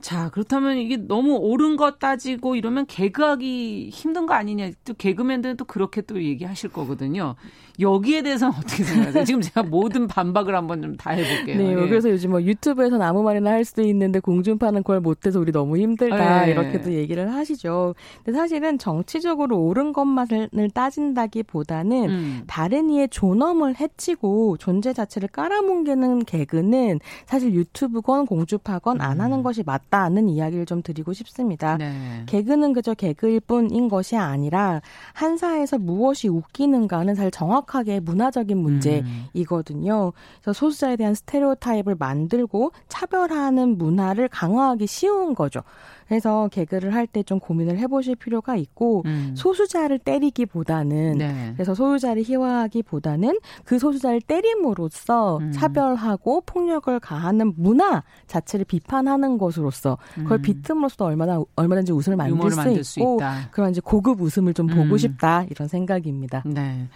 자, 0.00 0.28
그렇다면 0.30 0.76
이게 0.78 0.96
너무 0.96 1.36
옳은 1.36 1.76
것 1.76 1.98
따지고 1.98 2.54
이러면 2.54 2.86
개그하기 2.86 3.90
힘든 3.92 4.26
거 4.26 4.34
아니냐. 4.34 4.70
또 4.84 4.94
개그맨들은 4.94 5.56
또 5.56 5.64
그렇게 5.64 6.00
또 6.02 6.22
얘기하실 6.22 6.70
거거든요. 6.70 7.34
여기에 7.78 8.22
대해서는 8.22 8.54
어떻게 8.56 8.84
생각하세요? 8.84 9.24
지금 9.24 9.40
제가 9.42 9.62
모든 9.62 10.06
반박을 10.06 10.54
한번 10.54 10.80
좀 10.82 10.96
다 10.96 11.10
해볼게요. 11.10 11.58
네, 11.58 11.70
예. 11.72 11.74
그래서 11.74 12.08
요즘 12.08 12.30
뭐 12.30 12.42
유튜브에서는 12.42 13.04
아무 13.04 13.22
말이나 13.22 13.50
할 13.50 13.64
수도 13.64 13.82
있는데 13.82 14.18
공중파는 14.20 14.82
그걸 14.82 15.00
못해서 15.00 15.38
우리 15.40 15.52
너무 15.52 15.76
힘들다. 15.76 16.46
예. 16.48 16.52
이렇게도 16.52 16.92
얘기를 16.94 17.32
하시죠. 17.34 17.94
근데 18.24 18.38
사실은 18.38 18.78
정치적으로 18.78 19.58
옳은 19.58 19.92
것만을 19.92 20.70
따진다기 20.72 21.42
보다는 21.42 22.08
음. 22.08 22.42
다른 22.46 22.88
이의 22.90 23.08
존엄을 23.08 23.78
해치고 23.78 24.56
존재 24.58 24.92
자체를 24.94 25.28
깔아뭉개는 25.28 26.24
개그는 26.24 27.00
사실 27.26 27.52
유튜브건 27.54 28.26
공주파건 28.26 29.00
안 29.02 29.20
하는 29.20 29.38
음. 29.38 29.42
것이 29.42 29.62
맞다. 29.66 29.95
없다는 29.96 30.28
이야기를 30.28 30.66
좀 30.66 30.82
드리고 30.82 31.12
싶습니다. 31.14 31.76
네. 31.78 32.22
개그는 32.26 32.72
그저 32.74 32.94
개그일 32.94 33.40
뿐인 33.40 33.88
것이 33.88 34.16
아니라 34.16 34.82
한사에서 35.14 35.78
무엇이 35.78 36.28
웃기는가는 36.28 37.14
사실 37.14 37.30
정확하게 37.30 38.00
문화적인 38.00 38.58
문제이거든요. 38.58 40.12
그래서 40.42 40.52
소수자에 40.52 40.96
대한 40.96 41.14
스테레오타입을 41.14 41.96
만들고 41.98 42.72
차별하는 42.88 43.78
문화를 43.78 44.28
강화하기 44.28 44.86
쉬운 44.86 45.34
거죠. 45.34 45.62
그래서 46.08 46.48
개그를 46.48 46.94
할 46.94 47.06
때 47.06 47.22
좀 47.22 47.38
고민을 47.40 47.78
해보실 47.78 48.16
필요가 48.16 48.56
있고 48.56 49.02
음. 49.06 49.32
소수자를 49.36 49.98
때리기보다는 49.98 51.18
네. 51.18 51.52
그래서 51.54 51.74
소수자를 51.74 52.22
희화하기보다는 52.24 53.38
그 53.64 53.78
소수자를 53.78 54.20
때림으로써 54.20 55.38
음. 55.38 55.52
차별하고 55.52 56.42
폭력을 56.42 56.98
가하는 57.00 57.54
문화 57.56 58.02
자체를 58.26 58.64
비판하는 58.64 59.38
것으로서 59.38 59.98
그걸 60.14 60.38
음. 60.38 60.42
비틈으로써 60.42 61.04
얼마나 61.04 61.42
얼마든지 61.56 61.92
웃음을 61.92 62.16
만들 62.16 62.50
수 62.50 62.56
만들 62.56 62.80
있고 62.80 63.20
그런 63.50 63.70
이제 63.70 63.80
고급 63.80 64.20
웃음을 64.20 64.54
좀 64.54 64.66
보고 64.66 64.82
음. 64.82 64.98
싶다 64.98 65.44
이런 65.50 65.68
생각입니다. 65.68 66.42
네. 66.46 66.88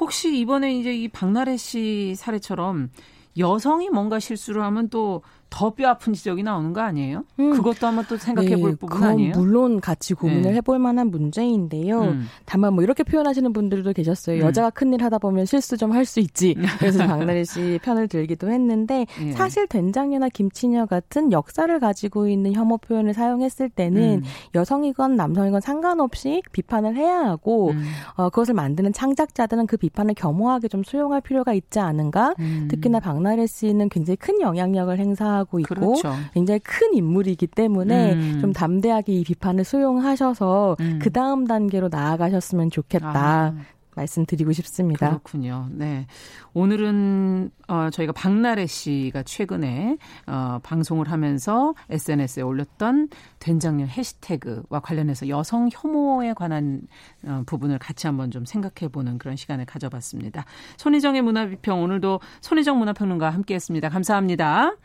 혹시 0.00 0.38
이번에 0.38 0.74
이제 0.74 0.94
이 0.94 1.08
박나래 1.08 1.56
씨 1.56 2.14
사례처럼 2.16 2.90
여성이 3.36 3.88
뭔가 3.90 4.18
실수를 4.18 4.62
하면 4.62 4.88
또 4.88 5.22
더 5.50 5.70
뼈 5.70 5.88
아픈 5.88 6.12
지적이 6.12 6.42
나오는 6.42 6.72
거 6.72 6.80
아니에요? 6.80 7.24
음. 7.38 7.52
그것도 7.52 7.86
한번 7.86 8.04
또 8.08 8.16
생각해 8.16 8.56
볼 8.56 8.70
네, 8.72 8.76
부분 8.76 9.02
아니에요? 9.02 9.32
물론 9.36 9.80
같이 9.80 10.14
고민을 10.14 10.42
네. 10.42 10.54
해볼 10.54 10.78
만한 10.78 11.10
문제인데요. 11.10 12.00
음. 12.02 12.26
다만 12.44 12.74
뭐 12.74 12.82
이렇게 12.82 13.02
표현하시는 13.02 13.52
분들도 13.52 13.92
계셨어요. 13.92 14.42
음. 14.42 14.46
여자가 14.46 14.70
큰일 14.70 15.02
하다 15.02 15.18
보면 15.18 15.46
실수 15.46 15.76
좀 15.76 15.92
할 15.92 16.04
수 16.04 16.20
있지. 16.20 16.54
그래서 16.78 16.98
박나래 17.06 17.44
씨 17.44 17.78
편을 17.82 18.08
들기도 18.08 18.50
했는데 18.50 19.06
네. 19.20 19.32
사실 19.32 19.66
된장녀나 19.66 20.28
김치녀 20.28 20.86
같은 20.86 21.32
역사를 21.32 21.78
가지고 21.80 22.28
있는 22.28 22.52
혐오 22.54 22.78
표현을 22.78 23.14
사용했을 23.14 23.68
때는 23.68 24.22
음. 24.22 24.22
여성이건 24.54 25.16
남성이건 25.16 25.60
상관없이 25.60 26.42
비판을 26.52 26.96
해야 26.96 27.20
하고 27.20 27.70
음. 27.70 27.84
어, 28.16 28.30
그것을 28.30 28.54
만드는 28.54 28.92
창작자들은 28.92 29.66
그 29.66 29.76
비판을 29.76 30.14
겸허하게 30.14 30.68
좀 30.68 30.82
수용할 30.82 31.20
필요가 31.20 31.52
있지 31.52 31.78
않은가? 31.78 32.34
음. 32.38 32.68
특히나 32.70 33.00
박나래 33.00 33.46
씨는 33.46 33.88
굉장히 33.88 34.16
큰 34.16 34.40
영향력을 34.40 34.98
행사 34.98 35.37
하고 35.38 35.58
있고 35.60 35.74
그렇죠. 35.74 36.12
굉장히 36.34 36.60
큰 36.60 36.94
인물이기 36.94 37.46
때문에 37.46 38.12
음. 38.12 38.38
좀 38.40 38.52
담대하게 38.52 39.12
이 39.12 39.24
비판을 39.24 39.64
수용하셔서 39.64 40.76
음. 40.80 40.98
그 41.00 41.10
다음 41.10 41.46
단계로 41.46 41.88
나아가셨으면 41.88 42.70
좋겠다. 42.70 43.12
아. 43.14 43.54
말씀드리고 43.98 44.52
싶습니다. 44.52 45.08
그렇군요. 45.08 45.68
네. 45.72 46.06
오늘은 46.54 47.50
어, 47.68 47.90
저희가 47.90 48.12
박나래 48.12 48.66
씨가 48.66 49.24
최근에 49.24 49.98
어, 50.26 50.60
방송을 50.62 51.10
하면서 51.10 51.74
SNS에 51.90 52.42
올렸던 52.42 53.08
된장녀 53.38 53.86
해시태그와 53.86 54.80
관련해서 54.80 55.28
여성 55.28 55.68
혐오에 55.72 56.32
관한 56.34 56.82
어, 57.24 57.42
부분을 57.46 57.78
같이 57.78 58.06
한번 58.06 58.30
좀 58.30 58.44
생각해 58.44 58.90
보는 58.90 59.18
그런 59.18 59.36
시간을 59.36 59.66
가져봤습니다. 59.66 60.44
손희정의 60.76 61.22
문화비평 61.22 61.82
오늘도 61.82 62.20
손희정 62.40 62.78
문화평론가와 62.78 63.32
함께 63.32 63.54
했습니다. 63.54 63.88
감사합니다. 63.88 64.76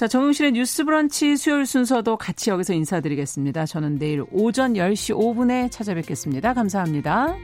자, 0.00 0.08
정용실의 0.08 0.52
뉴스 0.52 0.82
브런치 0.86 1.36
수요일 1.36 1.66
순서도 1.66 2.16
같이 2.16 2.48
여기서 2.48 2.72
인사드리겠습니다. 2.72 3.66
저는 3.66 3.98
내일 3.98 4.24
오전 4.32 4.72
10시 4.72 5.14
5분에 5.14 5.70
찾아뵙겠습니다. 5.70 6.54
감사합니다. 6.54 7.36